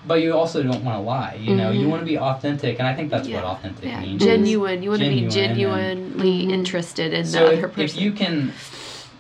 but 0.05 0.15
you 0.21 0.33
also 0.33 0.61
don't 0.63 0.83
want 0.83 0.97
to 0.97 1.01
lie. 1.01 1.35
You 1.39 1.55
know, 1.55 1.71
you 1.71 1.85
Mhm. 1.87 1.89
want 1.89 2.01
to 2.01 2.05
be 2.05 2.17
authentic, 2.19 2.79
and 2.79 2.87
I 2.87 2.93
think 2.93 3.09
that's 3.09 3.27
what 3.29 3.37
Mm-hmm. 3.43 3.55
Authentic 3.55 3.85
Yeah, 3.85 4.01
means. 4.01 4.21
genuine. 4.21 4.83
You 4.83 4.89
want 4.89 5.01
to 5.03 5.07
be 5.09 5.27
Genuine 5.29 5.79
and- 5.79 6.11
genuinely 6.19 6.47
Mhm. 6.47 6.51
interested 6.51 7.13
in 7.13 7.25
so 7.25 7.39
the 7.39 7.53
if, 7.53 7.57
other 7.59 7.67
if 7.67 7.73
person. 7.75 8.03
you 8.03 8.11
can 8.11 8.51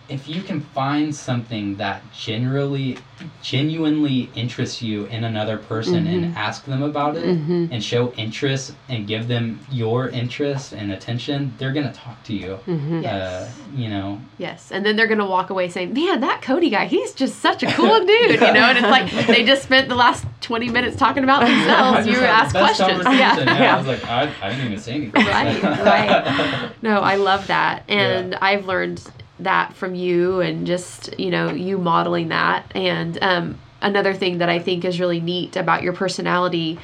if 0.09 0.27
you 0.27 0.41
can 0.41 0.59
find 0.61 1.15
something 1.15 1.75
that 1.77 2.01
generally 2.11 2.97
genuinely 3.41 4.29
interests 4.35 4.81
you 4.81 5.05
in 5.05 5.23
another 5.23 5.57
person 5.57 6.07
and 6.07 6.35
ask 6.37 6.65
them 6.65 6.81
about 6.83 7.15
it 7.17 7.25
Mm-hmm. 7.25 7.65
and 7.71 7.83
show 7.83 8.11
interest 8.13 8.73
and 8.87 9.05
give 9.07 9.27
them 9.27 9.59
your 9.71 10.07
interest 10.09 10.71
and 10.73 10.91
attention 10.91 11.53
they're 11.57 11.73
gonna 11.73 11.91
talk 11.93 12.23
to 12.23 12.33
you 12.33 12.57
Mm-hmm. 12.67 13.01
Yes. 13.01 13.13
uh, 13.21 13.49
you 13.75 13.89
know 13.89 14.19
Yes, 14.37 14.71
and 14.71 14.85
then 14.85 14.95
they're 14.95 15.07
gonna 15.07 15.25
walk 15.27 15.49
away 15.49 15.67
saying, 15.67 15.93
"Man, 15.93 16.21
that 16.21 16.41
Cody 16.41 16.69
guy, 16.69 16.85
he's 16.85 17.13
just 17.13 17.39
such 17.39 17.61
a 17.61 17.67
cool 17.67 17.99
dude," 18.05 18.31
you 18.31 18.39
know. 18.39 18.67
And 18.71 18.77
it's 18.77 18.87
like 18.87 19.27
they 19.27 19.43
just 19.43 19.63
spent 19.63 19.89
the 19.89 19.95
last 19.95 20.25
twenty 20.39 20.69
minutes 20.69 20.95
talking 20.95 21.23
about 21.25 21.41
themselves. 21.45 22.07
You 22.07 22.13
had 22.15 22.23
ask 22.29 22.53
the 22.53 22.59
questions, 22.59 23.03
conversation. 23.03 23.47
yeah. 23.47 23.59
Yeah. 23.59 23.75
I 23.75 23.77
was 23.77 23.87
like 23.87 24.05
I, 24.05 24.31
I 24.41 24.49
didn't 24.49 24.65
even 24.67 24.79
say 24.79 24.93
anything 24.93 25.25
Right, 25.25 25.61
right. 25.63 26.71
No, 26.81 27.01
I 27.01 27.15
love 27.17 27.47
that, 27.47 27.83
and 27.89 28.33
I've 28.35 28.65
learned 28.65 29.01
that 29.39 29.73
from 29.75 29.95
you, 29.95 30.41
and 30.41 30.65
just 30.67 31.17
you 31.19 31.29
know 31.31 31.49
you 31.51 31.77
modeling 31.77 32.29
that. 32.29 32.71
And 32.75 33.17
um, 33.21 33.57
another 33.81 34.13
thing 34.13 34.39
that 34.39 34.49
I 34.49 34.59
think 34.59 34.85
is 34.85 34.99
really 34.99 35.19
neat 35.19 35.55
about 35.55 35.83
your 35.83 35.93
personality 35.93 36.77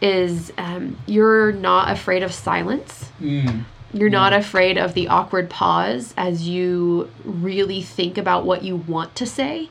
is 0.00 0.52
um, 0.58 0.96
you're 1.06 1.52
not 1.52 1.90
afraid 1.90 2.22
of 2.22 2.32
silence. 2.32 3.10
Mm, 3.20 3.64
You're 3.92 4.10
not 4.10 4.32
afraid 4.32 4.76
of 4.76 4.92
the 4.94 5.08
awkward 5.08 5.48
pause 5.48 6.12
as 6.16 6.46
you 6.48 7.08
really 7.24 7.80
think 7.80 8.18
about 8.18 8.44
what 8.44 8.62
you 8.64 8.76
want 8.76 9.14
to 9.16 9.24
say. 9.26 9.70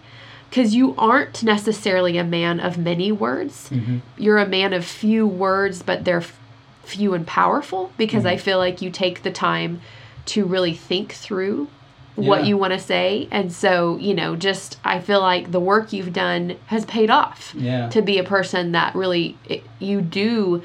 Because 0.49 0.73
you 0.75 0.93
aren't 0.97 1.43
necessarily 1.43 2.17
a 2.17 2.23
man 2.23 2.59
of 2.59 2.77
many 2.77 3.11
words. 3.11 3.69
mhm. 3.71 4.01
You're 4.17 4.37
a 4.37 4.47
man 4.47 4.71
of 4.73 4.85
few 4.85 5.25
words, 5.27 5.81
but 5.83 6.05
they're 6.05 6.17
f- 6.19 6.39
few 6.83 7.13
and 7.15 7.25
powerful 7.27 7.91
because 7.97 8.19
Mm-hmm. 8.23 8.33
I 8.33 8.37
feel 8.37 8.57
like 8.59 8.81
you 8.81 8.89
take 8.91 9.23
the 9.23 9.31
time 9.31 9.81
to 10.27 10.45
really 10.45 10.73
think 10.75 11.11
through 11.13 11.67
what 12.15 12.41
Yeah. 12.41 12.47
you 12.49 12.57
want 12.57 12.73
to 12.73 12.79
say. 12.79 13.27
And 13.31 13.51
so, 13.51 13.97
you 13.97 14.13
know, 14.13 14.35
just 14.35 14.77
I 14.83 14.99
feel 14.99 15.19
like 15.21 15.51
the 15.51 15.59
work 15.59 15.91
you've 15.93 16.13
done 16.13 16.57
has 16.67 16.85
paid 16.85 17.09
off 17.09 17.53
yeah 17.57 17.89
to 17.89 18.01
be 18.01 18.17
a 18.19 18.23
person 18.23 18.71
that 18.73 18.93
really 18.95 19.35
it, 19.49 19.63
you 19.79 20.01
do 20.01 20.61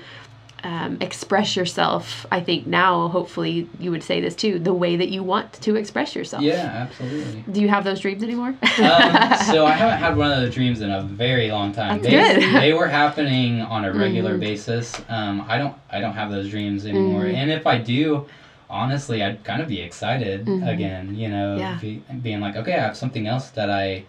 um, 0.65 0.99
express 1.01 1.55
yourself. 1.55 2.27
I 2.33 2.41
think 2.41 2.67
now, 2.67 3.07
hopefully, 3.09 3.69
you 3.79 3.93
would 3.93 4.03
say 4.03 4.21
this 4.21 4.35
too 4.35 4.59
the 4.59 4.75
way 4.75 4.97
that 4.97 5.09
you 5.09 5.23
want 5.23 5.53
to 5.63 5.77
express 5.77 6.17
yourself. 6.17 6.43
yeah 6.43 6.87
absolutely 6.91 7.45
Do 7.51 7.61
you 7.61 7.69
have 7.69 7.85
those 7.85 8.01
dreams 8.01 8.25
anymore? 8.25 8.49
um, 8.49 9.37
so 9.47 9.65
I 9.65 9.71
haven't 9.73 9.99
had 9.99 10.17
one 10.17 10.33
of 10.33 10.41
those 10.41 10.53
dreams 10.53 10.81
in 10.81 10.91
a 10.91 11.01
very 11.03 11.51
long 11.53 11.73
time. 11.73 12.03
That's 12.03 12.13
they, 12.13 12.41
good. 12.51 12.55
they 12.61 12.73
were 12.73 12.89
happening 12.89 13.61
on 13.63 13.85
a 13.85 13.93
regular 13.93 14.37
Mhm. 14.37 14.41
basis. 14.41 15.01
Um, 15.09 15.45
I 15.49 15.59
don't 15.59 15.75
I 15.93 16.01
don't 16.01 16.15
have 16.15 16.31
those 16.31 16.51
dreams 16.51 16.85
anymore. 16.85 17.23
Mhm. 17.23 17.35
And 17.35 17.51
if 17.53 17.65
I 17.67 17.79
do, 17.79 18.27
honestly, 18.71 19.23
I'd 19.23 19.45
kind 19.45 19.63
of 19.63 19.69
be 19.69 19.81
excited 19.81 20.47
Mhm. 20.47 20.69
again. 20.69 21.15
You 21.15 21.29
know, 21.29 21.57
Yeah. 21.59 21.79
be, 21.81 22.03
being 22.23 22.41
like, 22.41 22.57
okay, 22.57 22.75
I 22.75 22.81
have 22.81 22.97
something 22.97 23.27
else 23.27 23.51
that 23.51 23.71
I 23.71 24.05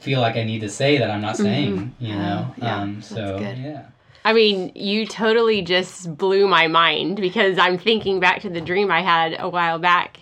feel 0.00 0.20
like 0.20 0.36
I 0.36 0.42
need 0.44 0.60
to 0.60 0.68
say 0.68 0.98
that 0.98 1.10
I'm 1.10 1.20
not 1.20 1.36
saying. 1.36 1.94
You 2.00 2.14
Oh, 2.14 2.18
know, 2.18 2.54
yeah, 2.58 2.80
um, 2.80 3.02
so 3.02 3.38
yeah. 3.38 3.82
I 4.24 4.32
mean, 4.32 4.70
you 4.76 5.06
totally 5.06 5.62
just 5.62 6.16
blew 6.16 6.46
my 6.46 6.68
mind 6.68 7.16
because 7.16 7.58
I'm 7.58 7.76
thinking 7.78 8.20
back 8.20 8.40
to 8.42 8.50
the 8.50 8.60
dream 8.60 8.90
I 8.90 9.02
had 9.02 9.36
a 9.38 9.48
while 9.48 9.78
back, 9.80 10.20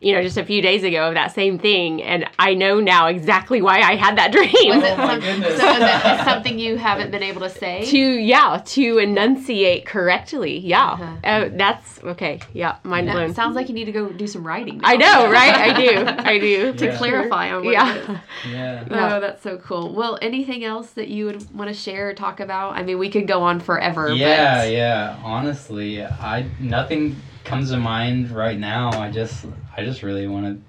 you 0.00 0.12
know, 0.14 0.22
just 0.22 0.36
a 0.36 0.44
few 0.44 0.60
days 0.62 0.84
ago 0.84 1.08
of 1.08 1.14
that 1.14 1.32
same 1.32 1.58
thing. 1.58 2.02
And 2.02 2.26
I 2.38 2.54
know 2.54 2.80
now 2.80 3.06
exactly 3.06 3.62
why 3.62 3.80
I 3.80 3.96
had 3.96 4.16
that 4.18 4.32
dream. 4.36 4.50
Was 4.50 4.82
Oh 4.82 4.86
it 4.86 4.98
my 4.98 5.20
some- 5.20 5.42
so 5.42 5.48
is 5.48 6.20
it 6.20 6.24
something 6.24 6.58
you 6.58 6.76
haven't 6.76 7.10
been 7.10 7.22
able 7.22 7.40
to 7.42 7.50
say? 7.50 7.84
to, 7.86 7.98
yeah, 7.98 8.62
to 8.66 8.98
enunciate 8.98 9.86
correctly. 9.86 10.58
Yeah. 10.58 10.86
Uh-huh. 10.92 11.16
Uh, 11.24 11.48
that's 11.52 12.02
okay. 12.04 12.40
Yeah. 12.52 12.76
Mind 12.84 13.08
That 13.08 13.12
blown. 13.14 13.34
sounds 13.34 13.56
like 13.56 13.68
you 13.68 13.74
need 13.74 13.86
to 13.86 13.92
go 13.92 14.08
do 14.10 14.26
some 14.26 14.46
writing. 14.46 14.80
I 14.84 14.96
know, 14.96 15.30
right? 15.30 15.54
I 15.54 15.72
do. 15.80 16.04
I 16.06 16.38
do. 16.38 16.72
to 16.74 16.84
Yeah. 16.86 16.96
clarify 16.96 17.50
on 17.52 17.64
what. 17.64 17.72
Yeah. 17.72 18.20
Yeah. 18.50 18.84
Yeah. 18.90 19.16
Oh, 19.16 19.20
that's 19.20 19.42
so 19.42 19.58
cool. 19.58 19.94
Well, 19.94 20.18
anything 20.22 20.64
else 20.64 20.90
that 20.92 21.08
you 21.08 21.26
would 21.26 21.54
want 21.56 21.68
to 21.68 21.74
share 21.74 22.10
or 22.10 22.14
talk 22.14 22.40
about? 22.40 22.74
I 22.76 22.82
mean, 22.82 22.98
we 22.98 23.08
could 23.10 23.26
go 23.26 23.42
on 23.42 23.60
forever. 23.60 24.12
Yeah, 24.12 24.62
but 24.64 24.72
yeah. 24.72 25.16
Honestly, 25.24 26.02
I 26.02 26.46
nothing 26.60 27.16
comes 27.46 27.70
to 27.70 27.78
mind 27.78 28.30
right 28.30 28.58
now. 28.58 28.90
I 28.90 29.10
just 29.10 29.46
I 29.76 29.84
just 29.84 30.02
really 30.02 30.26
want 30.26 30.46
to 30.46 30.62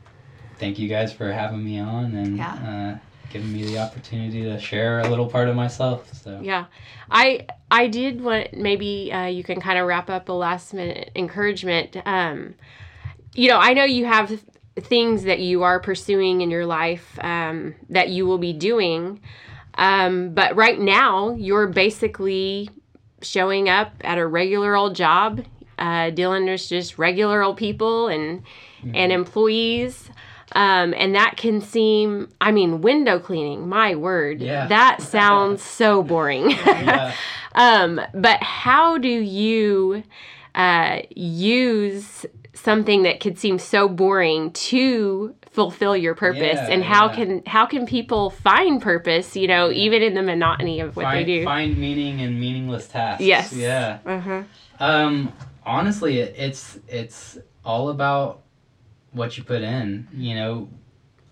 thank 0.59 0.79
you 0.79 0.87
guys 0.87 1.11
for 1.11 1.31
having 1.31 1.63
me 1.63 1.79
on 1.79 2.15
and 2.15 2.39
uh, 2.39 2.95
giving 3.29 3.51
me 3.51 3.65
the 3.65 3.79
opportunity 3.79 4.43
to 4.43 4.59
share 4.59 4.99
a 4.99 5.09
little 5.09 5.27
part 5.27 5.49
of 5.49 5.55
myself. 5.55 6.13
So 6.13 6.39
Yeah, 6.41 6.65
I 7.09 7.47
I 7.69 7.87
did 7.87 8.21
want 8.21 8.53
maybe 8.53 9.11
uh, 9.11 9.25
you 9.25 9.43
can 9.43 9.59
kind 9.59 9.79
of 9.79 9.87
wrap 9.87 10.09
up 10.09 10.29
a 10.29 10.33
last 10.33 10.73
minute 10.73 11.11
encouragement. 11.15 11.97
Um, 12.05 12.55
you 13.33 13.49
know, 13.49 13.57
I 13.57 13.73
know 13.73 13.83
you 13.83 14.05
have 14.05 14.41
things 14.75 15.23
that 15.23 15.39
you 15.39 15.63
are 15.63 15.79
pursuing 15.79 16.41
in 16.41 16.51
your 16.51 16.65
life 16.65 17.17
um, 17.21 17.75
that 17.89 18.09
you 18.09 18.25
will 18.27 18.37
be 18.37 18.53
doing, 18.53 19.19
um, 19.75 20.33
but 20.33 20.55
right 20.55 20.79
now 20.79 21.31
you're 21.31 21.67
basically 21.67 22.69
showing 23.21 23.67
up 23.67 23.91
at 24.01 24.19
a 24.19 24.25
regular 24.25 24.75
old 24.75 24.95
job, 24.95 25.43
uh, 25.77 26.09
dealing 26.11 26.45
with 26.45 26.67
just 26.67 26.97
regular 26.97 27.43
old 27.43 27.57
people 27.57 28.07
and 28.07 28.43
and 28.93 29.11
employees. 29.11 30.09
Um, 30.53 30.93
and 30.97 31.13
that 31.15 31.35
can 31.35 31.59
seem, 31.59 32.29
I 32.39 32.51
mean, 32.53 32.79
window 32.79 33.19
cleaning, 33.19 33.67
my 33.67 33.95
word. 33.95 34.39
Yeah. 34.41 34.67
That 34.67 35.01
sounds 35.01 35.61
so 35.61 36.01
boring. 36.03 36.51
yeah, 36.65 37.13
um, 37.55 37.99
but 38.13 38.41
how 38.41 38.97
do 38.97 39.09
you 39.09 40.03
uh, 40.55 41.01
use 41.15 42.25
something 42.53 43.03
that 43.03 43.19
could 43.19 43.37
seem 43.37 43.59
so 43.59 43.87
boring 43.89 44.51
to 44.51 45.35
fulfill 45.51 45.97
your 45.97 46.15
purpose 46.15 46.55
Yeah, 46.55 46.67
and 46.69 46.83
how 46.83 47.07
yeah. 47.09 47.15
can 47.15 47.41
how 47.45 47.65
can 47.65 47.85
people 47.85 48.29
find 48.29 48.81
purpose 48.81 49.35
you 49.35 49.47
know 49.47 49.71
even 49.71 50.01
in 50.03 50.13
the 50.13 50.21
monotony 50.23 50.79
of 50.79 50.95
what 50.95 51.03
find, 51.03 51.19
they 51.19 51.23
do 51.39 51.45
find 51.45 51.77
meaning 51.77 52.19
in 52.19 52.39
meaningless 52.39 52.87
tasks. 52.87 53.23
yes 53.23 53.53
Yeah. 53.53 53.99
uh-huh. 54.05 54.43
Um, 54.79 55.33
honestly, 55.67 56.19
it, 56.19 56.33
it's 56.37 56.79
it's 56.87 57.37
all 57.63 57.89
about 57.89 58.41
what 59.11 59.37
you 59.37 59.43
put 59.43 59.61
in. 59.61 60.07
You 60.13 60.35
know, 60.35 60.69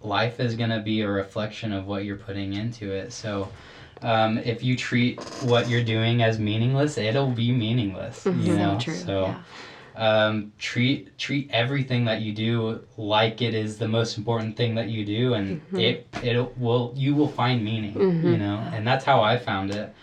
life 0.01 0.39
is 0.39 0.55
gonna 0.55 0.81
be 0.81 1.01
a 1.01 1.09
reflection 1.09 1.71
of 1.73 1.87
what 1.87 2.03
you're 2.03 2.17
putting 2.17 2.53
into 2.53 2.91
it. 2.91 3.13
So, 3.13 3.49
um, 4.01 4.37
if 4.37 4.61
you 4.63 4.75
treat 4.75 5.19
what 5.41 5.69
you're 5.69 5.83
doing 5.83 6.21
as 6.21 6.37
meaningless, 6.37 6.97
it'll 6.97 7.31
be 7.31 7.51
meaningless. 7.51 8.25
Mhm. 8.25 8.43
You 8.45 8.51
so 8.51 8.57
know, 8.57 8.79
true. 8.79 8.93
so 8.93 9.21
yeah. 9.27 9.39
um, 10.27 10.51
treat 10.59 11.17
treat 11.17 11.49
everything 11.51 12.03
that 12.05 12.19
you 12.19 12.33
do 12.33 12.81
like 12.97 13.41
it 13.41 13.53
is 13.53 13.77
the 13.77 13.87
most 13.87 14.17
important 14.17 14.57
thing 14.57 14.75
that 14.75 14.89
you 14.89 15.05
do, 15.05 15.33
and 15.33 15.61
Mhm. 15.71 15.79
it 15.81 16.07
it 16.21 16.57
will 16.57 16.93
you 16.95 17.15
will 17.15 17.29
find 17.29 17.63
meaning. 17.63 17.93
Mhm. 17.93 18.23
You 18.31 18.37
know, 18.37 18.57
and 18.73 18.85
that's 18.85 19.05
how 19.05 19.21
I 19.21 19.37
found 19.37 19.71
it, 19.73 19.93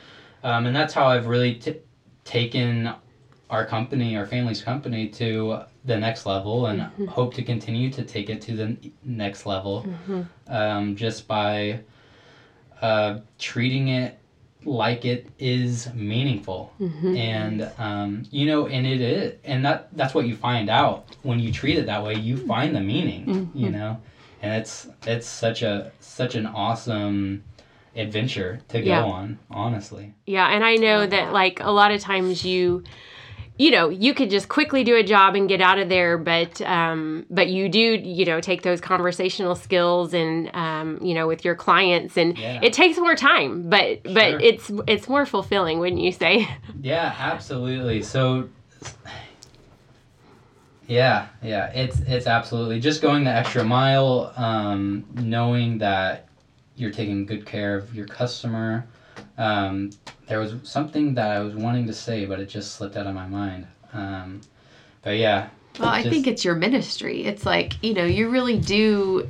um, 0.43 0.65
and 0.67 0.75
that's 0.75 0.95
how 0.95 1.07
I've 1.09 1.27
really 1.27 1.55
t- 1.57 1.81
taken 2.25 2.95
our 3.53 3.67
company, 3.67 4.17
our 4.17 4.25
family's 4.25 4.63
company, 4.63 5.07
to 5.07 5.59
the 5.85 5.97
next 5.97 6.25
level, 6.25 6.67
and 6.67 6.81
Mhm. 6.81 7.09
hope 7.09 7.35
to 7.35 7.43
continue 7.43 7.91
to 7.91 8.03
take 8.03 8.31
it 8.31 8.41
to 8.41 8.57
the 8.57 8.77
next 9.05 9.45
level, 9.47 9.87
Mhm. 9.87 10.27
um, 10.49 10.97
just 10.97 11.29
by 11.29 11.81
uh, 12.81 13.19
treating 13.39 13.89
it 13.89 14.19
like 14.65 15.05
it 15.05 15.29
is 15.39 15.89
meaningful 15.95 16.73
Mhm. 16.81 17.17
and 17.17 17.71
um, 17.79 18.23
you 18.31 18.47
know 18.47 18.67
and 18.67 18.87
it 18.87 19.01
is 19.01 19.35
and 19.45 19.65
that 19.65 19.89
that's 19.93 20.15
what 20.15 20.25
you 20.27 20.35
find 20.37 20.69
out 20.69 21.05
when 21.23 21.39
you 21.41 21.53
treat 21.53 21.77
it 21.79 21.87
that 21.87 22.03
way 22.03 22.15
you 22.15 22.37
find 22.37 22.75
the 22.75 22.81
meaning 22.81 23.49
you 23.55 23.69
Mhm. 23.71 23.73
know 23.73 23.97
and 24.41 24.55
it's 24.55 24.89
it's 25.07 25.27
such 25.27 25.63
a 25.63 25.91
such 26.01 26.35
an 26.37 26.47
awesome 26.47 27.43
adventure 27.97 28.61
to 28.69 28.81
go 28.81 28.87
Yeah. 28.89 29.03
on 29.03 29.39
honestly 29.51 30.15
Yeah, 30.27 30.47
and 30.49 30.65
I 30.65 30.77
know 30.77 31.07
that. 31.07 31.33
like 31.33 31.59
a 31.61 31.71
lot 31.71 31.91
of 31.91 32.01
times 32.01 32.45
you 32.45 32.83
you 33.63 33.71
know, 33.71 33.89
you 33.91 34.13
could 34.13 34.29
just 34.29 34.49
quickly 34.49 34.83
do 34.83 34.97
a 34.97 35.05
job 35.05 35.37
and 35.37 35.49
get 35.49 35.61
out 35.61 35.79
of 35.79 35.89
there, 35.89 36.19
but 36.19 36.61
um 36.63 37.25
but 37.31 37.47
you 37.49 37.69
do, 37.69 37.79
you 37.79 38.25
know, 38.25 38.41
take 38.41 38.63
those 38.63 38.81
conversational 38.81 39.55
skills 39.55 40.13
and 40.13 40.51
um 40.53 40.99
you 41.01 41.15
know, 41.15 41.29
with 41.29 41.45
your 41.45 41.55
clients 41.55 42.17
and 42.17 42.37
Yeah. 42.37 42.59
it 42.61 42.73
takes 42.73 42.99
more 42.99 43.15
time, 43.15 43.71
but 43.71 44.03
but 44.03 44.43
it's 44.43 44.69
it's 44.89 45.09
more 45.09 45.25
fulfilling, 45.25 45.79
wouldn't 45.79 46.01
you 46.01 46.11
say? 46.11 46.49
yeah 46.83 47.15
absolutely 47.19 48.03
so 48.03 48.49
yeah 50.89 51.29
yeah 51.41 51.67
it's 51.69 52.01
it's 52.01 52.27
absolutely 52.27 52.81
just 52.81 53.01
going 53.01 53.23
the 53.23 53.31
extra 53.31 53.63
mile 53.63 54.33
um, 54.37 55.05
knowing 55.15 55.79
that 55.79 56.27
you're 56.75 56.91
taking 56.91 57.25
good 57.27 57.47
care 57.47 57.77
of 57.77 57.95
your 57.95 58.07
customer 58.07 58.85
Um, 59.39 59.91
there 60.29 60.39
was 60.39 60.55
something 60.63 61.15
that 61.15 61.31
I 61.31 61.41
was 61.41 61.55
wanting 61.55 61.87
to 61.87 61.93
say, 61.93 62.25
but 62.27 62.41
it 62.41 62.47
just 62.47 62.75
slipped 62.77 62.97
out 62.97 63.07
of 63.07 63.15
my 63.15 63.27
mind. 63.27 63.67
Um, 63.93 64.41
but 65.03 65.17
yeah. 65.17 65.49
Well, 65.81 65.89
I 65.89 66.03
just- 66.03 66.13
think 66.13 66.27
it's 66.27 66.45
your 66.45 66.55
ministry. 66.55 67.25
It's 67.25 67.47
like, 67.47 67.83
you 67.83 67.95
know, 67.95 68.05
you 68.05 68.29
really 68.29 68.59
do, 68.59 69.27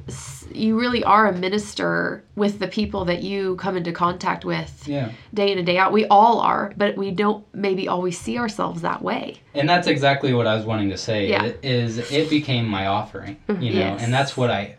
you 0.53 0.78
really 0.78 1.05
are 1.05 1.28
a 1.28 1.33
minister 1.33 2.24
with 2.35 2.59
the 2.59 2.66
people 2.66 3.05
that 3.05 3.22
you 3.22 3.55
come 3.57 3.76
into 3.76 3.93
contact 3.93 4.45
with 4.45 4.83
Yeah. 4.89 5.11
day 5.33 5.53
in 5.53 5.59
and 5.59 5.66
day 5.66 5.78
out. 5.78 5.93
We 5.93 6.05
all 6.07 6.41
are, 6.41 6.72
but 6.76 6.97
we 6.97 7.12
don't 7.12 7.45
maybe 7.55 7.87
always 7.87 8.18
see 8.18 8.39
ourselves 8.39 8.83
that 8.83 9.03
way. 9.03 9.37
And 9.55 9.68
that's 9.68 9.87
exactly 9.87 10.35
what 10.35 10.49
I 10.49 10.57
was 10.57 10.64
wanting 10.64 10.91
to 10.91 10.99
say. 10.99 11.28
Yeah. 11.28 11.53
Is 11.62 11.99
it 12.12 12.28
became 12.28 12.66
my 12.66 12.87
offering, 12.89 13.37
you 13.49 13.70
know, 13.70 13.78
Yes. 13.78 14.03
and 14.03 14.12
that's 14.12 14.37
what 14.37 14.51
I, 14.51 14.74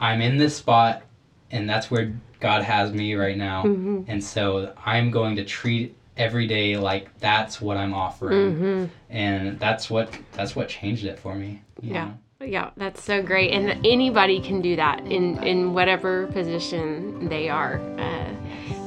I'm 0.00 0.20
in 0.20 0.38
this 0.38 0.56
spot, 0.56 1.02
and 1.50 1.68
that's 1.68 1.90
where 1.90 2.12
God 2.40 2.62
has 2.62 2.92
me 2.92 3.14
right 3.14 3.36
now, 3.36 3.62
and 3.64 4.22
so 4.22 4.72
I'm 4.84 5.10
going 5.10 5.36
to 5.36 5.44
treat 5.44 5.96
every 6.16 6.46
day 6.46 6.76
like 6.76 7.16
that's 7.18 7.60
what 7.60 7.76
I'm 7.76 7.92
offering, 7.94 8.90
and 9.10 9.58
that's 9.58 9.88
what 9.90 10.10
that's 10.32 10.54
what 10.56 10.68
changed 10.68 11.04
it 11.04 11.18
for 11.18 11.34
me. 11.34 11.62
you 11.82 11.92
Yeah. 11.94 12.04
know? 12.06 12.12
Yeah, 12.46 12.70
that's 12.76 13.02
so 13.02 13.22
great, 13.22 13.52
and 13.52 13.84
anybody 13.86 14.40
can 14.40 14.60
do 14.60 14.76
that 14.76 15.00
in 15.06 15.42
in 15.42 15.72
whatever 15.72 16.26
position 16.28 17.28
they 17.28 17.48
are. 17.48 17.80
Uh, 17.98 18.30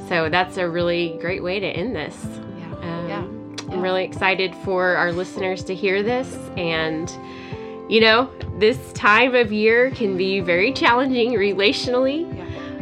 so 0.08 0.28
that's 0.28 0.56
a 0.56 0.68
really 0.68 1.18
great 1.20 1.42
way 1.42 1.58
to 1.60 1.66
end 1.66 1.94
this. 1.96 2.16
Yeah. 2.58 2.74
Um, 2.82 3.08
Yeah. 3.08 3.24
I'm 3.74 3.80
really 3.82 4.04
excited 4.04 4.54
for 4.64 4.96
our 4.96 5.12
listeners 5.12 5.62
to 5.64 5.74
hear 5.74 6.02
this, 6.02 6.32
and 6.56 7.10
you 7.88 8.00
know, 8.00 8.30
this 8.60 8.92
time 8.92 9.34
of 9.34 9.52
year 9.52 9.90
can 9.90 10.16
be 10.16 10.38
very 10.40 10.72
challenging 10.72 11.32
relationally. 11.32 12.22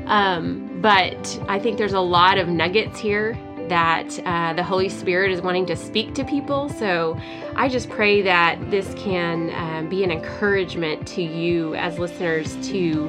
Um, 0.09 0.81
but 0.81 1.41
I 1.49 1.59
think 1.59 1.79
there's 1.79 1.93
a 1.93 2.01
lot 2.01 2.39
of 2.39 2.49
nuggets 2.49 2.99
here 2.99 3.39
that 3.69 4.19
uh, 4.25 4.55
the 4.55 4.63
Holy 4.63 4.89
Spirit 4.89 5.31
is 5.31 5.41
wanting 5.41 5.67
to 5.67 5.77
speak 5.77 6.15
to 6.15 6.25
people. 6.25 6.69
So 6.71 7.19
I 7.55 7.69
just 7.69 7.91
pray 7.91 8.23
that 8.23 8.71
this 8.71 8.95
can 8.97 9.51
um, 9.55 9.89
be 9.89 10.03
an 10.05 10.11
encouragement 10.11 11.07
to 11.09 11.23
you 11.23 11.75
as 11.75 11.99
listeners 11.99 12.57
to 12.69 13.09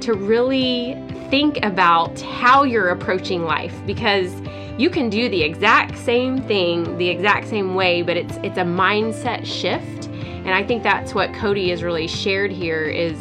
to 0.00 0.14
really 0.14 0.94
think 1.30 1.64
about 1.64 2.20
how 2.22 2.64
you're 2.64 2.88
approaching 2.88 3.44
life 3.44 3.74
because 3.86 4.34
you 4.76 4.90
can 4.90 5.08
do 5.08 5.28
the 5.28 5.42
exact 5.42 5.96
same 5.96 6.42
thing 6.42 6.98
the 6.98 7.08
exact 7.08 7.46
same 7.46 7.76
way 7.76 8.02
but 8.02 8.16
it's 8.16 8.36
it's 8.38 8.58
a 8.58 8.62
mindset 8.62 9.46
shift 9.46 10.08
and 10.08 10.50
i 10.50 10.62
think 10.62 10.82
that's 10.82 11.14
what 11.14 11.32
cody 11.34 11.70
has 11.70 11.84
really 11.84 12.08
shared 12.08 12.50
here 12.50 12.84
is 12.84 13.16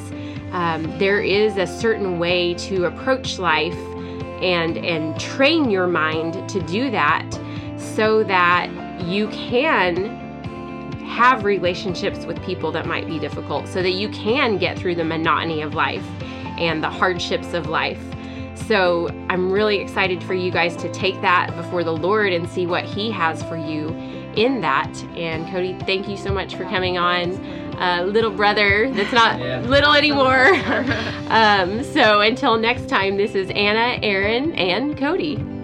um, 0.52 0.84
there 0.98 1.22
is 1.22 1.58
a 1.58 1.66
certain 1.66 2.20
way 2.20 2.54
to 2.56 2.86
approach 2.86 3.40
life 3.40 3.78
and 4.42 4.78
and 4.78 5.20
train 5.20 5.70
your 5.70 5.88
mind 5.88 6.50
to 6.50 6.62
do 6.64 6.90
that 6.92 7.28
so 7.78 8.24
that 8.24 8.70
you 9.02 9.28
can 9.30 10.20
have 11.06 11.44
relationships 11.44 12.26
with 12.26 12.42
people 12.44 12.72
that 12.72 12.86
might 12.86 13.06
be 13.06 13.20
difficult 13.20 13.68
so 13.68 13.84
that 13.84 13.92
you 13.92 14.10
can 14.10 14.58
get 14.58 14.80
through 14.80 14.96
the 14.96 15.04
monotony 15.04 15.62
of 15.62 15.74
life 15.74 16.06
and 16.58 16.84
the 16.84 16.90
hardships 16.90 17.54
of 17.54 17.68
life. 17.68 18.02
So 18.68 19.10
I'm 19.30 19.52
really 19.52 19.78
excited 19.80 20.24
for 20.24 20.34
you 20.34 20.52
guys 20.52 20.76
to 20.78 20.92
take 20.94 21.20
that 21.22 21.54
before 21.56 21.84
the 21.84 21.94
Lord 21.94 22.32
and 22.32 22.48
see 22.50 22.66
what 22.66 22.86
He 22.86 23.12
has 23.12 23.44
for 23.44 23.58
you 23.58 23.90
in 24.36 24.62
that. 24.62 24.92
And 25.18 25.48
Cody, 25.50 25.78
thank 25.86 26.08
you 26.08 26.16
so 26.16 26.32
much 26.32 26.56
for 26.56 26.64
coming 26.66 26.98
on. 26.98 27.32
Uh, 27.82 28.04
little 28.04 28.30
brother 28.30 28.92
that's 28.92 29.12
not 29.12 29.40
Yeah. 29.40 29.60
little 29.62 29.94
anymore. 29.94 30.54
um, 31.30 31.84
so 31.84 32.22
until 32.22 32.58
next 32.58 32.88
time, 32.88 33.18
this 33.18 33.34
is 33.34 33.50
Anna, 33.50 33.98
Aaron, 34.04 34.54
and 34.54 34.96
Cody. 34.96 35.36
Thank 35.36 35.46
you 35.46 35.46
guys. 35.48 35.61